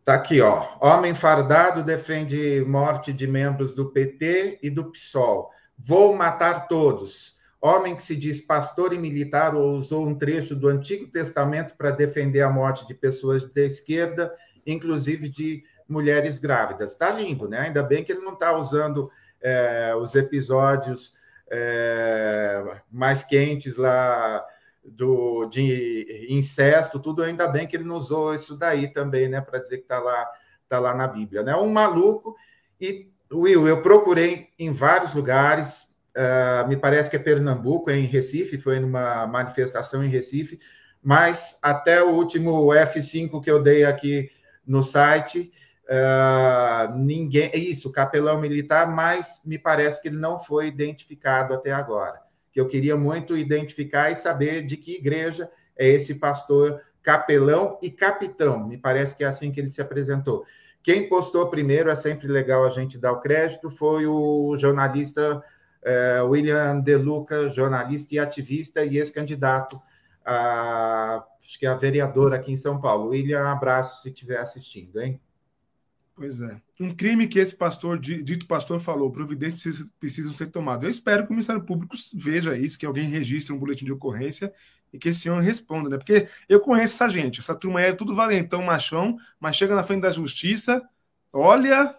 Tá 0.03 0.15
aqui, 0.15 0.41
ó. 0.41 0.67
Homem 0.81 1.13
fardado 1.13 1.83
defende 1.83 2.65
morte 2.67 3.13
de 3.13 3.27
membros 3.27 3.75
do 3.75 3.91
PT 3.91 4.57
e 4.63 4.69
do 4.71 4.91
PSOL. 4.91 5.51
Vou 5.77 6.15
matar 6.15 6.67
todos. 6.67 7.39
Homem 7.61 7.95
que 7.95 8.01
se 8.01 8.15
diz 8.15 8.41
pastor 8.41 8.91
e 8.91 8.97
militar 8.97 9.55
usou 9.55 10.07
um 10.07 10.17
trecho 10.17 10.55
do 10.55 10.67
Antigo 10.67 11.05
Testamento 11.07 11.75
para 11.77 11.91
defender 11.91 12.41
a 12.41 12.49
morte 12.49 12.87
de 12.87 12.95
pessoas 12.95 13.43
da 13.53 13.61
esquerda, 13.61 14.33
inclusive 14.65 15.29
de 15.29 15.63
mulheres 15.87 16.39
grávidas. 16.39 16.93
Está 16.93 17.11
lindo, 17.11 17.47
né? 17.47 17.59
Ainda 17.59 17.83
bem 17.83 18.03
que 18.03 18.11
ele 18.11 18.21
não 18.21 18.33
está 18.33 18.57
usando 18.57 19.11
é, 19.39 19.93
os 19.95 20.15
episódios 20.15 21.13
é, 21.51 22.81
mais 22.89 23.21
quentes 23.21 23.77
lá 23.77 24.43
do, 24.83 25.45
de 25.45 26.27
incesto, 26.29 26.99
tudo. 26.99 27.21
Ainda 27.21 27.47
bem 27.47 27.67
que 27.67 27.75
ele 27.75 27.83
não 27.83 27.97
usou 27.97 28.33
isso 28.33 28.57
daí 28.57 28.87
também, 28.87 29.27
né? 29.29 29.39
Para 29.39 29.59
dizer 29.59 29.77
que 29.77 29.83
está 29.83 29.99
lá, 29.99 30.27
tá 30.67 30.79
lá 30.79 30.95
na 30.95 31.07
Bíblia, 31.07 31.43
né? 31.43 31.55
Um 31.55 31.69
maluco. 31.69 32.35
E, 32.79 33.11
Will, 33.31 33.67
eu 33.67 33.81
procurei 33.83 34.49
em 34.57 34.71
vários 34.71 35.13
lugares. 35.13 35.90
Uh, 36.15 36.67
me 36.67 36.75
parece 36.75 37.09
que 37.09 37.15
é 37.15 37.19
Pernambuco, 37.19 37.89
é 37.89 37.97
em 37.97 38.05
Recife, 38.05 38.57
foi 38.57 38.79
numa 38.79 39.25
manifestação 39.27 40.03
em 40.03 40.09
Recife, 40.09 40.59
mas 41.01 41.57
até 41.61 42.03
o 42.03 42.09
último 42.09 42.67
F5 42.67 43.41
que 43.41 43.49
eu 43.49 43.61
dei 43.61 43.85
aqui 43.85 44.29
no 44.65 44.83
site, 44.83 45.51
Uh, 45.91 46.97
ninguém, 46.97 47.49
é 47.51 47.57
isso, 47.57 47.91
capelão 47.91 48.39
militar, 48.39 48.89
mas 48.89 49.41
me 49.45 49.59
parece 49.59 50.01
que 50.01 50.07
ele 50.07 50.15
não 50.15 50.39
foi 50.39 50.67
identificado 50.67 51.53
até 51.53 51.73
agora. 51.73 52.21
Que 52.53 52.61
eu 52.61 52.67
queria 52.67 52.95
muito 52.95 53.35
identificar 53.35 54.09
e 54.09 54.15
saber 54.15 54.65
de 54.65 54.77
que 54.77 54.95
igreja 54.95 55.51
é 55.77 55.89
esse 55.89 56.15
pastor 56.15 56.81
capelão 57.03 57.77
e 57.81 57.91
capitão. 57.91 58.65
Me 58.65 58.77
parece 58.77 59.17
que 59.17 59.23
é 59.25 59.27
assim 59.27 59.51
que 59.51 59.59
ele 59.59 59.69
se 59.69 59.81
apresentou. 59.81 60.45
Quem 60.81 61.09
postou 61.09 61.49
primeiro, 61.49 61.89
é 61.89 61.95
sempre 61.95 62.27
legal 62.27 62.65
a 62.65 62.69
gente 62.69 62.97
dar 62.97 63.11
o 63.11 63.19
crédito, 63.19 63.69
foi 63.69 64.05
o 64.07 64.55
jornalista 64.57 65.43
uh, 65.83 66.25
William 66.27 66.79
De 66.79 66.95
Luca, 66.95 67.49
jornalista 67.49 68.15
e 68.15 68.19
ativista 68.19 68.83
e 68.83 68.97
ex-candidato 68.97 69.81
a, 70.25 71.23
acho 71.41 71.59
que 71.59 71.65
é 71.65 71.69
a 71.69 71.75
vereadora 71.75 72.35
aqui 72.35 72.51
em 72.51 72.57
São 72.57 72.79
Paulo. 72.79 73.09
William, 73.09 73.47
abraço 73.47 74.01
se 74.01 74.09
estiver 74.09 74.37
assistindo, 74.37 75.01
hein? 75.01 75.19
Pois 76.15 76.39
é. 76.39 76.61
Um 76.79 76.93
crime 76.93 77.27
que 77.27 77.39
esse 77.39 77.55
pastor, 77.55 77.97
dito 77.99 78.45
pastor, 78.45 78.79
falou, 78.79 79.11
providências 79.11 79.61
precisam, 79.61 79.87
precisam 79.99 80.33
ser 80.33 80.47
tomadas. 80.47 80.83
Eu 80.83 80.89
espero 80.89 81.23
que 81.23 81.29
o 81.29 81.33
Ministério 81.33 81.63
Público 81.63 81.95
veja 82.13 82.55
isso, 82.55 82.77
que 82.77 82.85
alguém 82.85 83.07
registre 83.07 83.53
um 83.53 83.57
boletim 83.57 83.85
de 83.85 83.91
ocorrência 83.91 84.53
e 84.93 84.99
que 84.99 85.09
esse 85.09 85.29
homem 85.29 85.43
responda, 85.43 85.89
né? 85.89 85.97
Porque 85.97 86.27
eu 86.47 86.59
conheço 86.59 86.95
essa 86.95 87.09
gente, 87.09 87.39
essa 87.39 87.55
turma 87.55 87.81
é 87.81 87.93
tudo 87.93 88.13
valentão, 88.13 88.61
machão, 88.61 89.17
mas 89.39 89.55
chega 89.55 89.73
na 89.73 89.83
frente 89.83 90.01
da 90.01 90.11
justiça, 90.11 90.87
olha, 91.31 91.97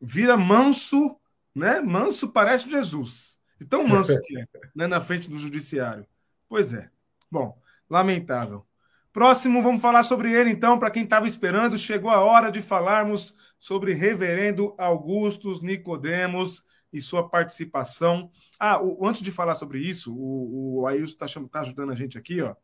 vira 0.00 0.36
manso, 0.36 1.16
né? 1.58 1.80
Manso 1.80 2.28
parece 2.28 2.70
Jesus. 2.70 3.38
E 3.60 3.64
tão 3.64 3.86
manso 3.86 4.18
que 4.22 4.38
é, 4.38 4.44
né? 4.74 4.86
Na 4.86 5.00
frente 5.00 5.28
do 5.28 5.38
judiciário. 5.38 6.06
Pois 6.48 6.72
é. 6.72 6.90
Bom, 7.30 7.60
lamentável. 7.90 8.64
Próximo, 9.12 9.62
vamos 9.62 9.82
falar 9.82 10.02
sobre 10.02 10.32
ele 10.32 10.50
então, 10.50 10.78
para 10.78 10.90
quem 10.90 11.02
estava 11.02 11.26
esperando, 11.26 11.76
chegou 11.76 12.10
a 12.10 12.20
hora 12.20 12.50
de 12.52 12.62
falarmos 12.62 13.36
sobre 13.58 13.92
Reverendo 13.92 14.74
Augustus 14.78 15.60
Nicodemos 15.60 16.64
e 16.92 17.00
sua 17.00 17.28
participação. 17.28 18.30
Ah, 18.58 18.80
o, 18.80 19.06
antes 19.06 19.22
de 19.22 19.32
falar 19.32 19.54
sobre 19.54 19.80
isso, 19.80 20.14
o, 20.14 20.80
o 20.80 20.86
Ailson 20.86 21.26
está 21.26 21.26
tá 21.50 21.60
ajudando 21.60 21.90
a 21.90 21.96
gente 21.96 22.16
aqui, 22.16 22.40
ó. 22.40 22.54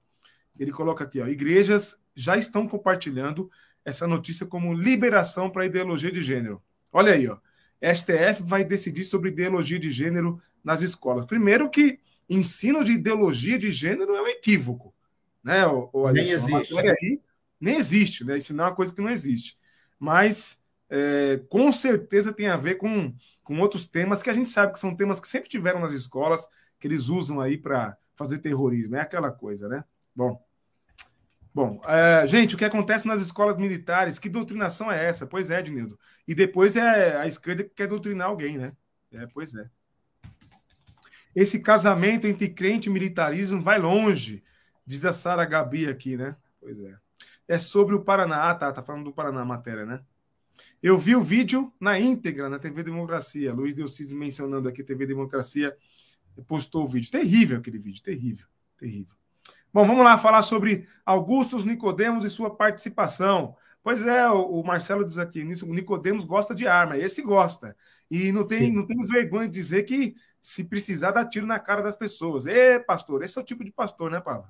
Ele 0.59 0.70
coloca 0.70 1.03
aqui, 1.03 1.20
ó, 1.20 1.26
igrejas 1.26 2.01
já 2.14 2.36
estão 2.36 2.68
compartilhando 2.68 3.51
essa 3.84 4.07
notícia 4.07 4.47
como 4.47 4.72
liberação 4.72 5.51
para 5.51 5.66
ideologia 5.66 6.12
de 6.12 6.20
gênero. 6.20 6.62
Olha 6.92 7.12
aí, 7.12 7.26
ó. 7.26 7.38
STF 7.81 8.43
vai 8.43 8.64
decidir 8.64 9.05
sobre 9.05 9.31
ideologia 9.31 9.79
de 9.79 9.91
gênero 9.91 10.41
nas 10.62 10.81
escolas. 10.81 11.27
Primeiro 11.27 11.68
que 11.68 12.01
ensino 12.29 12.83
de 12.85 12.93
ideologia 12.93 13.59
de 13.59 13.70
gênero 13.70 14.14
é 14.14 14.22
um 14.22 14.29
equívoco, 14.29 14.95
né? 15.43 15.66
O, 15.66 15.91
o 15.93 16.11
nem 16.11 16.31
existe. 16.31 16.79
Aí, 16.79 17.20
nem 17.61 17.77
existe, 17.77 18.25
né? 18.25 18.39
Ensinar 18.39 18.64
é 18.64 18.66
uma 18.68 18.75
coisa 18.75 18.95
que 18.95 19.03
não 19.03 19.11
existe. 19.11 19.59
Mas 19.99 20.62
é, 20.89 21.41
com 21.49 21.70
certeza 21.72 22.33
tem 22.33 22.49
a 22.49 22.57
ver 22.57 22.77
com, 22.77 23.14
com 23.43 23.61
outros 23.61 23.87
temas 23.87 24.22
que 24.22 24.31
a 24.31 24.35
gente 24.35 24.51
sabe 24.51 24.72
que 24.72 24.79
são 24.79 24.97
temas 24.97 25.20
que 25.20 25.29
sempre 25.29 25.49
tiveram 25.49 25.81
nas 25.81 25.93
escolas, 25.93 26.47
que 26.79 26.87
eles 26.87 27.09
usam 27.09 27.41
aí 27.41 27.59
para 27.59 27.97
fazer 28.14 28.39
terrorismo. 28.39 28.97
É 28.97 29.01
aquela 29.01 29.31
coisa, 29.31 29.68
né? 29.68 29.85
Bom. 30.14 30.43
Bom, 31.55 31.80
é, 31.86 32.26
gente, 32.26 32.57
o 32.57 32.59
que 32.59 32.64
acontece 32.64 33.07
nas 33.07 33.20
escolas 33.20 33.57
militares, 33.57 34.18
que 34.18 34.28
doutrinação 34.28 34.90
é 34.90 35.05
essa? 35.05 35.24
Pois 35.24 35.50
é, 35.50 35.61
Ednildo. 35.61 35.96
E 36.26 36.34
depois 36.34 36.74
é 36.74 37.16
a 37.16 37.28
esquerda 37.28 37.62
que 37.62 37.70
quer 37.70 37.86
doutrinar 37.86 38.26
alguém, 38.26 38.59
né? 38.59 38.72
É, 39.12 39.24
pois 39.28 39.55
é. 39.55 39.70
Esse 41.32 41.61
casamento 41.61 42.26
entre 42.26 42.48
crente 42.48 42.88
e 42.88 42.92
militarismo 42.92 43.62
vai 43.62 43.78
longe, 43.78 44.42
diz 44.84 45.05
a 45.05 45.12
Sara 45.12 45.44
Gabi 45.44 45.88
aqui, 45.88 46.16
né? 46.16 46.36
Pois 46.61 46.76
é. 46.80 46.98
É 47.46 47.59
sobre 47.59 47.94
o 47.94 48.02
Paraná. 48.02 48.50
Ah, 48.50 48.55
tá, 48.55 48.72
tá 48.72 48.82
falando 48.82 49.05
do 49.05 49.12
Paraná 49.12 49.42
a 49.42 49.44
matéria, 49.44 49.86
né? 49.86 50.00
Eu 50.82 50.98
vi 50.98 51.14
o 51.14 51.22
vídeo 51.22 51.72
na 51.78 51.98
íntegra 51.98 52.48
na 52.48 52.59
TV 52.59 52.82
Democracia. 52.82 53.52
Luiz 53.52 53.74
Delcides 53.76 54.12
mencionando 54.12 54.68
aqui 54.68 54.82
TV 54.82 55.07
Democracia 55.07 55.76
postou 56.48 56.84
o 56.84 56.88
vídeo. 56.88 57.11
Terrível 57.11 57.59
aquele 57.59 57.78
vídeo, 57.78 58.02
terrível, 58.02 58.46
terrível. 58.76 59.14
Bom, 59.75 59.85
vamos 59.89 60.05
lá 60.05 60.16
falar 60.16 60.43
sobre 60.43 60.87
Augustus 61.05 61.64
Nicodemos 61.64 62.25
e 62.25 62.31
sua 62.31 62.49
participação. 62.49 63.57
Pois 63.83 64.07
é, 64.07 64.31
o 64.31 64.62
Marcelo 64.62 65.05
diz 65.05 65.18
aqui, 65.18 65.43
o 65.43 65.75
Nicodemos 65.75 66.25
gosta 66.25 66.55
de 66.55 66.64
arma, 66.64 66.97
esse 66.97 67.20
gosta. 67.20 67.77
E 68.09 68.31
não 68.31 68.47
tem, 68.47 68.72
não 68.72 68.87
tem 68.87 68.97
vergonha 69.05 69.49
de 69.49 69.55
dizer 69.55 69.83
que 69.83 70.14
se 70.41 70.62
precisar 70.62 71.11
dar 71.11 71.25
tiro 71.25 71.45
na 71.45 71.59
cara 71.59 71.83
das 71.83 71.97
pessoas. 71.97 72.47
Ê, 72.47 72.79
pastor, 72.79 73.25
esse 73.25 73.37
é 73.37 73.43
o 73.43 73.45
tipo 73.45 73.64
de 73.64 73.72
pastor, 73.72 74.12
né, 74.12 74.20
Paulo? 74.20 74.45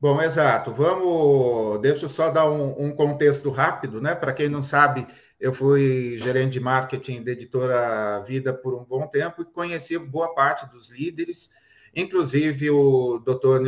Bom, 0.00 0.22
exato. 0.22 0.72
Vamos. 0.72 1.80
Deixa 1.80 2.04
eu 2.04 2.08
só 2.08 2.30
dar 2.30 2.48
um, 2.48 2.80
um 2.80 2.94
contexto 2.94 3.50
rápido, 3.50 4.00
né? 4.00 4.14
Para 4.14 4.32
quem 4.32 4.48
não 4.48 4.62
sabe, 4.62 5.04
eu 5.40 5.52
fui 5.52 6.16
gerente 6.18 6.52
de 6.52 6.60
marketing 6.60 7.24
da 7.24 7.32
editora 7.32 8.20
Vida 8.20 8.54
por 8.54 8.72
um 8.72 8.84
bom 8.84 9.04
tempo 9.08 9.42
e 9.42 9.46
conheci 9.46 9.98
boa 9.98 10.32
parte 10.32 10.64
dos 10.70 10.90
líderes, 10.90 11.50
inclusive 11.94 12.70
o 12.70 13.18
doutor 13.18 13.62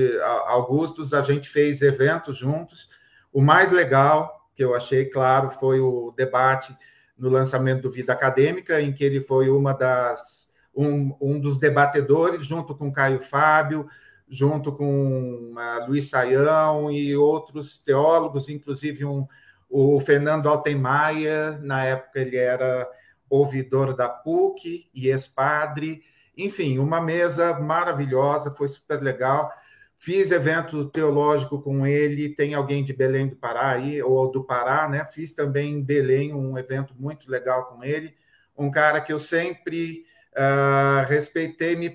Augustus. 0.47 1.13
A 1.13 1.23
gente 1.23 1.49
fez 1.49 1.83
eventos 1.83 2.37
juntos. 2.37 2.89
O 3.33 3.41
mais 3.41 3.71
legal 3.73 4.49
que 4.55 4.63
eu 4.63 4.75
achei, 4.75 5.07
claro, 5.07 5.51
foi 5.51 5.81
o 5.81 6.13
debate 6.17 6.77
no 7.19 7.29
lançamento 7.29 7.83
do 7.83 7.91
Vida 7.91 8.13
Acadêmica, 8.13 8.81
em 8.81 8.93
que 8.93 9.05
ele 9.05 9.21
foi 9.21 9.49
uma 9.49 9.73
das 9.73 10.45
um, 10.75 11.17
um 11.21 11.41
dos 11.41 11.59
debatedores, 11.59 12.45
junto 12.45 12.75
com 12.75 12.93
Caio 12.93 13.21
Fábio, 13.21 13.89
junto 14.29 14.73
com 14.73 15.55
uh, 15.55 15.87
Luiz 15.87 16.11
Saião 16.11 16.91
e 16.91 17.17
outros 17.17 17.79
teólogos, 17.79 18.49
inclusive 18.49 19.05
um, 19.05 19.27
o 19.71 20.01
Fernando 20.01 20.49
Altenmayer, 20.49 21.61
na 21.63 21.85
época 21.85 22.21
ele 22.21 22.37
era 22.37 22.89
ouvidor 23.29 23.95
da 23.95 24.09
PUC 24.09 24.89
e 24.95 25.09
ex-padre. 25.09 26.03
Enfim, 26.37 26.79
uma 26.79 27.01
mesa 27.01 27.59
maravilhosa, 27.61 28.51
foi 28.51 28.69
super 28.69 29.03
legal. 29.03 29.51
Fiz 29.97 30.31
evento 30.31 30.85
teológico 30.91 31.63
com 31.63 31.87
ele, 31.87 32.35
tem 32.35 32.55
alguém 32.55 32.85
de 32.85 32.93
Belém 32.93 33.29
do 33.29 33.37
Pará 33.37 33.71
aí, 33.71 34.03
ou 34.03 34.31
do 34.31 34.45
Pará, 34.45 34.89
né? 34.89 35.05
Fiz 35.05 35.35
também 35.35 35.75
em 35.75 35.83
Belém 35.83 36.35
um 36.35 36.59
evento 36.59 36.95
muito 36.99 37.31
legal 37.31 37.67
com 37.67 37.83
ele. 37.83 38.15
Um 38.57 38.71
cara 38.71 39.01
que 39.01 39.13
eu 39.13 39.19
sempre 39.19 40.05
Uh, 40.37 41.07
respeitei, 41.07 41.77
me 41.77 41.95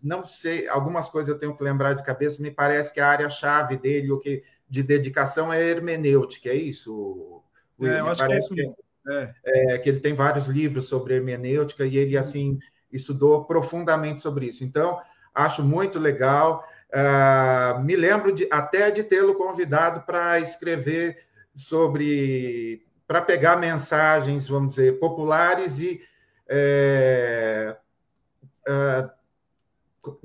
não 0.00 0.22
sei, 0.22 0.68
algumas 0.68 1.10
coisas 1.10 1.28
eu 1.28 1.40
tenho 1.40 1.56
que 1.56 1.64
lembrar 1.64 1.94
de 1.94 2.04
cabeça, 2.04 2.40
me 2.40 2.48
parece 2.48 2.94
que 2.94 3.00
a 3.00 3.08
área-chave 3.08 3.76
dele, 3.76 4.12
o 4.12 4.20
que 4.20 4.44
de 4.68 4.84
dedicação 4.84 5.52
é 5.52 5.60
hermenêutica, 5.60 6.50
é 6.50 6.54
isso? 6.54 7.42
É, 7.82 7.98
eu 7.98 8.06
acho 8.06 8.24
que 8.24 8.32
é 8.32 8.38
isso 8.38 8.54
mesmo. 8.54 8.76
É. 9.08 9.34
é. 9.44 9.78
que 9.78 9.88
ele 9.88 9.98
tem 9.98 10.14
vários 10.14 10.46
livros 10.46 10.86
sobre 10.86 11.14
hermenêutica 11.14 11.84
e 11.84 11.96
ele, 11.96 12.16
assim, 12.16 12.60
estudou 12.92 13.44
profundamente 13.44 14.20
sobre 14.20 14.46
isso. 14.46 14.64
Então, 14.64 15.00
acho 15.34 15.62
muito 15.62 15.98
legal. 15.98 16.64
Uh, 16.90 17.80
me 17.80 17.94
lembro 17.94 18.32
de, 18.32 18.48
até 18.50 18.90
de 18.90 19.04
tê-lo 19.04 19.34
convidado 19.34 20.00
para 20.02 20.40
escrever 20.40 21.18
sobre, 21.54 22.84
para 23.06 23.22
pegar 23.22 23.56
mensagens, 23.56 24.48
vamos 24.48 24.74
dizer, 24.74 24.98
populares 24.98 25.78
e 25.78 26.00
é, 26.48 27.76
é, 28.66 29.10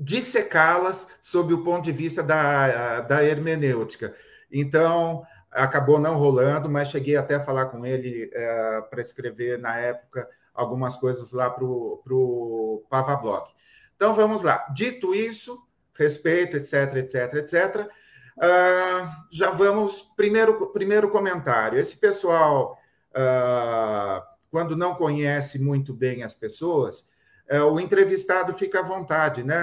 dissecá-las 0.00 1.06
sob 1.20 1.54
o 1.54 1.62
ponto 1.62 1.84
de 1.84 1.92
vista 1.92 2.22
da, 2.22 3.00
da 3.02 3.22
hermenêutica. 3.22 4.14
Então, 4.50 5.24
acabou 5.50 5.98
não 5.98 6.16
rolando, 6.16 6.68
mas 6.68 6.88
cheguei 6.88 7.16
até 7.16 7.36
a 7.36 7.42
falar 7.42 7.66
com 7.66 7.86
ele 7.86 8.30
é, 8.32 8.80
para 8.82 9.00
escrever, 9.00 9.58
na 9.58 9.78
época, 9.78 10.28
algumas 10.56 10.96
coisas 10.96 11.32
lá 11.32 11.50
para 11.50 11.64
o 11.64 12.84
Pavablog. 12.88 13.48
Então, 13.94 14.14
vamos 14.14 14.42
lá. 14.42 14.66
Dito 14.74 15.14
isso, 15.14 15.62
respeito, 15.94 16.56
etc, 16.56 16.96
etc, 16.96 17.34
etc, 17.34 17.90
uh, 18.38 19.26
já 19.30 19.50
vamos. 19.50 20.00
Primeiro, 20.16 20.72
primeiro 20.72 21.10
comentário. 21.10 21.78
Esse 21.78 21.96
pessoal. 21.96 22.78
Uh, 23.12 24.36
quando 24.50 24.74
não 24.76 24.94
conhece 24.94 25.58
muito 25.58 25.92
bem 25.92 26.22
as 26.22 26.32
pessoas, 26.32 27.10
é, 27.48 27.60
o 27.60 27.78
entrevistado 27.78 28.54
fica 28.54 28.80
à 28.80 28.82
vontade, 28.82 29.44
né, 29.44 29.60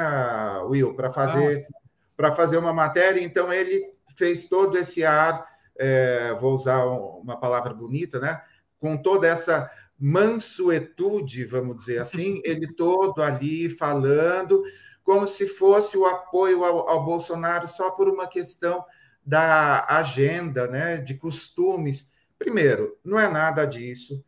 Will, 0.66 0.94
para 0.94 1.10
fazer, 1.10 1.68
ah. 1.68 1.74
para 2.16 2.32
fazer 2.32 2.58
uma 2.58 2.72
matéria. 2.74 3.20
Então, 3.22 3.52
ele 3.52 3.92
fez 4.16 4.48
todo 4.48 4.78
esse 4.78 5.04
ar, 5.04 5.48
é, 5.78 6.34
vou 6.40 6.54
usar 6.54 6.86
uma 6.86 7.40
palavra 7.40 7.74
bonita, 7.74 8.20
né, 8.20 8.42
com 8.80 8.96
toda 8.96 9.28
essa 9.28 9.72
mansuetude, 10.00 11.46
vamos 11.46 11.78
dizer 11.78 12.00
assim, 12.00 12.42
ele 12.46 12.74
todo 12.74 13.22
ali 13.22 13.70
falando, 13.70 14.64
como 15.04 15.28
se 15.28 15.48
fosse 15.48 15.98
o 15.98 16.06
apoio 16.06 16.64
ao, 16.64 16.90
ao 16.90 17.06
Bolsonaro 17.06 17.68
só 17.68 17.92
por 17.92 18.10
uma 18.10 18.28
questão 18.28 18.84
da 19.26 19.86
agenda, 19.88 20.68
né, 20.68 20.98
de 20.98 21.14
costumes. 21.14 22.12
Primeiro, 22.38 22.98
não 23.04 23.20
é 23.20 23.30
nada 23.30 23.66
disso 23.66 24.24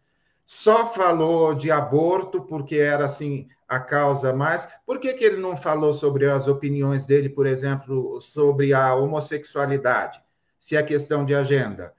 só 0.46 0.86
falou 0.86 1.56
de 1.56 1.72
aborto 1.72 2.42
porque 2.44 2.76
era 2.76 3.06
assim 3.06 3.48
a 3.68 3.80
causa 3.80 4.32
mais. 4.32 4.70
Por 4.86 5.00
que, 5.00 5.12
que 5.14 5.26
ele 5.26 5.38
não 5.38 5.58
falou 5.58 5.94
sobre 5.94 6.30
as 6.30 6.48
opiniões 6.48 7.06
dele, 7.06 7.30
por 7.30 7.48
exemplo, 7.48 8.22
sobre 8.22 8.72
a 8.74 8.94
homossexualidade, 8.94 10.22
se 10.60 10.76
é 10.76 10.84
questão 10.84 11.26
de 11.26 11.34
agenda? 11.34 11.94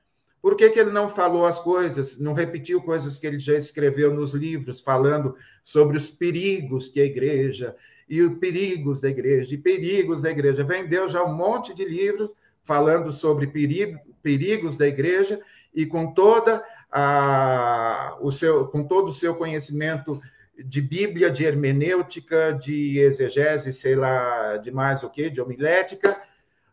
Por 0.46 0.54
que, 0.54 0.70
que 0.70 0.78
ele 0.78 0.92
não 0.92 1.08
falou 1.08 1.44
as 1.44 1.58
coisas, 1.58 2.20
não 2.20 2.32
repetiu 2.32 2.80
coisas 2.80 3.18
que 3.18 3.26
ele 3.26 3.36
já 3.36 3.54
escreveu 3.58 4.14
nos 4.14 4.30
livros, 4.30 4.80
falando 4.80 5.34
sobre 5.64 5.96
os 5.98 6.08
perigos 6.08 6.86
que 6.86 7.00
a 7.00 7.04
igreja, 7.04 7.74
e 8.08 8.22
os 8.22 8.38
perigos 8.38 9.00
da 9.00 9.08
igreja, 9.08 9.52
e 9.52 9.58
perigos 9.58 10.22
da 10.22 10.30
igreja? 10.30 10.62
Vendeu 10.62 11.08
já 11.08 11.24
um 11.24 11.34
monte 11.34 11.74
de 11.74 11.84
livros 11.84 12.30
falando 12.62 13.12
sobre 13.12 13.48
perigo, 13.48 13.98
perigos 14.22 14.76
da 14.76 14.86
igreja, 14.86 15.40
e 15.74 15.84
com 15.84 16.14
toda 16.14 16.64
a, 16.92 18.16
o 18.20 18.30
seu, 18.30 18.68
com 18.68 18.84
todo 18.84 19.08
o 19.08 19.12
seu 19.12 19.34
conhecimento 19.34 20.22
de 20.56 20.80
Bíblia, 20.80 21.28
de 21.28 21.44
hermenêutica, 21.44 22.52
de 22.52 23.00
exegese, 23.00 23.72
sei 23.72 23.96
lá, 23.96 24.58
de 24.58 24.70
mais 24.70 25.02
o 25.02 25.10
que, 25.10 25.28
de 25.28 25.40
homilética, 25.40 26.16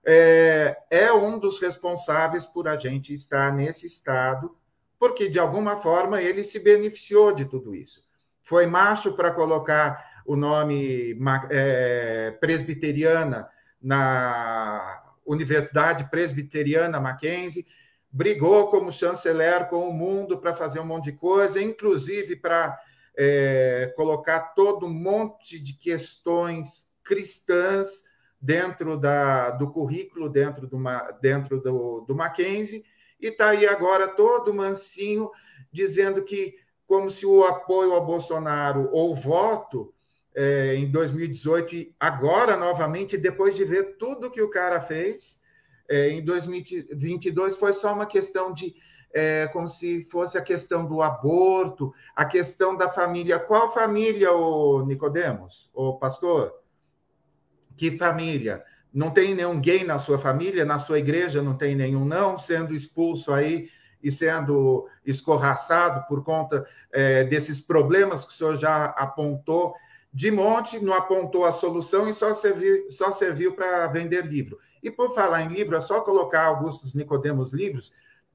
é, 0.05 0.77
é 0.89 1.13
um 1.13 1.39
dos 1.39 1.59
responsáveis 1.61 2.45
por 2.45 2.67
a 2.67 2.75
gente 2.75 3.13
estar 3.13 3.53
nesse 3.53 3.87
estado, 3.87 4.55
porque 4.99 5.29
de 5.29 5.39
alguma 5.39 5.77
forma 5.77 6.21
ele 6.21 6.43
se 6.43 6.59
beneficiou 6.59 7.33
de 7.33 7.45
tudo 7.45 7.73
isso. 7.73 8.03
Foi 8.41 8.67
macho 8.67 9.13
para 9.13 9.31
colocar 9.31 10.23
o 10.25 10.35
nome 10.35 11.17
é, 11.49 12.31
presbiteriana 12.39 13.49
na 13.81 15.03
Universidade 15.25 16.09
Presbiteriana 16.09 16.99
Mackenzie, 16.99 17.65
brigou 18.11 18.67
como 18.67 18.91
chanceler 18.91 19.67
com 19.67 19.89
o 19.89 19.93
mundo 19.93 20.37
para 20.37 20.53
fazer 20.53 20.79
um 20.79 20.85
monte 20.85 21.05
de 21.05 21.13
coisa, 21.13 21.61
inclusive 21.61 22.35
para 22.35 22.77
é, 23.17 23.91
colocar 23.95 24.53
todo 24.53 24.85
um 24.85 24.93
monte 24.93 25.59
de 25.59 25.73
questões 25.73 26.93
cristãs 27.03 28.03
dentro 28.43 28.97
da, 28.97 29.51
do 29.51 29.71
currículo, 29.71 30.27
dentro 30.27 30.67
do, 30.67 30.77
dentro 31.21 31.61
do, 31.61 32.01
do 32.01 32.13
Mackenzie, 32.13 32.83
e 33.17 33.27
está 33.27 33.51
aí 33.51 33.65
agora 33.65 34.05
todo 34.05 34.53
mansinho 34.53 35.31
dizendo 35.71 36.21
que 36.23 36.55
como 36.85 37.09
se 37.09 37.25
o 37.25 37.45
apoio 37.45 37.93
ao 37.93 38.05
Bolsonaro 38.05 38.89
ou 38.91 39.15
voto 39.15 39.93
é, 40.35 40.75
em 40.75 40.91
2018 40.91 41.73
e 41.73 41.95
agora 41.97 42.57
novamente 42.57 43.17
depois 43.17 43.55
de 43.55 43.63
ver 43.63 43.95
tudo 43.97 44.29
que 44.29 44.41
o 44.41 44.49
cara 44.49 44.81
fez 44.81 45.41
é, 45.89 46.09
em 46.09 46.21
2022 46.21 47.55
foi 47.55 47.71
só 47.71 47.93
uma 47.93 48.05
questão 48.05 48.51
de 48.51 48.75
é, 49.13 49.47
como 49.53 49.69
se 49.69 50.03
fosse 50.05 50.37
a 50.37 50.41
questão 50.41 50.85
do 50.85 51.01
aborto, 51.01 51.93
a 52.15 52.25
questão 52.25 52.75
da 52.75 52.89
família. 52.89 53.37
Qual 53.37 53.71
família, 53.71 54.33
o 54.33 54.83
Nicodemos, 54.83 55.69
o 55.71 55.99
pastor? 55.99 56.62
Que 57.77 57.97
família? 57.97 58.63
Não 58.93 59.09
tem 59.09 59.33
nenhum 59.33 59.59
gay 59.59 59.83
na 59.83 59.97
sua 59.97 60.19
família, 60.19 60.63
na 60.63 60.77
sua 60.77 60.99
igreja 60.99 61.41
não 61.41 61.55
tem 61.55 61.75
nenhum 61.75 62.05
não, 62.05 62.37
sendo 62.37 62.75
expulso 62.75 63.33
aí 63.33 63.69
e 64.03 64.11
sendo 64.11 64.87
escorraçado 65.05 66.05
por 66.07 66.23
conta 66.23 66.67
é, 66.91 67.23
desses 67.23 67.59
problemas 67.61 68.25
que 68.25 68.33
o 68.33 68.35
senhor 68.35 68.57
já 68.57 68.85
apontou 68.85 69.73
de 70.13 70.29
monte, 70.29 70.83
não 70.83 70.93
apontou 70.93 71.43
a 71.43 71.51
solução 71.51 72.07
e 72.07 72.13
só 72.13 72.33
serviu, 72.33 72.91
só 72.91 73.11
serviu 73.11 73.55
para 73.55 73.87
vender 73.87 74.25
livro. 74.25 74.59
E 74.83 74.91
por 74.91 75.15
falar 75.15 75.41
em 75.43 75.53
livro, 75.53 75.75
é 75.75 75.81
só 75.81 76.01
colocar 76.01 76.45
Augustus 76.45 76.93
Nicodemos 76.93 77.51
livros, 77.51 77.93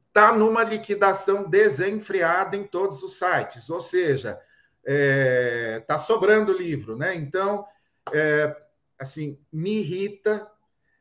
está 0.09 0.33
numa 0.33 0.65
liquidação 0.65 1.49
desenfreada 1.49 2.57
em 2.57 2.65
todos 2.65 3.03
os 3.03 3.17
sites, 3.19 3.71
ou 3.71 3.81
seja, 3.81 4.41
está 4.83 4.85
é, 4.85 5.85
tá 5.87 5.99
sobrando 5.99 6.53
livro, 6.53 6.97
né? 6.97 7.15
Então, 7.15 7.65
é, 8.13 8.57
assim, 8.99 9.39
me 9.53 9.79
irrita 9.79 10.51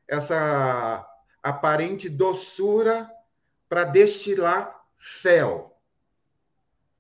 essa 0.08 1.06
aparente 1.42 2.10
doçura 2.10 3.10
para 3.68 3.84
destilar 3.84 4.84
fel. 4.98 5.78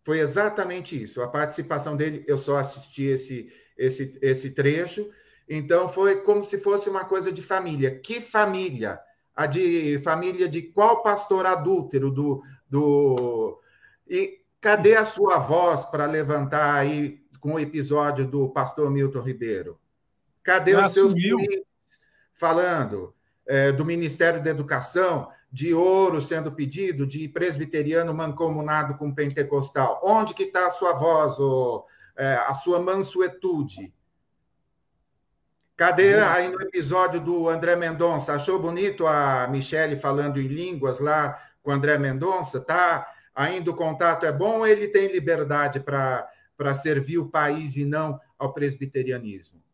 Foi 0.04 0.20
exatamente 0.20 1.02
isso. 1.02 1.22
A 1.22 1.28
participação 1.28 1.95
dele, 1.95 2.24
eu 2.28 2.38
só 2.38 2.58
assisti 2.58 3.04
esse, 3.04 3.52
esse, 3.78 4.18
esse 4.22 4.52
trecho, 4.52 5.12
então 5.48 5.88
foi 5.88 6.22
como 6.22 6.43
se 6.43 6.60
fosse 6.60 6.89
uma 6.89 7.06
coisa 7.06 7.32
de 7.32 7.41
família. 7.41 8.00
Que 8.00 8.22
família? 8.22 9.00
A 9.36 9.45
de 9.45 10.00
família 10.04 10.48
de 10.48 10.62
qual 10.62 11.04
pastor 11.04 11.45
adúltero 11.45 12.10
do, 12.10 12.41
do 12.70 13.62
e 14.08 14.41
cadê 14.60 14.95
a 14.95 15.06
sua 15.06 15.38
voz 15.38 15.86
para 15.86 16.06
levantar 16.06 16.74
aí 16.74 17.22
com 17.39 17.54
o 17.54 17.60
episódio 17.60 18.26
do 18.26 18.50
pastor 18.50 18.89
Milton 18.89 19.22
Ribeiro? 19.22 19.80
Cadê 20.48 20.72
Já 20.72 20.86
os 20.86 20.93
seus 20.93 21.14
falando 22.36 23.14
é, 23.45 23.74
do 23.74 23.84
Ministério 23.84 24.41
da 24.41 24.50
Educação, 24.50 25.30
de 25.52 25.74
ouro 25.74 26.22
sendo 26.22 26.54
pedido, 26.54 27.06
de 27.06 27.28
presbiteriano 27.28 28.14
mancomunado 28.14 28.95
com 28.95 29.14
pentecostal? 29.14 30.00
Onde 30.02 30.34
que 30.34 30.43
está 30.43 30.68
a 30.68 30.70
sua 30.70 30.93
voz, 30.93 31.38
ou, 31.38 31.86
é, 32.16 32.36
a 32.48 32.54
sua 32.54 32.80
mansuetude? 32.80 33.93
Cadê 35.76 36.16
aí 36.16 36.48
no 36.48 36.62
episódio 36.62 37.20
do 37.20 37.50
André 37.50 37.76
Mendonça? 37.76 38.34
Achou 38.34 38.58
bonito 38.58 39.06
a 39.06 39.50
Michele 39.50 39.98
falando 39.98 40.39
em 40.39 40.48
línguas 40.48 41.02
lá 41.02 41.43
com 41.62 41.72
o 41.72 41.74
André 41.74 41.98
Mendonça? 41.98 42.62
Tá? 42.62 43.06
Ainda 43.36 43.70
o 43.70 43.76
contato 43.76 44.26
é 44.26 44.32
bom 44.32 44.60
ou 44.60 44.68
ele 44.68 44.88
tem 44.88 45.12
liberdade 45.12 45.82
para 45.82 46.74
servir 46.74 47.18
o 47.18 47.28
país 47.28 47.76
e 47.76 47.84
não 47.84 48.18
ao 48.39 48.54
presbiterianismo? 48.54 49.66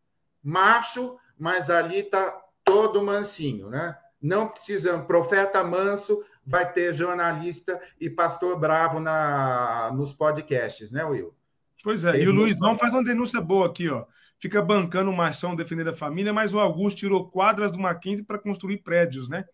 Macho, 0.44 1.18
mas 1.38 1.70
ali 1.70 2.00
está 2.00 2.42
todo 2.64 3.04
mansinho, 3.04 3.70
né? 3.70 3.98
Não 4.22 4.48
precisamos. 4.48 5.08
Profeta 5.08 5.64
manso 5.64 6.24
vai 6.46 6.72
ter 6.72 6.94
jornalista 6.94 7.82
e 8.00 8.10
pastor 8.10 8.60
bravo 8.60 9.00
na, 9.00 9.92
nos 9.94 10.14
podcasts, 10.14 10.92
né, 10.92 11.04
Will? 11.04 11.34
Pois 11.84 12.06
é, 12.06 12.22
e 12.22 12.28
o 12.28 12.32
Luizão 12.32 12.78
faz 12.78 12.94
uma 12.94 13.04
denúncia 13.04 13.42
boa 13.42 13.68
aqui, 13.68 13.90
ó 13.90 14.06
fica 14.44 14.62
bancando 14.62 15.10
o 15.10 15.16
machão 15.16 15.56
defendendo 15.56 15.92
a 15.92 15.96
família, 15.96 16.34
mas 16.34 16.54
o 16.54 16.60
Augusto 16.60 17.00
tirou 17.00 17.30
quadras 17.30 17.72
do 17.72 17.80
Mackenzie 17.80 18.26
para 18.26 18.38
construir 18.38 18.80
prédios, 18.80 19.30
né? 19.30 19.46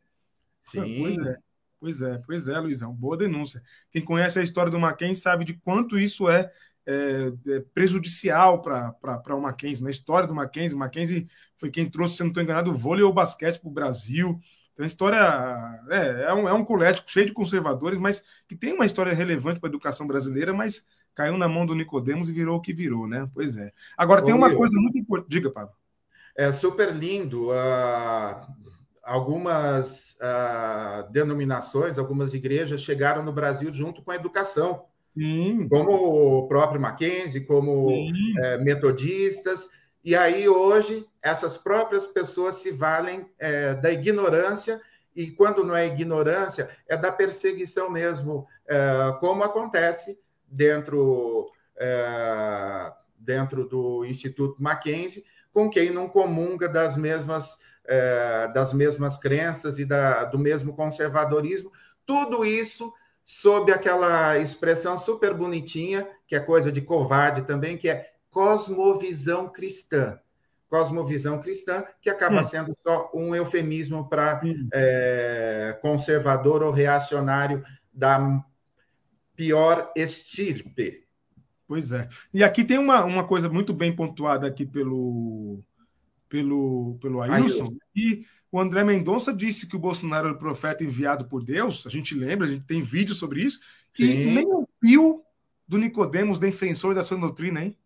Sim. 0.59 1.03
Pois 1.03 1.19
é, 1.19 1.37
pois 1.79 2.01
é, 2.01 2.21
pois 2.25 2.47
é, 2.47 2.59
Luizão. 2.59 2.91
Boa 2.91 3.15
denúncia. 3.15 3.61
Quem 3.91 4.03
conhece 4.03 4.39
a 4.39 4.43
história 4.43 4.71
do 4.71 4.79
Mackenzie 4.79 5.21
sabe 5.21 5.45
de 5.45 5.53
quanto 5.53 5.99
isso 5.99 6.27
é, 6.27 6.51
é, 6.89 7.33
é 7.55 7.59
prejudicial 7.73 8.61
para 8.61 9.35
o 9.35 9.41
Mackenzie. 9.41 9.83
Na 9.83 9.91
história 9.91 10.27
do 10.27 10.33
Mackenzie, 10.33 10.75
o 10.75 10.79
Mackenzie 10.79 11.27
foi 11.57 11.69
quem 11.69 11.89
trouxe, 11.89 12.15
se 12.15 12.21
não 12.21 12.29
estou 12.29 12.41
enganado, 12.41 12.71
o 12.71 12.77
vôlei 12.77 13.03
ou 13.03 13.11
o 13.11 13.13
basquete 13.13 13.59
para 13.59 13.69
o 13.69 13.73
Brasil. 13.73 14.39
Então, 14.73 14.83
a 14.83 14.87
história 14.87 15.81
é, 15.89 16.23
é, 16.29 16.33
um, 16.33 16.47
é 16.47 16.53
um 16.53 16.65
cheio 17.05 17.27
de 17.27 17.33
conservadores, 17.33 17.99
mas 17.99 18.23
que 18.47 18.55
tem 18.55 18.73
uma 18.73 18.85
história 18.85 19.13
relevante 19.13 19.59
para 19.59 19.69
a 19.69 19.71
educação 19.71 20.07
brasileira, 20.07 20.53
mas 20.53 20.85
caiu 21.13 21.37
na 21.37 21.47
mão 21.47 21.65
do 21.65 21.75
Nicodemos 21.75 22.29
e 22.29 22.33
virou 22.33 22.57
o 22.57 22.61
que 22.61 22.73
virou, 22.73 23.07
né? 23.07 23.29
Pois 23.33 23.57
é. 23.57 23.71
Agora, 23.97 24.23
tem 24.23 24.33
uma 24.33 24.55
coisa 24.55 24.75
muito 24.79 24.97
importante. 24.97 25.29
Diga, 25.29 25.51
Pablo. 25.51 25.75
É 26.35 26.51
super 26.51 26.95
lindo. 26.95 27.49
Uh, 27.49 28.69
algumas 29.03 30.17
uh, 30.21 31.11
denominações, 31.11 31.97
algumas 31.97 32.33
igrejas 32.33 32.81
chegaram 32.81 33.21
no 33.21 33.33
Brasil 33.33 33.73
junto 33.73 34.01
com 34.01 34.11
a 34.11 34.15
educação. 34.15 34.85
Sim. 35.13 35.67
Como 35.67 35.91
o 35.91 36.47
próprio 36.47 36.79
Mackenzie, 36.79 37.45
como 37.45 37.89
é, 38.37 38.57
metodistas. 38.57 39.69
E 40.03 40.15
aí, 40.15 40.47
hoje, 40.47 41.05
essas 41.21 41.57
próprias 41.57 42.07
pessoas 42.07 42.55
se 42.55 42.71
valem 42.71 43.29
é, 43.37 43.73
da 43.73 43.91
ignorância, 43.91 44.81
e 45.15 45.31
quando 45.31 45.63
não 45.63 45.75
é 45.75 45.87
ignorância, 45.87 46.69
é 46.87 46.95
da 46.95 47.11
perseguição 47.11 47.89
mesmo, 47.89 48.47
é, 48.67 49.17
como 49.19 49.43
acontece 49.43 50.19
dentro, 50.47 51.51
dentro 53.19 53.67
do 53.67 54.03
Instituto 54.03 54.61
Mackenzie 54.61 55.23
com 55.53 55.69
quem 55.69 55.91
não 55.91 56.09
comunga 56.09 56.67
das 56.67 56.97
mesmas, 56.97 57.59
das 58.53 58.73
mesmas 58.73 59.17
crenças 59.17 59.77
e 59.77 59.85
da, 59.85 60.23
do 60.23 60.39
mesmo 60.39 60.73
conservadorismo. 60.75 61.71
Tudo 62.05 62.43
isso 62.43 62.91
sob 63.29 63.71
aquela 63.71 64.39
expressão 64.39 64.97
super 64.97 65.35
bonitinha, 65.35 66.09
que 66.27 66.35
é 66.35 66.39
coisa 66.39 66.71
de 66.71 66.81
covarde 66.81 67.43
também, 67.43 67.77
que 67.77 67.87
é 67.87 68.11
cosmovisão 68.31 69.47
cristã. 69.47 70.19
Cosmovisão 70.67 71.39
cristã, 71.39 71.83
que 72.01 72.09
acaba 72.09 72.41
hum. 72.41 72.43
sendo 72.43 72.75
só 72.81 73.11
um 73.13 73.35
eufemismo 73.35 74.09
para 74.09 74.41
é, 74.73 75.77
conservador 75.79 76.63
ou 76.63 76.71
reacionário 76.71 77.63
da 77.93 78.43
pior 79.35 79.91
estirpe. 79.95 81.05
Pois 81.67 81.91
é. 81.91 82.09
E 82.33 82.43
aqui 82.43 82.63
tem 82.63 82.79
uma, 82.79 83.05
uma 83.05 83.27
coisa 83.27 83.47
muito 83.47 83.75
bem 83.75 83.95
pontuada 83.95 84.47
aqui 84.47 84.65
pelo, 84.65 85.63
pelo, 86.27 86.97
pelo 86.99 87.21
Ailson, 87.21 87.77
e 87.95 88.25
o 88.51 88.59
André 88.59 88.83
Mendonça 88.83 89.33
disse 89.33 89.67
que 89.67 89.75
o 89.75 89.79
Bolsonaro 89.79 90.27
era 90.27 90.35
o 90.35 90.39
profeta 90.39 90.83
enviado 90.83 91.25
por 91.25 91.43
Deus, 91.43 91.85
a 91.85 91.89
gente 91.89 92.15
lembra, 92.15 92.47
a 92.47 92.49
gente 92.49 92.65
tem 92.65 92.81
vídeo 92.81 93.13
sobre 93.13 93.43
isso, 93.43 93.59
Sim. 93.93 94.03
e 94.03 94.25
nem 94.31 94.47
um 94.47 94.65
pio 94.79 95.23
do 95.67 95.77
Nicodemos, 95.77 96.39
defensor 96.39 96.95
da 96.95 97.03
sua 97.03 97.17
doutrina, 97.17 97.63
hein? 97.63 97.77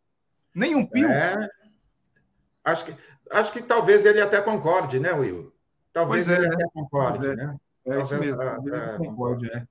Nem 0.56 0.76
um 0.76 0.86
pio. 0.86 1.10
É. 1.10 1.50
Acho 2.64 2.86
que, 2.86 2.96
acho 3.32 3.52
que 3.52 3.62
talvez 3.62 4.06
ele 4.06 4.22
até 4.22 4.40
concorde, 4.42 5.00
né, 5.00 5.12
Will? 5.12 5.54
Talvez 5.92 6.28
pois 6.28 6.38
ele 6.38 6.48
é, 6.48 6.54
até 6.54 6.66
concorde, 6.74 7.28
é. 7.28 7.36
né? 7.36 7.56
É 7.86 8.00
isso 8.00 8.18
mesmo, 8.18 8.42
é, 8.42 8.98
concorde, 8.98 9.52
é 9.52 9.68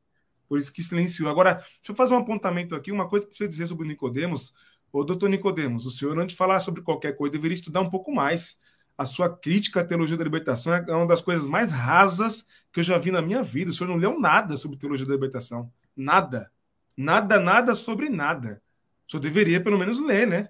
por 0.53 0.59
isso 0.59 0.71
que 0.71 0.83
silenciou. 0.83 1.31
Agora, 1.31 1.55
deixa 1.55 1.93
eu 1.93 1.95
fazer 1.95 2.13
um 2.13 2.19
apontamento 2.19 2.75
aqui, 2.75 2.93
uma 2.93 3.09
coisa 3.09 3.25
que 3.25 3.31
preciso 3.31 3.49
dizer 3.49 3.67
sobre 3.69 3.87
o 3.87 3.89
Nicodemos. 3.89 4.53
Ô, 4.93 5.03
doutor 5.03 5.31
Nicodemos, 5.31 5.87
o 5.87 5.91
senhor, 5.91 6.19
antes 6.19 6.35
de 6.35 6.37
falar 6.37 6.61
sobre 6.61 6.83
qualquer 6.83 7.17
coisa, 7.17 7.33
deveria 7.33 7.55
estudar 7.55 7.81
um 7.81 7.89
pouco 7.89 8.13
mais. 8.13 8.61
A 8.97 9.05
sua 9.05 9.35
crítica 9.35 9.81
à 9.81 9.85
teologia 9.85 10.17
da 10.17 10.25
libertação 10.25 10.75
é 10.75 10.93
uma 10.93 11.07
das 11.07 11.21
coisas 11.21 11.47
mais 11.47 11.73
rasas 11.73 12.47
que 12.73 12.81
eu 12.81 12.85
já 12.85 12.99
vi 12.99 13.11
na 13.11 13.23
minha 13.23 13.43
vida. 13.43 13.71
O 13.71 13.75
senhor 13.75 13.89
não 13.89 13.97
leu 13.97 14.21
nada 14.21 14.57
sobre 14.57 14.79
teologia 14.79 15.07
da 15.07 15.15
libertação. 15.15 15.71
Nada. 15.97 16.51
Nada, 16.97 17.41
nada 17.41 17.75
sobre 17.75 18.09
nada. 18.09 18.63
O 19.07 19.11
senhor 19.11 19.23
deveria, 19.23 19.63
pelo 19.63 19.79
menos, 19.79 20.01
ler, 20.01 20.27
né? 20.27 20.49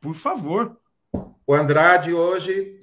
Por 0.00 0.14
favor. 0.14 0.78
O 1.46 1.54
Andrade 1.54 2.12
hoje 2.12 2.80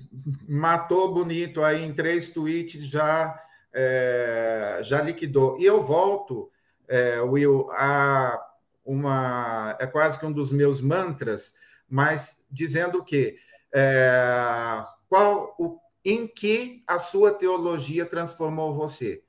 matou 0.48 1.14
bonito 1.14 1.64
aí 1.64 1.84
em 1.84 1.94
três 1.94 2.30
tweets, 2.30 2.86
já, 2.86 3.40
é, 3.74 4.80
já 4.84 5.02
liquidou. 5.02 5.60
E 5.60 5.66
eu 5.66 5.84
volto 5.84 6.50
é, 6.88 7.20
Will, 7.22 7.70
há 7.72 8.40
uma. 8.86 9.76
É 9.80 9.88
quase 9.88 10.20
que 10.20 10.26
um 10.26 10.32
dos 10.32 10.52
meus 10.52 10.82
mantras, 10.82 11.56
mas 11.90 12.44
dizendo 12.52 13.04
que 13.04 13.38
é, 13.74 14.84
qual 15.10 15.56
o, 15.58 15.80
em 16.06 16.28
que 16.28 16.84
a 16.88 17.00
sua 17.00 17.34
teologia 17.34 18.06
transformou 18.06 18.74
você. 18.74 19.24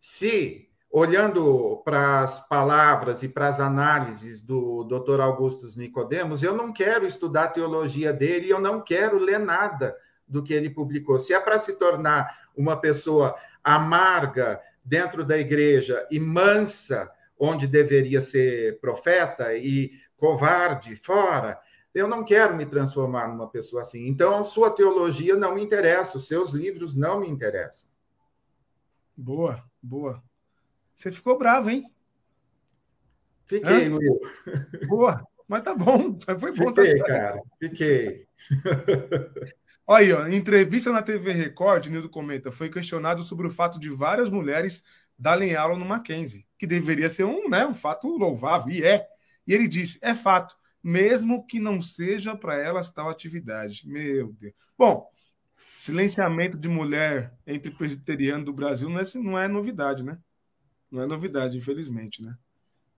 Se, 0.00 0.68
olhando 0.90 1.82
para 1.84 2.20
as 2.20 2.48
palavras 2.48 3.22
e 3.22 3.28
para 3.28 3.48
as 3.48 3.60
análises 3.60 4.42
do 4.42 4.84
Dr. 4.84 5.20
Augustus 5.20 5.76
Nicodemos, 5.76 6.42
eu 6.42 6.54
não 6.54 6.72
quero 6.72 7.06
estudar 7.06 7.44
a 7.44 7.50
teologia 7.50 8.12
dele, 8.12 8.50
eu 8.50 8.60
não 8.60 8.80
quero 8.80 9.18
ler 9.18 9.38
nada 9.38 9.96
do 10.26 10.42
que 10.42 10.52
ele 10.52 10.70
publicou. 10.70 11.18
Se 11.18 11.32
é 11.32 11.40
para 11.40 11.58
se 11.58 11.78
tornar 11.78 12.46
uma 12.56 12.76
pessoa 12.76 13.36
amarga, 13.62 14.60
dentro 14.86 15.24
da 15.24 15.36
igreja 15.36 16.06
e 16.10 16.20
mansa 16.20 17.10
onde 17.38 17.66
deveria 17.66 18.22
ser 18.22 18.78
profeta 18.80 19.54
e 19.54 19.90
covarde 20.16 20.96
fora, 20.96 21.58
eu 21.96 22.06
não 22.06 22.22
quero 22.22 22.54
me 22.54 22.66
transformar 22.66 23.26
numa 23.26 23.48
pessoa 23.48 23.80
assim. 23.80 24.06
Então, 24.06 24.36
a 24.36 24.44
sua 24.44 24.70
teologia 24.70 25.34
não 25.34 25.54
me 25.54 25.62
interessa, 25.62 26.18
os 26.18 26.28
seus 26.28 26.50
livros 26.50 26.94
não 26.94 27.20
me 27.20 27.26
interessam. 27.26 27.88
Boa, 29.16 29.64
boa. 29.82 30.22
Você 30.94 31.10
ficou 31.10 31.38
bravo, 31.38 31.70
hein? 31.70 31.90
Fiquei, 33.46 33.88
Will. 33.88 34.20
Boa, 34.86 35.26
mas 35.48 35.62
tá 35.62 35.74
bom. 35.74 36.18
Foi 36.38 36.52
bom. 36.52 36.66
Fiquei, 36.66 36.98
cara. 36.98 37.42
Fiquei. 37.58 38.28
Olha 39.86 40.04
aí, 40.04 40.12
ó, 40.12 40.26
em 40.26 40.36
entrevista 40.36 40.92
na 40.92 41.00
TV 41.00 41.32
Record, 41.32 41.86
Nildo 41.86 42.10
comenta, 42.10 42.52
foi 42.52 42.68
questionado 42.68 43.22
sobre 43.22 43.46
o 43.46 43.52
fato 43.52 43.80
de 43.80 43.88
várias 43.88 44.28
mulheres 44.28 44.84
darem 45.18 45.56
aula 45.56 45.78
no 45.78 45.84
Mackenzie, 45.86 46.46
que 46.58 46.66
deveria 46.66 47.08
ser 47.08 47.24
um, 47.24 47.48
né, 47.48 47.64
um 47.64 47.74
fato 47.74 48.06
louvável, 48.08 48.70
e 48.70 48.84
é. 48.84 49.06
E 49.46 49.54
ele 49.54 49.66
disse, 49.66 49.98
é 50.02 50.14
fato, 50.14 50.56
mesmo 50.86 51.44
que 51.44 51.58
não 51.58 51.82
seja 51.82 52.36
para 52.36 52.54
elas 52.54 52.92
tal 52.92 53.10
atividade. 53.10 53.82
Meu 53.88 54.32
Deus. 54.34 54.54
Bom, 54.78 55.10
silenciamento 55.74 56.56
de 56.56 56.68
mulher 56.68 57.34
entre 57.44 57.72
presbiteriano 57.72 58.44
do 58.44 58.52
Brasil 58.52 58.88
não 58.88 59.00
é, 59.00 59.04
não 59.16 59.38
é 59.38 59.48
novidade, 59.48 60.04
né? 60.04 60.16
Não 60.88 61.02
é 61.02 61.06
novidade, 61.06 61.58
infelizmente, 61.58 62.22
né? 62.22 62.36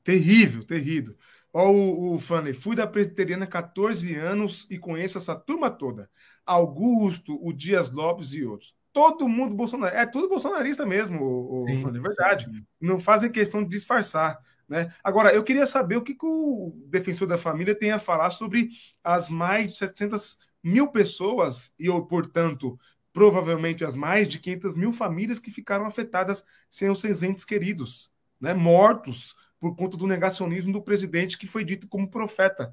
Terrível, 0.05 0.62
terrível. 0.64 1.16
Ó, 1.51 1.70
o, 1.70 2.12
o 2.12 2.18
Fanny, 2.18 2.53
fui 2.53 2.76
da 2.76 2.86
presbiteriana 2.86 3.47
há 3.47 3.49
14 3.49 4.14
anos 4.14 4.66
e 4.68 4.76
conheço 4.76 5.16
essa 5.16 5.34
turma 5.34 5.70
toda. 5.70 6.11
Augusto, 6.45 7.39
o 7.41 7.55
Dias 7.55 7.91
Lopes 7.91 8.34
e 8.34 8.45
outros. 8.45 8.76
Todo 8.93 9.26
mundo 9.26 9.55
bolsonarista. 9.55 9.99
É 9.99 10.05
tudo 10.05 10.28
bolsonarista 10.28 10.84
mesmo, 10.84 11.22
o, 11.22 11.64
o 11.64 11.78
Fanny, 11.80 11.97
é 11.97 12.03
verdade. 12.03 12.45
Sim. 12.45 12.66
Não 12.78 13.01
fazem 13.01 13.32
questão 13.32 13.64
de 13.64 13.70
disfarçar. 13.70 14.39
Né? 14.69 14.93
Agora, 15.03 15.33
eu 15.33 15.43
queria 15.43 15.66
saber 15.66 15.97
o 15.97 16.03
que, 16.03 16.14
que 16.14 16.27
o 16.27 16.73
defensor 16.87 17.27
da 17.27 17.39
família 17.39 17.75
tem 17.75 17.91
a 17.91 17.99
falar 17.99 18.31
sobre 18.31 18.69
as 19.03 19.31
mais 19.31 19.73
de 19.73 19.79
700 19.79 20.39
mil 20.62 20.89
pessoas 20.89 21.73
e, 21.79 21.89
portanto, 22.03 22.79
provavelmente 23.12 23.85
as 23.85 23.97
mais 23.97 24.29
de 24.29 24.39
500 24.39 24.75
mil 24.77 24.93
famílias 24.93 25.39
que 25.39 25.51
ficaram 25.51 25.87
afetadas 25.87 26.45
sem 26.69 26.91
os 26.91 27.01
seus 27.01 27.23
entes 27.23 27.45
queridos, 27.45 28.11
né? 28.39 28.53
mortos 28.53 29.35
por 29.59 29.75
conta 29.75 29.97
do 29.97 30.07
negacionismo 30.07 30.73
do 30.73 30.83
presidente 30.83 31.39
que 31.39 31.47
foi 31.47 31.64
dito 31.64 31.89
como 31.89 32.11
profeta, 32.11 32.73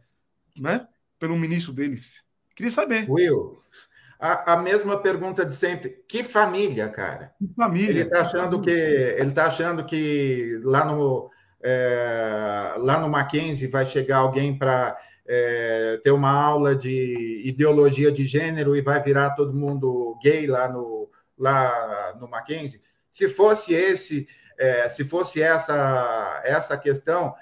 né? 0.55 0.87
Pelo 1.17 1.37
ministro 1.37 1.73
deles. 1.73 2.23
Queria 2.55 2.71
saber. 2.71 3.09
Will, 3.09 3.59
a, 4.19 4.53
a 4.53 4.57
mesma 4.57 4.99
pergunta 4.99 5.45
de 5.45 5.55
sempre. 5.55 6.03
Que 6.07 6.23
família, 6.23 6.89
cara? 6.89 7.33
Que 7.39 7.47
família. 7.55 7.89
Ele 7.89 8.01
está 8.01 8.21
achando 8.21 8.61
que 8.61 8.69
ele 8.69 9.31
tá 9.31 9.45
achando 9.45 9.85
que 9.85 10.59
lá 10.63 10.85
no 10.85 11.31
é, 11.67 12.75
lá 12.77 12.99
no 12.99 13.09
Mackenzie 13.09 13.67
vai 13.67 13.85
chegar 13.85 14.17
alguém 14.17 14.55
para 14.55 14.95
é, 15.27 15.99
ter 16.03 16.11
uma 16.11 16.29
aula 16.31 16.75
de 16.75 17.41
ideologia 17.43 18.11
de 18.11 18.27
gênero 18.27 18.75
e 18.75 18.81
vai 18.81 19.01
virar 19.01 19.31
todo 19.31 19.57
mundo 19.57 20.15
gay 20.21 20.45
lá 20.45 20.69
no 20.69 21.09
lá 21.37 22.15
no 22.19 22.29
Mackenzie. 22.29 22.81
Se 23.09 23.27
fosse 23.27 23.73
esse 23.73 24.27
é, 24.57 24.87
se 24.87 25.03
fosse 25.03 25.41
essa, 25.41 26.41
essa 26.45 26.77
questão, 26.77 27.33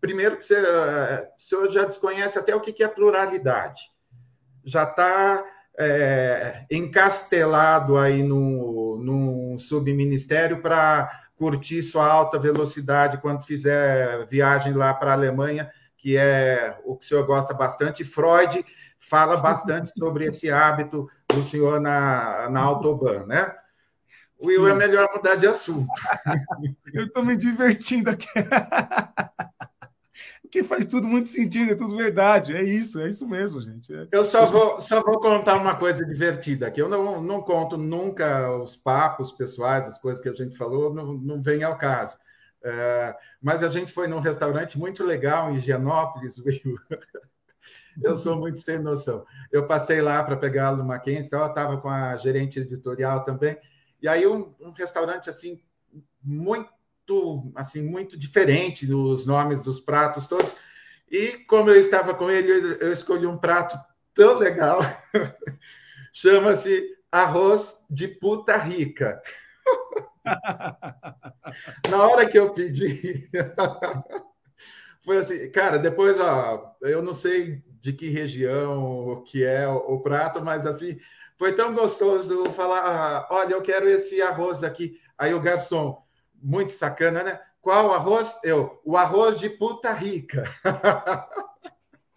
primeiro 0.00 0.36
que 0.36 0.44
você, 0.44 0.58
o 0.58 1.40
senhor 1.40 1.70
já 1.70 1.84
desconhece 1.84 2.38
até 2.38 2.56
o 2.56 2.60
que 2.60 2.82
é 2.82 2.88
pluralidade. 2.88 3.82
Já 4.64 4.82
está 4.84 5.44
é, 5.78 6.64
encastelado 6.70 7.98
aí 7.98 8.22
no, 8.22 8.96
num 8.96 9.58
subministério 9.58 10.60
para 10.60 11.25
curtir 11.36 11.82
sua 11.82 12.06
alta 12.06 12.38
velocidade 12.38 13.18
quando 13.18 13.44
fizer 13.44 14.26
viagem 14.26 14.72
lá 14.72 14.92
para 14.94 15.10
a 15.10 15.14
Alemanha, 15.14 15.70
que 15.96 16.16
é 16.16 16.78
o 16.84 16.96
que 16.96 17.04
o 17.04 17.08
senhor 17.08 17.26
gosta 17.26 17.52
bastante. 17.54 18.04
Freud 18.04 18.64
fala 18.98 19.36
bastante 19.38 19.90
sobre 19.90 20.26
esse 20.26 20.50
hábito 20.50 21.08
do 21.28 21.44
senhor 21.44 21.80
na, 21.80 22.48
na 22.50 22.60
Autobahn, 22.60 23.26
né? 23.26 23.54
Will, 24.42 24.66
Sim. 24.66 24.70
é 24.70 24.74
melhor 24.74 25.08
mudar 25.14 25.36
de 25.36 25.46
assunto. 25.46 25.90
Eu 26.92 27.04
estou 27.04 27.24
me 27.24 27.36
divertindo 27.36 28.10
aqui. 28.10 28.28
Porque 30.46 30.62
faz 30.62 30.86
tudo 30.86 31.08
muito 31.08 31.28
sentido, 31.28 31.72
é 31.72 31.74
tudo 31.74 31.96
verdade. 31.96 32.56
É 32.56 32.62
isso, 32.62 33.00
é 33.00 33.08
isso 33.08 33.26
mesmo, 33.26 33.60
gente. 33.60 33.92
É... 33.92 34.06
Eu 34.12 34.24
só 34.24 34.46
vou, 34.46 34.80
só 34.80 35.02
vou 35.02 35.18
contar 35.20 35.56
uma 35.56 35.76
coisa 35.76 36.06
divertida 36.06 36.68
aqui. 36.68 36.80
Eu 36.80 36.88
não, 36.88 37.20
não 37.20 37.42
conto 37.42 37.76
nunca 37.76 38.56
os 38.56 38.76
papos 38.76 39.32
pessoais, 39.32 39.88
as 39.88 40.00
coisas 40.00 40.22
que 40.22 40.28
a 40.28 40.34
gente 40.34 40.56
falou, 40.56 40.94
não, 40.94 41.14
não 41.14 41.42
vem 41.42 41.64
ao 41.64 41.76
caso. 41.76 42.16
É, 42.62 43.16
mas 43.42 43.62
a 43.62 43.70
gente 43.70 43.92
foi 43.92 44.06
num 44.06 44.20
restaurante 44.20 44.78
muito 44.78 45.04
legal 45.04 45.50
em 45.50 45.56
Higienópolis. 45.56 46.36
Eu 48.02 48.16
sou 48.16 48.36
muito 48.36 48.58
sem 48.58 48.78
noção. 48.78 49.24
Eu 49.50 49.66
passei 49.66 50.00
lá 50.00 50.22
para 50.22 50.36
pegá-lo 50.36 50.76
no 50.76 50.84
Mackenzie, 50.84 51.30
eu 51.32 51.46
estava 51.46 51.78
com 51.78 51.88
a 51.88 52.14
gerente 52.16 52.60
editorial 52.60 53.24
também. 53.24 53.58
E 54.00 54.06
aí 54.06 54.26
um, 54.26 54.54
um 54.60 54.70
restaurante 54.70 55.28
assim 55.30 55.60
muito 56.22 56.70
assim 57.54 57.82
muito 57.82 58.18
diferente 58.18 58.86
nos 58.86 59.26
nomes 59.26 59.60
dos 59.60 59.80
pratos 59.80 60.26
todos. 60.26 60.54
E 61.10 61.38
como 61.46 61.70
eu 61.70 61.80
estava 61.80 62.14
com 62.14 62.30
ele, 62.30 62.78
eu 62.80 62.92
escolhi 62.92 63.26
um 63.26 63.38
prato 63.38 63.78
tão 64.14 64.38
legal. 64.38 64.80
Chama-se 66.12 66.96
arroz 67.10 67.84
de 67.88 68.08
puta 68.08 68.56
rica. 68.56 69.22
Na 71.88 72.04
hora 72.04 72.26
que 72.26 72.38
eu 72.38 72.52
pedi, 72.52 73.30
foi 75.04 75.18
assim, 75.18 75.50
cara, 75.50 75.78
depois, 75.78 76.18
ó, 76.18 76.74
eu 76.82 77.02
não 77.02 77.14
sei 77.14 77.62
de 77.80 77.92
que 77.92 78.08
região 78.08 79.22
que 79.26 79.44
é 79.44 79.68
o, 79.68 79.76
o 79.76 80.00
prato, 80.00 80.42
mas 80.42 80.66
assim, 80.66 80.98
foi 81.38 81.54
tão 81.54 81.74
gostoso 81.74 82.46
falar: 82.50 82.80
ah, 82.80 83.28
olha, 83.30 83.54
eu 83.54 83.62
quero 83.62 83.88
esse 83.88 84.20
arroz 84.20 84.64
aqui. 84.64 85.00
Aí 85.18 85.32
o 85.32 85.40
garçom, 85.40 86.02
muito 86.42 86.72
sacana, 86.72 87.22
né? 87.22 87.40
Qual 87.60 87.92
arroz? 87.92 88.38
Eu, 88.44 88.80
o 88.84 88.96
arroz 88.96 89.38
de 89.38 89.50
puta 89.50 89.92
rica. 89.92 90.44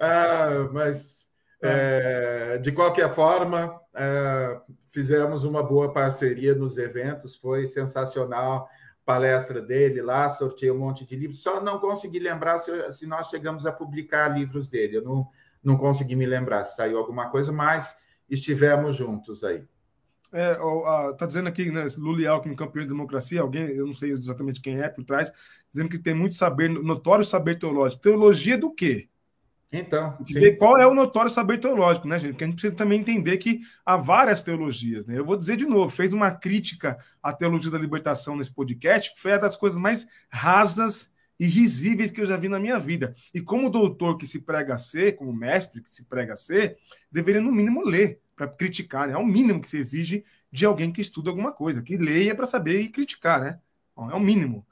ah, 0.00 0.68
mas, 0.72 1.26
é, 1.62 2.58
de 2.58 2.72
qualquer 2.72 3.14
forma, 3.14 3.80
é, 3.94 4.60
fizemos 4.90 5.44
uma 5.44 5.62
boa 5.62 5.92
parceria 5.92 6.54
nos 6.54 6.76
eventos, 6.76 7.36
foi 7.36 7.66
sensacional 7.66 8.68
palestra 9.06 9.62
dele 9.62 10.02
lá, 10.02 10.28
sorteei 10.28 10.72
um 10.72 10.78
monte 10.78 11.06
de 11.06 11.14
livros, 11.14 11.40
só 11.40 11.60
não 11.60 11.78
consegui 11.78 12.18
lembrar 12.18 12.58
se, 12.58 12.90
se 12.90 13.06
nós 13.06 13.28
chegamos 13.28 13.64
a 13.64 13.70
publicar 13.70 14.26
livros 14.28 14.68
dele. 14.68 14.96
Eu 14.96 15.02
não, 15.02 15.28
não 15.62 15.76
consegui 15.76 16.16
me 16.16 16.26
lembrar 16.26 16.64
se 16.64 16.74
saiu 16.74 16.98
alguma 16.98 17.30
coisa, 17.30 17.52
mas 17.52 17.96
estivemos 18.28 18.96
juntos 18.96 19.44
aí. 19.44 19.64
É, 20.32 20.58
ó, 20.60 21.12
tá 21.12 21.26
dizendo 21.26 21.48
aqui, 21.48 21.70
né, 21.70 21.86
Lula 21.96 22.28
Alckmin, 22.28 22.56
campeão 22.56 22.82
de 22.82 22.88
democracia, 22.88 23.40
alguém, 23.40 23.68
eu 23.68 23.86
não 23.86 23.92
sei 23.92 24.10
exatamente 24.10 24.60
quem 24.60 24.80
é 24.80 24.88
por 24.88 25.04
trás, 25.04 25.32
dizendo 25.72 25.88
que 25.88 25.98
tem 25.98 26.14
muito 26.14 26.34
saber, 26.34 26.68
notório 26.68 27.24
saber 27.24 27.58
teológico. 27.58 28.02
Teologia 28.02 28.58
do 28.58 28.72
quê? 28.74 29.08
Então, 29.72 30.16
qual 30.58 30.78
é 30.78 30.86
o 30.86 30.94
notório 30.94 31.30
saber 31.30 31.58
teológico, 31.58 32.06
né, 32.06 32.18
gente? 32.18 32.32
Porque 32.32 32.44
a 32.44 32.46
gente 32.46 32.56
precisa 32.56 32.74
também 32.74 33.00
entender 33.00 33.36
que 33.36 33.60
há 33.84 33.96
várias 33.96 34.42
teologias, 34.42 35.04
né? 35.06 35.18
Eu 35.18 35.24
vou 35.24 35.36
dizer 35.36 35.56
de 35.56 35.66
novo, 35.66 35.90
fez 35.90 36.12
uma 36.12 36.30
crítica 36.30 36.98
à 37.22 37.32
teologia 37.32 37.70
da 37.70 37.78
libertação 37.78 38.36
nesse 38.36 38.54
podcast, 38.54 39.12
que 39.12 39.20
foi 39.20 39.32
uma 39.32 39.38
das 39.38 39.56
coisas 39.56 39.78
mais 39.78 40.06
rasas 40.30 41.12
e 41.38 41.46
risíveis 41.46 42.10
que 42.10 42.20
eu 42.20 42.26
já 42.26 42.36
vi 42.36 42.48
na 42.48 42.58
minha 42.58 42.78
vida. 42.78 43.14
E 43.34 43.40
como 43.40 43.68
doutor 43.68 44.16
que 44.16 44.26
se 44.26 44.40
prega 44.40 44.74
a 44.74 44.78
ser, 44.78 45.16
como 45.16 45.32
mestre 45.32 45.82
que 45.82 45.90
se 45.90 46.04
prega 46.04 46.34
a 46.34 46.36
ser, 46.36 46.76
deveria 47.10 47.40
no 47.40 47.52
mínimo 47.52 47.82
ler 47.84 48.20
para 48.36 48.46
criticar, 48.46 49.08
né? 49.08 49.14
É 49.14 49.16
o 49.18 49.26
mínimo 49.26 49.60
que 49.60 49.68
se 49.68 49.78
exige 49.78 50.24
de 50.52 50.66
alguém 50.66 50.92
que 50.92 51.00
estuda 51.00 51.30
alguma 51.30 51.50
coisa, 51.50 51.82
que 51.82 51.96
leia 51.96 52.34
para 52.34 52.46
saber 52.46 52.80
e 52.80 52.88
criticar, 52.88 53.40
né? 53.40 53.58
É 53.96 54.14
o 54.14 54.20
mínimo. 54.20 54.64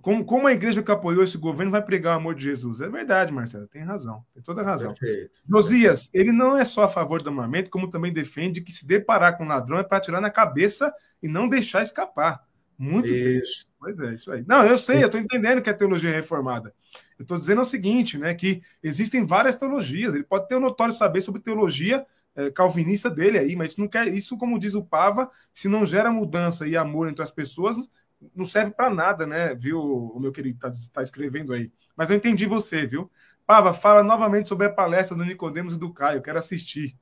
Como, 0.00 0.24
como 0.24 0.46
a 0.46 0.52
igreja 0.52 0.82
que 0.82 0.90
apoiou 0.90 1.22
esse 1.22 1.36
governo 1.36 1.70
vai 1.70 1.82
pregar 1.82 2.14
o 2.14 2.20
amor 2.20 2.34
de 2.34 2.44
Jesus? 2.44 2.80
É 2.80 2.88
verdade, 2.88 3.32
Marcelo, 3.32 3.68
tem 3.68 3.82
razão, 3.82 4.24
tem 4.32 4.42
toda 4.42 4.62
a 4.62 4.64
razão. 4.64 4.94
Perfeito. 4.94 5.38
Josias, 5.46 6.10
ele 6.14 6.32
não 6.32 6.56
é 6.56 6.64
só 6.64 6.84
a 6.84 6.88
favor 6.88 7.22
do 7.22 7.28
armamento, 7.28 7.70
como 7.70 7.90
também 7.90 8.12
defende 8.12 8.62
que 8.62 8.72
se 8.72 8.86
deparar 8.86 9.36
com 9.36 9.44
um 9.44 9.48
ladrão 9.48 9.78
é 9.78 9.82
para 9.82 10.00
tirar 10.00 10.20
na 10.20 10.30
cabeça 10.30 10.92
e 11.22 11.28
não 11.28 11.46
deixar 11.46 11.82
escapar. 11.82 12.42
Muito 12.78 13.08
isso. 13.08 13.22
triste. 13.22 13.66
Pois 13.78 14.00
é, 14.00 14.14
isso 14.14 14.32
aí. 14.32 14.44
Não, 14.46 14.64
eu 14.64 14.78
sei, 14.78 15.02
eu 15.02 15.06
estou 15.06 15.20
entendendo 15.20 15.60
que 15.60 15.68
a 15.68 15.74
teologia 15.74 16.10
é 16.10 16.14
reformada. 16.14 16.74
Eu 17.18 17.24
estou 17.24 17.38
dizendo 17.38 17.60
o 17.60 17.64
seguinte, 17.64 18.16
né? 18.16 18.32
Que 18.32 18.62
existem 18.82 19.26
várias 19.26 19.56
teologias. 19.56 20.14
Ele 20.14 20.24
pode 20.24 20.48
ter 20.48 20.56
um 20.56 20.60
notório 20.60 20.94
saber 20.94 21.20
sobre 21.20 21.42
teologia 21.42 21.98
é, 21.98 22.06
calvinista 22.54 23.10
dele 23.10 23.38
aí, 23.38 23.54
mas 23.54 23.72
isso 23.72 23.80
não 23.80 23.88
quer, 23.88 24.08
isso, 24.08 24.38
como 24.38 24.58
diz 24.58 24.74
o 24.74 24.84
Pava, 24.84 25.30
se 25.52 25.68
não 25.68 25.84
gera 25.84 26.10
mudança 26.10 26.66
e 26.66 26.76
amor 26.76 27.08
entre 27.08 27.22
as 27.22 27.30
pessoas, 27.30 27.76
não 28.34 28.44
serve 28.44 28.70
para 28.70 28.88
nada, 28.88 29.26
né? 29.26 29.54
Viu, 29.54 29.80
o 29.80 30.18
meu 30.20 30.32
querido 30.32 30.56
está 30.56 30.70
tá 30.92 31.02
escrevendo 31.02 31.52
aí. 31.52 31.70
Mas 31.96 32.10
eu 32.10 32.16
entendi 32.16 32.46
você, 32.46 32.86
viu? 32.86 33.10
Pava, 33.46 33.74
fala 33.74 34.02
novamente 34.02 34.48
sobre 34.48 34.66
a 34.66 34.72
palestra 34.72 35.16
do 35.16 35.24
Nicodemos 35.24 35.74
e 35.74 35.78
do 35.78 35.92
Caio, 35.92 36.22
quero 36.22 36.38
assistir. 36.38 36.96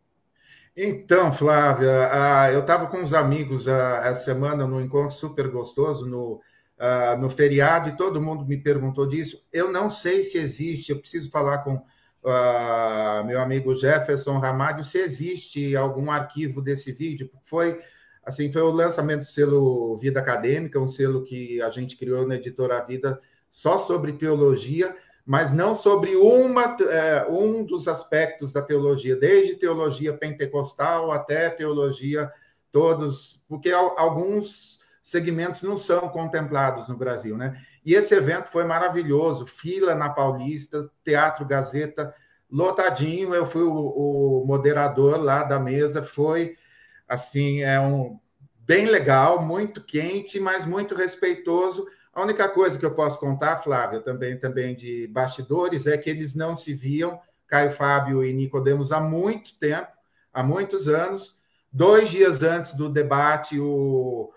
Então, 0.77 1.33
Flávia, 1.33 1.91
uh, 1.91 2.53
eu 2.53 2.61
estava 2.61 2.87
com 2.87 2.99
uns 2.99 3.13
amigos 3.13 3.67
uh, 3.67 4.01
essa 4.03 4.25
semana 4.25 4.67
num 4.67 4.81
encontro 4.81 5.11
super 5.11 5.49
gostoso 5.51 6.07
no, 6.07 6.41
uh, 6.79 7.21
no 7.21 7.29
feriado 7.29 7.89
e 7.89 7.97
todo 7.97 8.23
mundo 8.23 8.47
me 8.47 8.57
perguntou 8.57 9.07
disso. 9.07 9.47
Eu 9.53 9.71
não 9.71 9.91
sei 9.91 10.23
se 10.23 10.39
existe, 10.39 10.91
eu 10.91 10.99
preciso 10.99 11.31
falar 11.31 11.59
com 11.59 11.83
meu 13.27 13.41
amigo 13.41 13.75
Jefferson 13.75 14.39
Ramalho 14.39 14.85
se 14.85 14.99
existe 14.99 15.75
algum 15.77 16.11
arquivo 16.11 16.61
desse 16.61 16.93
vídeo. 16.93 17.31
Foi 17.43 17.81
assim, 18.25 18.53
foi 18.53 18.63
o 18.63 18.71
lançamento 18.71 19.21
do 19.21 19.27
selo 19.27 19.97
Vida 19.97 20.21
Acadêmica, 20.21 20.79
um 20.79 20.89
selo 20.89 21.25
que 21.25 21.61
a 21.63 21.71
gente 21.71 21.97
criou 21.97 22.27
na 22.27 22.37
editora 22.37 22.85
Vida 22.85 23.21
só 23.49 23.79
sobre 23.79 24.13
teologia 24.13 24.95
mas 25.31 25.53
não 25.53 25.77
sobre 25.77 26.17
uma, 26.17 26.77
é, 26.81 27.25
um 27.29 27.65
dos 27.65 27.87
aspectos 27.87 28.53
da 28.53 28.63
teologia, 28.63 29.15
desde 29.15 29.55
teologia 29.55 30.13
pentecostal 30.13 31.13
até 31.13 31.49
teologia 31.51 32.33
todos, 32.73 33.41
porque 33.49 33.71
alguns 33.71 34.81
segmentos 35.03 35.63
não 35.63 35.77
são 35.77 36.09
contemplados 36.09 36.89
no 36.89 36.97
Brasil, 36.97 37.37
né? 37.37 37.65
E 37.85 37.95
esse 37.95 38.15
evento 38.15 38.47
foi 38.47 38.65
maravilhoso, 38.65 39.47
fila 39.47 39.95
na 39.95 40.11
Paulista, 40.11 40.91
Teatro 41.05 41.47
Gazeta, 41.47 42.15
lotadinho, 42.51 43.35
eu 43.35 43.47
fui 43.47 43.63
o, 43.63 43.73
o 43.73 44.45
moderador 44.47 45.19
lá 45.19 45.43
da 45.45 45.59
mesa, 45.59 46.03
foi 46.03 46.57
assim, 47.09 47.63
é 47.63 47.81
um 47.81 48.19
bem 48.59 48.87
legal, 48.87 49.43
muito 49.43 49.83
quente, 49.83 50.39
mas 50.39 50.67
muito 50.67 50.95
respeitoso, 50.95 51.87
a 52.13 52.23
única 52.23 52.49
coisa 52.49 52.79
que 52.79 52.85
eu 52.85 52.95
posso 52.95 53.19
contar, 53.19 53.57
Flávia, 53.57 54.01
também, 54.01 54.37
também 54.37 54.75
de 54.75 55.07
bastidores, 55.09 55.87
é 55.87 55.97
que 55.97 56.11
eles 56.11 56.35
não 56.35 56.57
se 56.57 56.75
viam, 56.75 57.21
Caio 57.47 57.73
Fábio 57.73 58.25
e 58.25 58.33
Nicodemos, 58.33 58.93
há 58.93 59.01
muito 59.01 59.59
tempo, 59.59 59.89
há 60.33 60.43
muitos 60.43 60.89
anos. 60.89 61.39
Dois 61.73 62.09
dias 62.09 62.43
antes 62.43 62.75
do 62.75 62.89
debate, 62.89 63.61
o, 63.61 64.33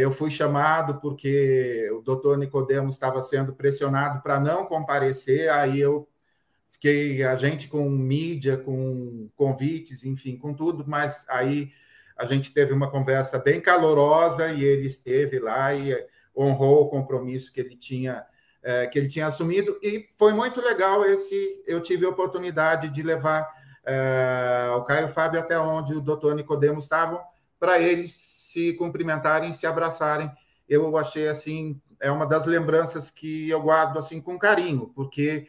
eu 0.00 0.10
fui 0.10 0.30
chamado 0.30 1.00
porque 1.00 1.90
o 1.92 2.00
doutor 2.00 2.38
Nicodemos 2.38 2.94
estava 2.94 3.20
sendo 3.20 3.52
pressionado 3.52 4.22
para 4.22 4.40
não 4.40 4.64
comparecer, 4.64 5.50
aí 5.50 5.78
eu 5.78 6.08
fiquei, 6.70 7.22
a 7.22 7.36
gente 7.36 7.68
com 7.68 7.88
mídia, 7.88 8.56
com 8.56 9.28
convites, 9.36 10.04
enfim, 10.04 10.36
com 10.36 10.54
tudo, 10.54 10.84
mas 10.86 11.26
aí 11.28 11.70
a 12.16 12.24
gente 12.24 12.52
teve 12.52 12.72
uma 12.72 12.90
conversa 12.90 13.38
bem 13.38 13.60
calorosa 13.60 14.48
e 14.48 14.64
ele 14.64 14.86
esteve 14.86 15.38
lá 15.38 15.74
e 15.74 15.94
honrou 16.36 16.84
o 16.84 16.88
compromisso 16.88 17.52
que 17.52 17.60
ele 17.60 17.76
tinha 17.76 18.24
é, 18.62 18.86
que 18.86 18.98
ele 18.98 19.08
tinha 19.08 19.26
assumido. 19.26 19.78
E 19.82 20.08
foi 20.18 20.32
muito 20.32 20.60
legal 20.60 21.04
esse 21.04 21.62
eu 21.66 21.80
tive 21.80 22.04
a 22.06 22.08
oportunidade 22.08 22.88
de 22.88 23.02
levar 23.02 23.48
é, 23.84 24.70
o 24.76 24.82
Caio 24.82 25.08
Fábio 25.08 25.40
até 25.40 25.58
onde 25.58 25.94
o 25.94 26.00
doutor 26.00 26.34
Nicodemo 26.34 26.78
estavam 26.78 27.20
para 27.58 27.80
eles 27.80 28.37
se 28.58 28.72
cumprimentarem 28.72 29.52
se 29.52 29.66
abraçarem 29.66 30.30
eu 30.68 30.96
achei 30.96 31.28
assim 31.28 31.80
é 32.00 32.10
uma 32.10 32.26
das 32.26 32.44
lembranças 32.44 33.10
que 33.10 33.48
eu 33.48 33.62
guardo 33.62 33.98
assim 33.98 34.20
com 34.20 34.38
carinho 34.38 34.90
porque 34.94 35.46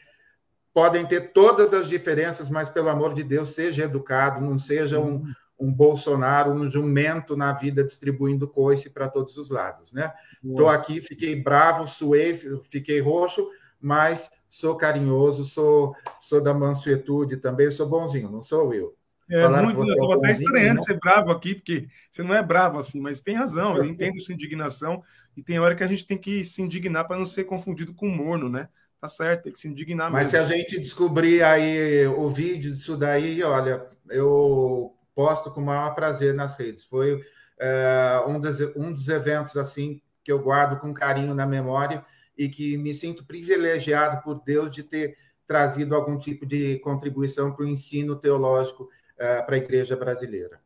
podem 0.73 1.05
ter 1.05 1.33
todas 1.33 1.73
as 1.73 1.87
diferenças 1.87 2.49
mas 2.49 2.69
pelo 2.69 2.89
amor 2.89 3.13
de 3.13 3.23
Deus 3.23 3.49
seja 3.49 3.85
educado 3.85 4.39
não 4.39 4.57
seja 4.57 4.99
um 4.99 5.25
um 5.61 5.73
Bolsonaro, 5.73 6.51
um 6.51 6.71
jumento 6.71 7.35
na 7.35 7.51
vida 7.51 7.83
distribuindo 7.83 8.47
coice 8.47 8.89
para 8.91 9.09
todos 9.09 9.35
os 9.35 9.49
lados, 9.49 9.91
né? 9.91 10.13
Estou 10.41 10.69
aqui, 10.69 11.01
fiquei 11.01 11.35
bravo, 11.35 11.85
suei, 11.85 12.33
fiquei 12.69 13.01
roxo, 13.01 13.45
mas 13.77 14.31
sou 14.49 14.77
carinhoso, 14.77 15.43
sou, 15.43 15.93
sou 16.17 16.41
da 16.41 16.53
mansuetude 16.53 17.35
também, 17.35 17.69
sou 17.71 17.89
bonzinho, 17.89 18.31
não 18.31 18.41
sou 18.41 18.73
eu. 18.73 18.95
É, 19.29 19.47
muito, 19.47 19.79
eu 19.79 19.93
estou 19.93 20.13
é 20.13 20.17
até 20.17 20.31
estranhando 20.31 20.83
ser 20.83 20.99
bravo 20.99 21.31
aqui, 21.31 21.55
porque 21.55 21.87
você 22.09 22.23
não 22.23 22.33
é 22.33 22.41
bravo 22.41 22.79
assim, 22.79 22.99
mas 22.99 23.21
tem 23.21 23.35
razão, 23.35 23.77
eu 23.77 23.85
entendo 23.85 24.19
sua 24.21 24.33
indignação, 24.33 25.03
e 25.37 25.43
tem 25.43 25.59
hora 25.59 25.75
que 25.75 25.83
a 25.83 25.87
gente 25.87 26.05
tem 26.05 26.17
que 26.17 26.43
se 26.43 26.61
indignar 26.61 27.07
para 27.07 27.17
não 27.17 27.25
ser 27.25 27.43
confundido 27.43 27.93
com 27.93 28.09
morno, 28.09 28.49
né? 28.49 28.67
Tá 28.99 29.07
certo, 29.07 29.43
tem 29.43 29.53
que 29.53 29.59
se 29.59 29.67
indignar 29.67 30.11
Mas 30.11 30.31
mesmo. 30.31 30.47
se 30.47 30.53
a 30.53 30.57
gente 30.57 30.77
descobrir 30.77 31.41
aí 31.41 32.05
o 32.07 32.29
vídeo 32.29 32.71
disso 32.71 32.97
daí, 32.97 33.41
olha, 33.43 33.85
eu 34.09 34.93
posto 35.15 35.51
com 35.51 35.61
o 35.61 35.65
maior 35.65 35.95
prazer 35.95 36.33
nas 36.33 36.57
redes. 36.59 36.83
Foi 36.83 37.21
é, 37.57 38.21
um, 38.27 38.39
dos, 38.39 38.59
um 38.75 38.91
dos 38.91 39.07
eventos 39.07 39.55
assim 39.55 40.01
que 40.23 40.31
eu 40.31 40.39
guardo 40.39 40.79
com 40.81 40.93
carinho 40.93 41.33
na 41.33 41.45
memória 41.45 42.05
e 42.37 42.49
que 42.49 42.77
me 42.77 42.93
sinto 42.93 43.25
privilegiado 43.25 44.21
por 44.21 44.43
Deus 44.43 44.73
de 44.73 44.83
ter 44.83 45.17
trazido 45.47 45.95
algum 45.95 46.17
tipo 46.17 46.45
de 46.45 46.79
contribuição 46.79 47.53
para 47.53 47.65
o 47.65 47.67
ensino 47.67 48.15
teológico 48.17 48.89
é, 49.19 49.41
para 49.41 49.55
a 49.55 49.59
igreja 49.59 49.95
brasileira. 49.95 50.59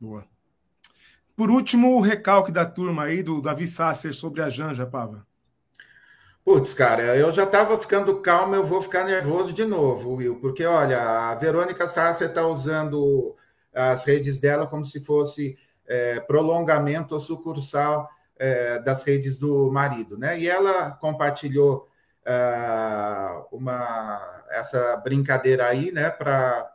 Boa. 0.00 0.24
Por 1.36 1.50
último, 1.50 1.96
o 1.96 2.00
recalque 2.00 2.50
da 2.50 2.64
turma 2.64 3.04
aí 3.04 3.22
do 3.22 3.42
Davi 3.42 3.66
Sasser 3.66 4.14
sobre 4.14 4.42
a 4.42 4.48
Janja, 4.48 4.86
Pava. 4.86 5.26
Putz, 6.44 6.72
cara, 6.72 7.14
eu 7.14 7.30
já 7.30 7.44
estava 7.44 7.76
ficando 7.76 8.20
calmo, 8.20 8.54
eu 8.54 8.64
vou 8.64 8.80
ficar 8.80 9.04
nervoso 9.04 9.52
de 9.52 9.64
novo, 9.64 10.14
Will, 10.14 10.40
porque 10.40 10.64
olha, 10.64 11.30
a 11.30 11.34
Verônica 11.34 11.86
Sasser 11.86 12.28
está 12.28 12.46
usando 12.46 13.36
as 13.74 14.04
redes 14.06 14.38
dela 14.38 14.66
como 14.66 14.84
se 14.84 15.04
fosse 15.04 15.58
é, 15.86 16.20
prolongamento 16.20 17.14
ou 17.14 17.20
sucursal 17.20 18.08
é, 18.38 18.78
das 18.78 19.02
redes 19.02 19.38
do 19.38 19.70
marido, 19.70 20.16
né? 20.16 20.40
E 20.40 20.48
ela 20.48 20.92
compartilhou 20.92 21.88
é, 22.24 22.34
uma 23.52 24.44
essa 24.50 24.96
brincadeira 24.96 25.66
aí, 25.66 25.92
né? 25.92 26.08
Para 26.08 26.70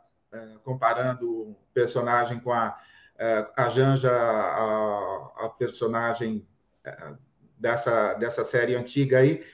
comparando 0.62 1.30
o 1.30 1.56
personagem 1.72 2.38
com 2.40 2.52
a 2.52 2.78
é, 3.16 3.46
a 3.56 3.68
Janja, 3.68 4.10
a, 4.10 5.44
a 5.44 5.48
personagem 5.48 6.46
é, 6.84 7.14
dessa 7.58 8.14
dessa 8.14 8.44
série 8.44 8.74
antiga 8.74 9.18
aí. 9.18 9.44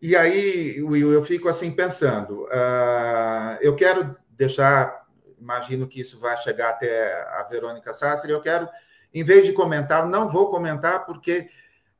E 0.00 0.16
aí, 0.16 0.82
Will, 0.82 1.12
eu 1.12 1.24
fico 1.24 1.48
assim 1.48 1.70
pensando. 1.70 2.46
Eu 3.62 3.74
quero 3.74 4.14
deixar 4.30 5.04
imagino 5.44 5.86
que 5.86 6.00
isso 6.00 6.18
vai 6.18 6.36
chegar 6.38 6.70
até 6.70 7.22
a 7.38 7.42
Verônica 7.44 7.92
Sasser. 7.92 8.30
Eu 8.30 8.40
quero, 8.40 8.68
em 9.12 9.22
vez 9.22 9.44
de 9.44 9.52
comentar, 9.52 10.08
não 10.08 10.26
vou 10.26 10.48
comentar, 10.48 11.04
porque 11.04 11.50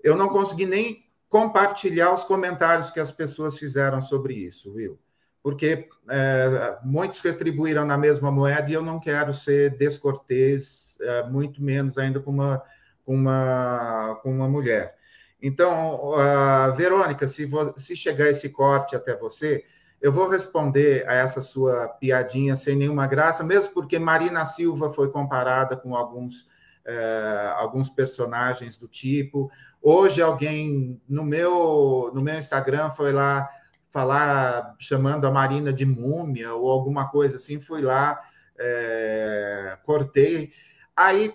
eu 0.03 0.17
não 0.17 0.29
consegui 0.29 0.65
nem 0.65 1.07
compartilhar 1.29 2.13
os 2.13 2.25
comentários 2.25 2.91
que 2.91 2.99
as 2.99 3.13
pessoas 3.13 3.59
fizeram 3.59 4.01
sobre 4.01 4.35
isso, 4.35 4.73
viu? 4.73 4.99
Porque 5.45 5.89
é, 6.09 6.79
muitos 6.83 7.21
retribuíram 7.21 7.85
na 7.85 7.99
mesma 7.99 8.33
moeda 8.33 8.71
e 8.71 8.73
eu 8.73 8.83
não 8.83 8.99
quero 8.99 9.35
ser 9.35 9.77
descortês, 9.77 10.97
é, 11.03 11.23
muito 11.25 11.63
menos 11.63 11.99
ainda 11.99 12.19
com 12.19 12.31
uma, 12.31 12.63
com 13.05 13.15
uma, 13.15 14.19
com 14.23 14.33
uma 14.33 14.49
mulher. 14.49 14.97
Então, 15.43 16.01
uh, 16.15 16.73
Verônica, 16.75 17.29
se, 17.29 17.47
se 17.77 17.95
chegar 17.95 18.31
esse 18.31 18.49
corte 18.49 18.97
até 18.97 19.15
você, 19.15 19.63
eu 20.01 20.11
vou 20.11 20.27
responder 20.27 21.07
a 21.07 21.13
essa 21.13 21.43
sua 21.43 21.89
piadinha 21.89 22.57
sem 22.57 22.75
nenhuma 22.75 23.07
graça, 23.07 23.45
mesmo 23.45 23.75
porque 23.75 23.99
Marina 23.99 24.47
Silva 24.47 24.89
foi 24.89 25.11
comparada 25.11 25.77
com 25.77 25.95
alguns, 25.95 26.49
é, 26.87 27.53
alguns 27.57 27.91
personagens 27.91 28.79
do 28.79 28.89
tipo. 28.89 29.51
Hoje 29.83 30.23
alguém 30.23 30.99
no 31.07 31.25
meu, 31.25 32.11
no 32.15 32.23
meu 32.23 32.39
Instagram 32.39 32.89
foi 32.91 33.13
lá 33.13 33.49
falar, 33.95 34.75
chamando 34.81 35.25
a 35.25 35.31
Marina 35.31 35.73
de 35.73 35.87
múmia 35.87 36.53
ou 36.53 36.69
alguma 36.69 37.09
coisa 37.09 37.37
assim, 37.37 37.61
fui 37.61 37.81
lá, 37.81 38.21
é, 38.59 39.79
cortei. 39.85 40.53
Aí 40.97 41.33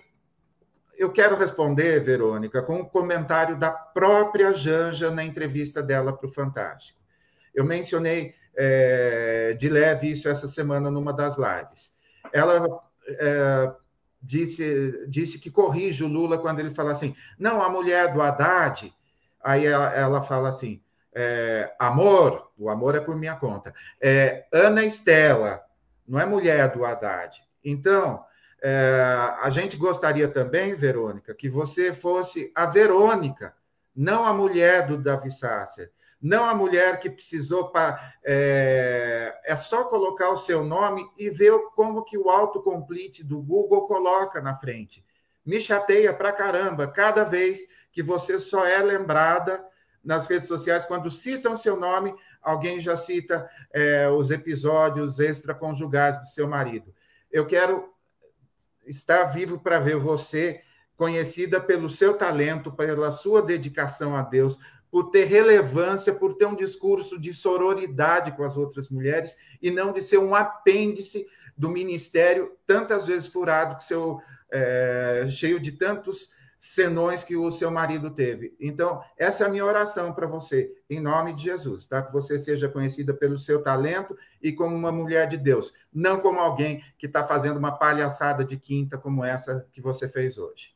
eu 0.98 1.10
quero 1.10 1.36
responder, 1.36 2.04
Verônica, 2.04 2.60
com 2.60 2.80
um 2.80 2.84
comentário 2.84 3.58
da 3.58 3.70
própria 3.70 4.52
Janja 4.52 5.10
na 5.10 5.24
entrevista 5.24 5.82
dela 5.82 6.12
para 6.12 6.28
o 6.28 6.32
Fantástico. 6.32 7.00
Eu 7.54 7.64
mencionei 7.64 8.34
é, 8.54 9.56
de 9.58 9.70
leve 9.70 10.10
isso 10.10 10.28
essa 10.28 10.46
semana 10.46 10.90
numa 10.90 11.14
das 11.14 11.38
lives. 11.38 11.94
Ela 12.30 12.82
é, 13.08 13.72
disse, 14.20 15.08
disse 15.08 15.38
que 15.38 15.50
corrige 15.50 16.04
o 16.04 16.08
Lula 16.08 16.36
quando 16.36 16.60
ele 16.60 16.74
fala 16.74 16.92
assim: 16.92 17.16
não, 17.38 17.62
a 17.62 17.70
mulher 17.70 18.12
do 18.12 18.20
Haddad. 18.20 18.92
Aí 19.42 19.64
ela, 19.64 19.94
ela 19.94 20.22
fala 20.22 20.50
assim: 20.50 20.82
é, 21.14 21.74
amor, 21.78 22.49
o 22.60 22.68
amor 22.70 22.94
é 22.94 23.00
por 23.00 23.16
minha 23.16 23.34
conta. 23.34 23.74
É, 24.00 24.46
Ana 24.52 24.84
Estela, 24.84 25.62
não 26.06 26.20
é 26.20 26.26
mulher 26.26 26.68
do 26.72 26.84
Haddad. 26.84 27.42
Então, 27.64 28.24
é, 28.62 29.34
a 29.40 29.50
gente 29.50 29.76
gostaria 29.76 30.28
também, 30.28 30.74
Verônica, 30.74 31.34
que 31.34 31.48
você 31.48 31.92
fosse 31.92 32.52
a 32.54 32.66
Verônica, 32.66 33.54
não 33.96 34.24
a 34.24 34.32
mulher 34.32 34.86
do 34.86 34.98
Davi 34.98 35.30
Sasser 35.30 35.90
não 36.20 36.44
a 36.44 36.54
mulher 36.54 37.00
que 37.00 37.08
precisou 37.08 37.70
para. 37.70 38.12
É, 38.22 39.40
é, 39.44 39.56
só 39.56 39.84
colocar 39.84 40.28
o 40.28 40.36
seu 40.36 40.62
nome 40.62 41.08
e 41.16 41.30
ver 41.30 41.58
como 41.74 42.04
que 42.04 42.18
o 42.18 42.28
autocomplete 42.28 43.24
do 43.24 43.40
Google 43.40 43.86
coloca 43.86 44.40
na 44.40 44.54
frente. 44.54 45.04
Me 45.46 45.60
chateia 45.60 46.12
pra 46.12 46.32
caramba 46.32 46.86
cada 46.86 47.24
vez 47.24 47.60
que 47.90 48.02
você 48.02 48.38
só 48.38 48.66
é 48.66 48.78
lembrada 48.82 49.64
nas 50.04 50.26
redes 50.26 50.48
sociais, 50.48 50.86
quando 50.86 51.10
citam 51.10 51.56
seu 51.56 51.76
nome, 51.76 52.14
alguém 52.42 52.80
já 52.80 52.96
cita 52.96 53.48
é, 53.72 54.08
os 54.08 54.30
episódios 54.30 55.18
extraconjugais 55.18 56.18
do 56.18 56.26
seu 56.26 56.48
marido. 56.48 56.94
Eu 57.30 57.46
quero 57.46 57.92
estar 58.86 59.24
vivo 59.24 59.58
para 59.58 59.78
ver 59.78 59.96
você 59.96 60.60
conhecida 60.96 61.60
pelo 61.60 61.88
seu 61.88 62.14
talento, 62.14 62.72
pela 62.72 63.12
sua 63.12 63.40
dedicação 63.40 64.14
a 64.14 64.22
Deus, 64.22 64.58
por 64.90 65.10
ter 65.10 65.24
relevância, 65.24 66.12
por 66.12 66.34
ter 66.34 66.46
um 66.46 66.54
discurso 66.54 67.18
de 67.18 67.32
sororidade 67.32 68.32
com 68.36 68.42
as 68.42 68.56
outras 68.56 68.88
mulheres 68.88 69.36
e 69.62 69.70
não 69.70 69.92
de 69.92 70.02
ser 70.02 70.18
um 70.18 70.34
apêndice 70.34 71.26
do 71.56 71.70
ministério, 71.70 72.52
tantas 72.66 73.06
vezes 73.06 73.28
furado, 73.28 73.82
seu, 73.82 74.20
é, 74.50 75.28
cheio 75.30 75.60
de 75.60 75.72
tantos 75.72 76.32
senões 76.60 77.24
que 77.24 77.36
o 77.36 77.50
seu 77.50 77.70
marido 77.70 78.10
teve. 78.10 78.54
Então, 78.60 79.02
essa 79.16 79.44
é 79.44 79.46
a 79.46 79.50
minha 79.50 79.64
oração 79.64 80.12
para 80.12 80.26
você, 80.26 80.70
em 80.88 81.00
nome 81.00 81.34
de 81.34 81.44
Jesus, 81.44 81.86
tá? 81.86 82.02
Que 82.02 82.12
você 82.12 82.38
seja 82.38 82.68
conhecida 82.68 83.14
pelo 83.14 83.38
seu 83.38 83.62
talento 83.62 84.16
e 84.42 84.52
como 84.52 84.76
uma 84.76 84.92
mulher 84.92 85.26
de 85.26 85.38
Deus, 85.38 85.72
não 85.92 86.20
como 86.20 86.38
alguém 86.38 86.84
que 86.98 87.06
está 87.06 87.24
fazendo 87.24 87.56
uma 87.56 87.72
palhaçada 87.72 88.44
de 88.44 88.58
quinta 88.58 88.98
como 88.98 89.24
essa 89.24 89.66
que 89.72 89.80
você 89.80 90.06
fez 90.06 90.36
hoje. 90.36 90.74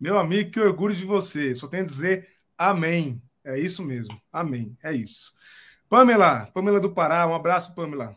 Meu 0.00 0.18
amigo, 0.18 0.50
que 0.50 0.58
orgulho 0.58 0.96
de 0.96 1.04
você. 1.04 1.54
Só 1.54 1.68
tenho 1.68 1.84
a 1.84 1.86
dizer 1.86 2.26
amém. 2.56 3.22
É 3.44 3.58
isso 3.58 3.84
mesmo. 3.84 4.18
Amém. 4.32 4.76
É 4.82 4.92
isso. 4.92 5.34
Pamela, 5.88 6.46
Pamela 6.54 6.80
do 6.80 6.94
Pará, 6.94 7.26
um 7.26 7.34
abraço, 7.34 7.74
Pamela. 7.74 8.16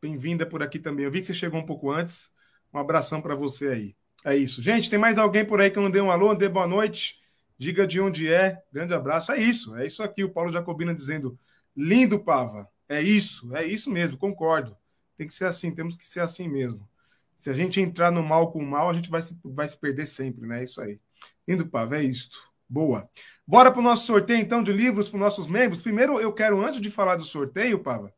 Bem-vinda 0.00 0.46
por 0.46 0.62
aqui 0.62 0.78
também. 0.78 1.04
Eu 1.04 1.10
vi 1.10 1.20
que 1.20 1.26
você 1.26 1.34
chegou 1.34 1.60
um 1.60 1.66
pouco 1.66 1.90
antes. 1.90 2.30
Um 2.72 2.78
abração 2.78 3.20
para 3.20 3.34
você 3.34 3.68
aí. 3.68 3.96
É 4.24 4.34
isso. 4.34 4.62
Gente, 4.62 4.88
tem 4.88 4.98
mais 4.98 5.18
alguém 5.18 5.44
por 5.44 5.60
aí 5.60 5.70
que 5.70 5.78
não 5.78 5.90
deu 5.90 6.06
um 6.06 6.10
alô, 6.10 6.34
dê 6.34 6.48
boa 6.48 6.66
noite? 6.66 7.22
Diga 7.58 7.86
de 7.86 8.00
onde 8.00 8.32
é. 8.32 8.62
Grande 8.72 8.94
abraço. 8.94 9.30
É 9.30 9.38
isso, 9.38 9.76
é 9.76 9.86
isso 9.86 10.02
aqui. 10.02 10.24
O 10.24 10.30
Paulo 10.30 10.50
Jacobina 10.50 10.94
dizendo: 10.94 11.38
lindo, 11.76 12.18
Pava. 12.18 12.68
É 12.88 13.02
isso, 13.02 13.54
é 13.54 13.66
isso 13.66 13.90
mesmo, 13.90 14.16
concordo. 14.16 14.76
Tem 15.16 15.26
que 15.26 15.34
ser 15.34 15.46
assim, 15.46 15.74
temos 15.74 15.96
que 15.96 16.06
ser 16.06 16.20
assim 16.20 16.48
mesmo. 16.48 16.88
Se 17.36 17.50
a 17.50 17.52
gente 17.52 17.80
entrar 17.80 18.10
no 18.10 18.22
mal 18.22 18.50
com 18.50 18.58
o 18.60 18.66
mal, 18.66 18.88
a 18.88 18.92
gente 18.92 19.10
vai 19.10 19.22
se, 19.22 19.38
vai 19.44 19.68
se 19.68 19.76
perder 19.78 20.06
sempre, 20.06 20.46
né? 20.46 20.60
É 20.60 20.64
isso 20.64 20.80
aí. 20.80 20.98
Lindo, 21.46 21.66
Pava, 21.66 21.98
é 21.98 22.02
isto. 22.02 22.38
Boa. 22.68 23.08
Bora 23.46 23.70
para 23.70 23.80
o 23.80 23.82
nosso 23.82 24.06
sorteio, 24.06 24.40
então, 24.40 24.62
de 24.62 24.72
livros 24.72 25.08
para 25.08 25.16
os 25.16 25.20
nossos 25.20 25.46
membros. 25.46 25.82
Primeiro, 25.82 26.18
eu 26.20 26.32
quero, 26.32 26.64
antes 26.64 26.80
de 26.80 26.90
falar 26.90 27.16
do 27.16 27.24
sorteio, 27.24 27.80
Pava, 27.82 28.12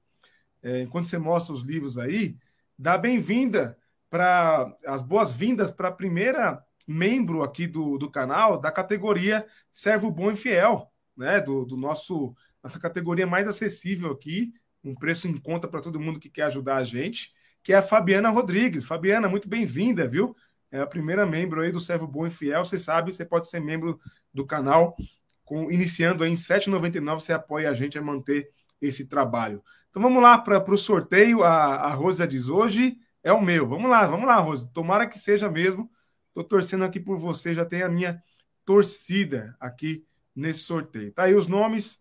é, 0.62 0.82
enquanto 0.82 1.08
você 1.08 1.18
mostra 1.18 1.54
os 1.54 1.62
livros 1.62 1.98
aí, 1.98 2.36
dar 2.78 2.98
bem-vinda 2.98 3.76
para 4.10 4.72
as 4.86 5.02
boas-vindas 5.02 5.70
para 5.70 5.88
a 5.88 5.92
primeira 5.92 6.62
membro 6.86 7.42
aqui 7.42 7.66
do, 7.66 7.98
do 7.98 8.10
canal 8.10 8.60
da 8.60 8.70
categoria 8.70 9.46
Servo 9.72 10.10
Bom 10.10 10.30
e 10.30 10.36
Fiel, 10.36 10.90
né? 11.16 11.40
Do, 11.40 11.64
do 11.64 11.76
nosso 11.76 12.34
nossa 12.62 12.80
categoria 12.80 13.26
mais 13.26 13.46
acessível 13.46 14.10
aqui, 14.10 14.52
um 14.82 14.94
preço 14.94 15.28
em 15.28 15.36
conta 15.36 15.68
para 15.68 15.80
todo 15.80 16.00
mundo 16.00 16.18
que 16.18 16.28
quer 16.28 16.42
ajudar 16.44 16.76
a 16.76 16.84
gente, 16.84 17.32
que 17.62 17.72
é 17.72 17.76
a 17.76 17.82
Fabiana 17.82 18.28
Rodrigues. 18.28 18.84
Fabiana, 18.84 19.28
muito 19.28 19.48
bem-vinda, 19.48 20.08
viu? 20.08 20.34
É 20.70 20.80
a 20.80 20.86
primeira 20.86 21.24
membro 21.24 21.60
aí 21.60 21.70
do 21.70 21.78
Servo 21.78 22.08
Bom 22.08 22.26
e 22.26 22.30
Fiel. 22.30 22.64
Você 22.64 22.76
sabe, 22.76 23.12
você 23.12 23.24
pode 23.24 23.48
ser 23.48 23.60
membro 23.60 24.00
do 24.34 24.44
canal, 24.44 24.96
com, 25.44 25.70
iniciando 25.70 26.24
aí 26.24 26.30
em 26.30 26.34
R$ 26.34 26.40
7,99, 26.40 27.20
você 27.20 27.32
apoia 27.32 27.70
a 27.70 27.74
gente 27.74 27.96
a 27.96 28.02
manter 28.02 28.50
esse 28.80 29.06
trabalho. 29.06 29.62
Então 29.88 30.02
vamos 30.02 30.20
lá 30.20 30.36
para 30.36 30.58
o 30.68 30.76
sorteio. 30.78 31.44
A, 31.44 31.76
a 31.76 31.94
Rosa 31.94 32.26
diz 32.26 32.48
hoje 32.48 32.98
é 33.26 33.32
o 33.32 33.42
meu. 33.42 33.68
Vamos 33.68 33.90
lá, 33.90 34.06
vamos 34.06 34.24
lá, 34.24 34.36
Rose. 34.36 34.72
Tomara 34.72 35.04
que 35.04 35.18
seja 35.18 35.50
mesmo. 35.50 35.90
Estou 36.28 36.44
torcendo 36.44 36.84
aqui 36.84 37.00
por 37.00 37.18
você, 37.18 37.52
já 37.52 37.64
tem 37.64 37.82
a 37.82 37.88
minha 37.88 38.22
torcida 38.64 39.56
aqui 39.58 40.06
nesse 40.34 40.60
sorteio. 40.60 41.12
Tá 41.12 41.24
aí 41.24 41.34
os 41.34 41.48
nomes 41.48 42.00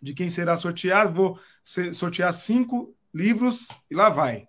de 0.00 0.14
quem 0.14 0.30
será 0.30 0.56
sorteado. 0.56 1.12
Vou 1.12 1.40
sortear 1.92 2.32
cinco 2.32 2.96
livros 3.12 3.66
e 3.90 3.96
lá 3.96 4.08
vai. 4.08 4.48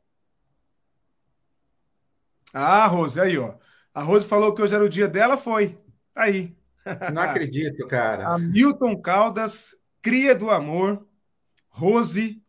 Ah, 2.54 2.86
Rose, 2.86 3.20
aí, 3.20 3.36
ó. 3.40 3.56
A 3.92 4.04
Rose 4.04 4.28
falou 4.28 4.54
que 4.54 4.62
hoje 4.62 4.76
era 4.76 4.84
o 4.84 4.90
dia 4.90 5.08
dela, 5.08 5.38
foi. 5.38 5.70
Tá 6.14 6.26
aí. 6.26 6.56
Não 7.12 7.24
acredito, 7.24 7.88
cara. 7.88 8.28
Hamilton 8.28 9.02
Caldas, 9.02 9.76
Cria 10.04 10.36
do 10.36 10.52
Amor, 10.52 11.08
Rose, 11.68 12.44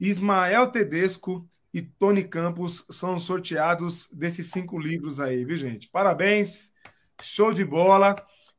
Ismael 0.00 0.68
Tedesco, 0.68 1.46
e 1.74 1.82
Tony 1.82 2.22
Campos 2.22 2.86
são 2.88 3.18
sorteados 3.18 4.08
desses 4.12 4.48
cinco 4.52 4.78
livros 4.78 5.18
aí, 5.18 5.44
viu, 5.44 5.56
gente? 5.56 5.88
Parabéns, 5.88 6.72
show 7.20 7.52
de 7.52 7.64
bola. 7.64 8.14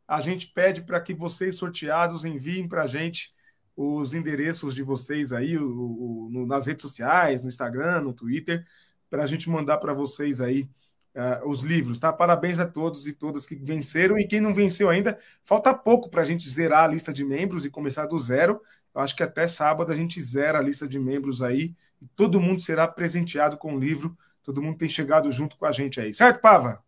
A 0.06 0.20
gente 0.20 0.48
pede 0.48 0.82
para 0.82 1.00
que 1.00 1.14
vocês 1.14 1.56
sorteados 1.56 2.26
enviem 2.26 2.68
para 2.68 2.84
a 2.84 2.88
gente 2.88 3.34
os 3.74 4.14
endereços 4.14 4.76
de 4.76 4.84
vocês 4.84 5.32
aí 5.32 5.58
o, 5.58 5.66
o, 5.66 6.30
no, 6.30 6.46
nas 6.46 6.68
redes 6.68 6.82
sociais, 6.82 7.42
no 7.42 7.48
Instagram, 7.48 8.02
no 8.02 8.14
Twitter, 8.14 8.66
para 9.10 9.24
a 9.24 9.28
gente 9.28 9.50
mandar 9.50 9.78
para 9.78 9.94
vocês 9.94 10.42
aí 10.42 10.70
uh, 11.16 11.50
os 11.50 11.62
livros, 11.62 11.98
tá? 11.98 12.12
Parabéns 12.12 12.60
a 12.60 12.68
todos 12.68 13.08
e 13.08 13.14
todas 13.14 13.46
que 13.46 13.56
venceram 13.56 14.20
e 14.20 14.28
quem 14.28 14.42
não 14.42 14.54
venceu 14.54 14.90
ainda, 14.90 15.18
falta 15.42 15.74
pouco 15.74 16.10
para 16.10 16.22
a 16.22 16.26
gente 16.26 16.50
zerar 16.50 16.84
a 16.84 16.88
lista 16.88 17.14
de 17.14 17.24
membros 17.24 17.64
e 17.66 17.70
começar 17.70 18.08
do 18.08 18.20
zero. 18.20 18.62
Eu 18.96 19.02
acho 19.02 19.16
que 19.16 19.24
até 19.24 19.46
sábado 19.46 19.92
a 19.92 19.96
gente 19.96 20.22
zera 20.22 20.60
a 20.60 20.62
lista 20.62 20.88
de 20.88 20.98
membros 20.98 21.42
aí 21.42 21.76
todo 22.16 22.42
mundo 22.42 22.62
será 22.62 22.88
presenteado 22.88 23.58
com 23.58 23.76
o 23.76 23.80
livro. 23.80 24.18
Todo 24.44 24.62
mundo 24.62 24.78
tem 24.78 24.90
chegado 24.90 25.32
junto 25.32 25.58
com 25.58 25.66
a 25.66 25.72
gente 25.72 26.00
aí. 26.00 26.14
Certo, 26.14 26.40
Pava? 26.40 26.84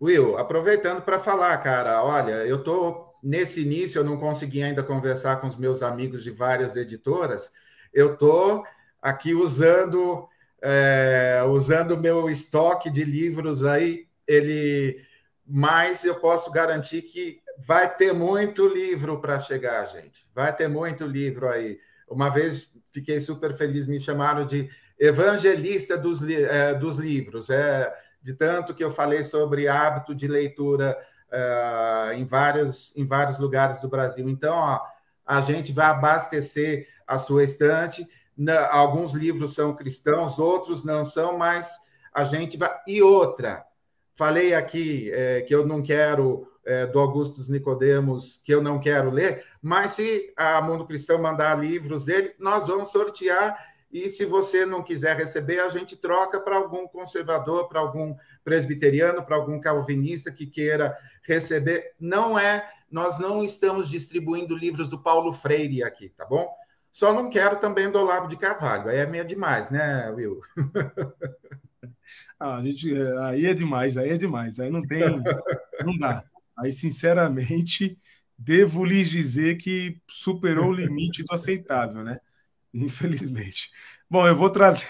Will, 0.00 0.38
aproveitando 0.38 1.02
para 1.02 1.18
falar, 1.18 1.56
cara, 1.58 2.02
olha, 2.02 2.46
eu 2.46 2.62
tô 2.62 3.12
nesse 3.22 3.62
início, 3.62 3.98
eu 3.98 4.04
não 4.04 4.16
consegui 4.16 4.62
ainda 4.62 4.82
conversar 4.82 5.40
com 5.40 5.46
os 5.46 5.56
meus 5.56 5.82
amigos 5.82 6.22
de 6.22 6.30
várias 6.30 6.76
editoras. 6.76 7.52
Eu 7.92 8.16
tô 8.16 8.64
aqui 9.02 9.34
usando 9.34 10.28
é, 10.62 11.42
usando 11.48 11.92
o 11.92 12.00
meu 12.00 12.28
estoque 12.28 12.90
de 12.90 13.04
livros 13.04 13.64
aí, 13.64 14.08
ele 14.26 15.04
mas 15.50 16.04
eu 16.04 16.16
posso 16.16 16.50
garantir 16.52 17.02
que 17.02 17.40
vai 17.66 17.94
ter 17.94 18.12
muito 18.12 18.66
livro 18.68 19.20
para 19.20 19.40
chegar, 19.40 19.86
gente. 19.86 20.26
Vai 20.34 20.54
ter 20.54 20.68
muito 20.68 21.04
livro 21.04 21.48
aí. 21.48 21.78
Uma 22.08 22.28
vez 22.28 22.72
fiquei 22.90 23.20
super 23.20 23.54
feliz, 23.56 23.86
me 23.86 24.00
chamaram 24.00 24.46
de 24.46 24.70
evangelista 24.98 25.96
dos, 25.96 26.22
é, 26.28 26.74
dos 26.74 26.98
livros, 26.98 27.50
é, 27.50 27.92
de 28.22 28.34
tanto 28.34 28.74
que 28.74 28.82
eu 28.82 28.90
falei 28.90 29.22
sobre 29.22 29.68
hábito 29.68 30.14
de 30.14 30.26
leitura 30.26 30.98
é, 31.30 32.14
em, 32.14 32.24
vários, 32.24 32.96
em 32.96 33.06
vários 33.06 33.38
lugares 33.38 33.78
do 33.78 33.88
Brasil. 33.88 34.28
Então, 34.28 34.56
ó, 34.56 34.80
a 35.26 35.40
gente 35.40 35.72
vai 35.72 35.86
abastecer 35.86 36.88
a 37.06 37.18
sua 37.18 37.44
estante. 37.44 38.06
Na, 38.36 38.68
alguns 38.72 39.14
livros 39.14 39.54
são 39.54 39.74
cristãos, 39.74 40.38
outros 40.38 40.84
não 40.84 41.04
são, 41.04 41.36
mas 41.36 41.70
a 42.12 42.24
gente 42.24 42.56
vai. 42.56 42.70
E 42.86 43.02
outra, 43.02 43.64
falei 44.14 44.54
aqui 44.54 45.10
é, 45.12 45.42
que 45.42 45.54
eu 45.54 45.66
não 45.66 45.82
quero 45.82 46.48
é, 46.68 46.86
do 46.86 47.00
Augusto 47.00 47.40
Nicodemos 47.50 48.40
que 48.44 48.52
eu 48.52 48.62
não 48.62 48.78
quero 48.78 49.10
ler, 49.10 49.44
mas 49.62 49.92
se 49.92 50.32
a 50.36 50.60
Mundo 50.60 50.86
Cristão 50.86 51.18
mandar 51.18 51.58
livros 51.58 52.04
dele, 52.04 52.34
nós 52.38 52.66
vamos 52.66 52.90
sortear. 52.90 53.66
E 53.90 54.06
se 54.10 54.26
você 54.26 54.66
não 54.66 54.82
quiser 54.82 55.16
receber, 55.16 55.60
a 55.60 55.68
gente 55.70 55.96
troca 55.96 56.38
para 56.38 56.56
algum 56.56 56.86
conservador, 56.86 57.68
para 57.68 57.80
algum 57.80 58.14
presbiteriano, 58.44 59.24
para 59.24 59.36
algum 59.36 59.58
calvinista 59.58 60.30
que 60.30 60.44
queira 60.44 60.94
receber. 61.22 61.94
Não 61.98 62.38
é, 62.38 62.70
nós 62.90 63.18
não 63.18 63.42
estamos 63.42 63.88
distribuindo 63.88 64.54
livros 64.54 64.90
do 64.90 65.02
Paulo 65.02 65.32
Freire 65.32 65.82
aqui, 65.82 66.10
tá 66.10 66.26
bom? 66.26 66.54
Só 66.92 67.14
não 67.14 67.30
quero 67.30 67.56
também 67.60 67.90
do 67.90 67.98
Olavo 67.98 68.28
de 68.28 68.36
Carvalho. 68.36 68.90
Aí 68.90 68.98
é 68.98 69.06
meio 69.06 69.24
demais, 69.24 69.70
né, 69.70 70.10
Will? 70.10 70.40
Ah, 72.40 72.58
a 72.58 72.62
gente, 72.62 72.88
aí 73.24 73.46
é 73.46 73.52
demais, 73.52 73.98
aí 73.98 74.10
é 74.10 74.16
demais. 74.16 74.60
Aí 74.60 74.70
não 74.70 74.80
tem, 74.82 75.00
não 75.84 75.98
dá. 75.98 76.22
Aí, 76.58 76.72
sinceramente, 76.72 77.98
devo 78.36 78.84
lhes 78.84 79.08
dizer 79.08 79.56
que 79.56 80.00
superou 80.08 80.68
o 80.70 80.72
limite 80.72 81.24
do 81.24 81.32
aceitável, 81.32 82.02
né? 82.04 82.18
Infelizmente. 82.74 83.70
Bom, 84.10 84.26
eu 84.26 84.36
vou 84.36 84.50
trazer. 84.50 84.86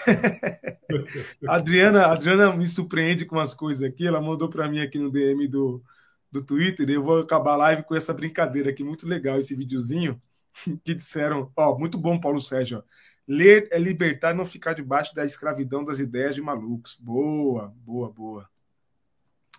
a 1.47 1.55
Adriana, 1.55 2.05
a 2.05 2.13
Adriana 2.13 2.55
me 2.55 2.67
surpreende 2.67 3.25
com 3.25 3.39
as 3.39 3.53
coisas 3.53 3.83
aqui. 3.83 4.07
Ela 4.07 4.21
mandou 4.21 4.49
para 4.49 4.69
mim 4.69 4.79
aqui 4.79 4.97
no 4.97 5.11
DM 5.11 5.47
do, 5.47 5.83
do 6.31 6.43
Twitter. 6.43 6.89
Eu 6.89 7.03
vou 7.03 7.19
acabar 7.19 7.53
a 7.53 7.57
live 7.57 7.83
com 7.83 7.95
essa 7.95 8.13
brincadeira 8.13 8.69
aqui. 8.69 8.83
Muito 8.83 9.07
legal 9.07 9.37
esse 9.39 9.55
videozinho. 9.55 10.21
Que 10.83 10.93
disseram: 10.95 11.51
Ó, 11.55 11.77
muito 11.77 11.97
bom, 11.97 12.19
Paulo 12.19 12.39
Sérgio. 12.39 12.83
Ler 13.27 13.67
é 13.71 13.77
libertar 13.79 14.33
e 14.33 14.37
não 14.37 14.45
ficar 14.45 14.73
debaixo 14.73 15.13
da 15.13 15.23
escravidão 15.23 15.83
das 15.85 15.99
ideias 15.99 16.35
de 16.35 16.41
malucos. 16.41 16.97
Boa, 16.99 17.73
boa, 17.85 18.11
boa. 18.11 18.49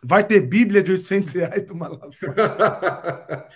Vai 0.02 0.24
ter 0.26 0.40
Bíblia 0.40 0.82
de 0.82 0.92
800 0.92 1.32
reais 1.32 1.62
do 1.64 1.74
Malafaia. 1.74 2.34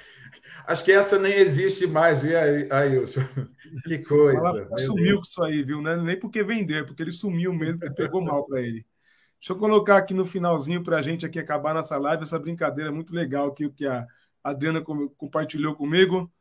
Acho 0.66 0.84
que 0.84 0.92
essa 0.92 1.18
nem 1.18 1.34
existe 1.34 1.86
mais, 1.86 2.20
viu, 2.20 2.36
Ailson? 2.70 3.20
Que 3.84 3.98
coisa. 3.98 4.40
Malafaia 4.40 4.86
sumiu 4.86 5.16
com 5.16 5.22
isso 5.22 5.42
aí, 5.42 5.62
viu? 5.62 5.82
Não 5.82 5.90
é 5.90 5.96
nem 5.96 6.18
porque 6.18 6.44
vender, 6.44 6.86
porque 6.86 7.02
ele 7.02 7.10
sumiu 7.10 7.52
mesmo, 7.52 7.80
porque 7.80 7.94
pegou 7.94 8.22
mal 8.22 8.46
para 8.46 8.60
ele. 8.60 8.86
Deixa 9.40 9.52
eu 9.52 9.58
colocar 9.58 9.98
aqui 9.98 10.14
no 10.14 10.24
finalzinho 10.24 10.82
para 10.82 10.98
a 10.98 11.02
gente 11.02 11.26
aqui 11.26 11.38
acabar 11.38 11.74
nossa 11.74 11.98
live, 11.98 12.22
essa 12.22 12.38
brincadeira 12.38 12.92
muito 12.92 13.14
legal 13.14 13.48
aqui, 13.48 13.68
que 13.68 13.86
a 13.86 14.06
Adriana 14.42 14.80
compartilhou 15.16 15.74
comigo. 15.74 16.32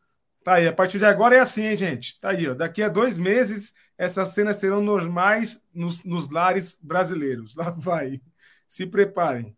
Tá 0.44 0.56
aí, 0.56 0.68
a 0.68 0.74
partir 0.74 1.00
de 1.00 1.06
agora 1.06 1.36
é 1.36 1.40
assim, 1.40 1.64
hein, 1.64 1.78
gente? 1.78 2.20
Tá 2.20 2.30
aí, 2.30 2.48
ó. 2.48 2.54
Daqui 2.54 2.84
a 2.84 2.90
dois 2.90 3.18
meses, 3.18 3.74
essas 3.98 4.30
cenas 4.30 4.58
serão 4.58 4.82
normais 4.82 5.66
nos, 5.74 6.04
nos 6.04 6.30
lares 6.30 6.78
brasileiros. 6.82 7.56
Lá 7.56 7.72
vai. 7.72 8.22
Se 8.68 8.86
preparem. 8.86 9.56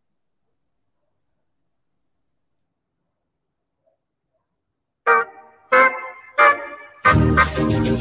É 7.85 7.91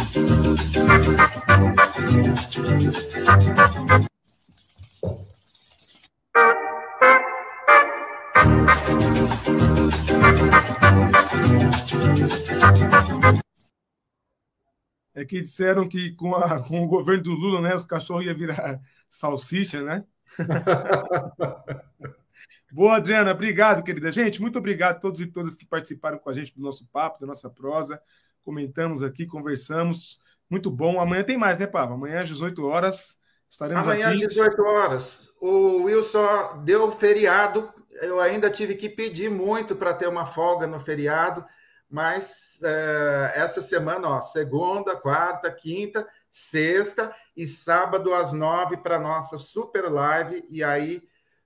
que 15.26 15.42
disseram 15.42 15.86
que 15.86 16.12
com, 16.12 16.34
a, 16.34 16.62
com 16.62 16.82
o 16.82 16.86
governo 16.86 17.22
do 17.22 17.32
Lula, 17.32 17.60
né, 17.60 17.74
os 17.74 17.84
cachorros 17.84 18.24
iam 18.24 18.34
virar 18.34 18.80
salsicha, 19.10 19.82
né? 19.82 20.02
Boa, 22.72 22.96
Adriana, 22.96 23.32
obrigado, 23.32 23.84
querida. 23.84 24.10
Gente, 24.10 24.40
muito 24.40 24.58
obrigado 24.58 24.96
a 24.96 25.00
todos 25.00 25.20
e 25.20 25.26
todas 25.26 25.58
que 25.58 25.66
participaram 25.66 26.18
com 26.18 26.30
a 26.30 26.34
gente 26.34 26.54
do 26.54 26.62
nosso 26.62 26.86
papo, 26.86 27.20
da 27.20 27.26
nossa 27.26 27.50
prosa. 27.50 28.00
Comentamos 28.44 29.02
aqui, 29.02 29.26
conversamos. 29.26 30.20
Muito 30.50 30.70
bom. 30.70 31.00
Amanhã 31.00 31.24
tem 31.24 31.38
mais, 31.38 31.58
né, 31.58 31.66
Pava? 31.66 31.94
Amanhã 31.94 32.20
às 32.20 32.28
18 32.28 32.64
horas 32.66 33.18
estaremos 33.48 33.82
Amanhã 33.82 34.08
aqui. 34.08 34.22
às 34.22 34.28
18 34.28 34.62
horas. 34.62 35.34
O 35.40 35.84
Wilson 35.84 36.62
deu 36.64 36.90
feriado. 36.92 37.72
Eu 38.02 38.20
ainda 38.20 38.50
tive 38.50 38.74
que 38.74 38.88
pedir 38.88 39.30
muito 39.30 39.74
para 39.74 39.94
ter 39.94 40.08
uma 40.08 40.26
folga 40.26 40.66
no 40.66 40.78
feriado, 40.78 41.44
mas 41.88 42.58
é, 42.62 43.32
essa 43.36 43.62
semana, 43.62 44.08
ó, 44.08 44.20
segunda, 44.20 44.96
quarta, 44.96 45.50
quinta, 45.50 46.06
sexta 46.28 47.14
e 47.36 47.46
sábado 47.46 48.12
às 48.12 48.32
nove 48.32 48.76
para 48.76 48.98
nossa 48.98 49.38
super 49.38 49.90
live. 49.90 50.44
E 50.50 50.62
aí 50.62 51.02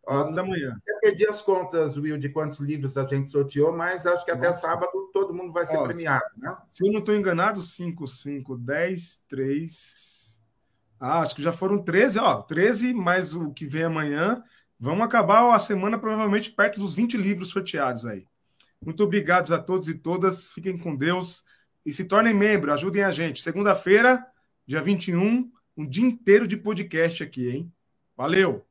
Nove 0.08 0.34
da 0.34 0.42
manhã. 0.42 0.76
Eu 0.86 1.00
perdi 1.00 1.26
as 1.28 1.42
contas, 1.42 1.96
Will, 1.96 2.18
de 2.18 2.28
quantos 2.28 2.58
livros 2.60 2.96
a 2.96 3.06
gente 3.06 3.28
sorteou, 3.28 3.76
mas 3.76 4.06
acho 4.06 4.24
que 4.24 4.30
até 4.30 4.46
Nossa. 4.46 4.66
sábado 4.66 5.10
todo 5.12 5.34
mundo 5.34 5.52
vai 5.52 5.66
ser 5.66 5.78
premiado, 5.82 6.24
né? 6.36 6.56
Se 6.68 6.86
eu 6.86 6.92
não 6.92 7.00
estou 7.00 7.14
enganado, 7.14 7.60
5, 7.60 8.06
5, 8.06 8.56
10, 8.56 9.24
3. 9.28 10.40
Ah, 11.00 11.20
acho 11.20 11.34
que 11.34 11.42
já 11.42 11.52
foram 11.52 11.82
13, 11.82 12.18
ó. 12.18 12.42
13 12.42 12.94
mais 12.94 13.34
o 13.34 13.52
que 13.52 13.66
vem 13.66 13.84
amanhã. 13.84 14.42
Vamos 14.80 15.04
acabar 15.04 15.54
a 15.54 15.58
semana 15.58 15.98
provavelmente 15.98 16.50
perto 16.50 16.80
dos 16.80 16.94
20 16.94 17.16
livros 17.16 17.50
sorteados 17.50 18.06
aí. 18.06 18.26
Muito 18.84 19.02
obrigado 19.02 19.52
a 19.52 19.58
todos 19.58 19.88
e 19.88 19.94
todas. 19.94 20.50
Fiquem 20.52 20.78
com 20.78 20.96
Deus 20.96 21.42
e 21.84 21.92
se 21.92 22.04
tornem 22.04 22.34
membro. 22.34 22.72
Ajudem 22.72 23.02
a 23.02 23.10
gente. 23.10 23.42
Segunda-feira, 23.42 24.24
dia 24.66 24.80
21, 24.80 25.50
um 25.76 25.86
dia 25.86 26.04
inteiro 26.04 26.46
de 26.46 26.56
podcast 26.56 27.22
aqui, 27.22 27.50
hein? 27.50 27.72
Valeu! 28.16 28.67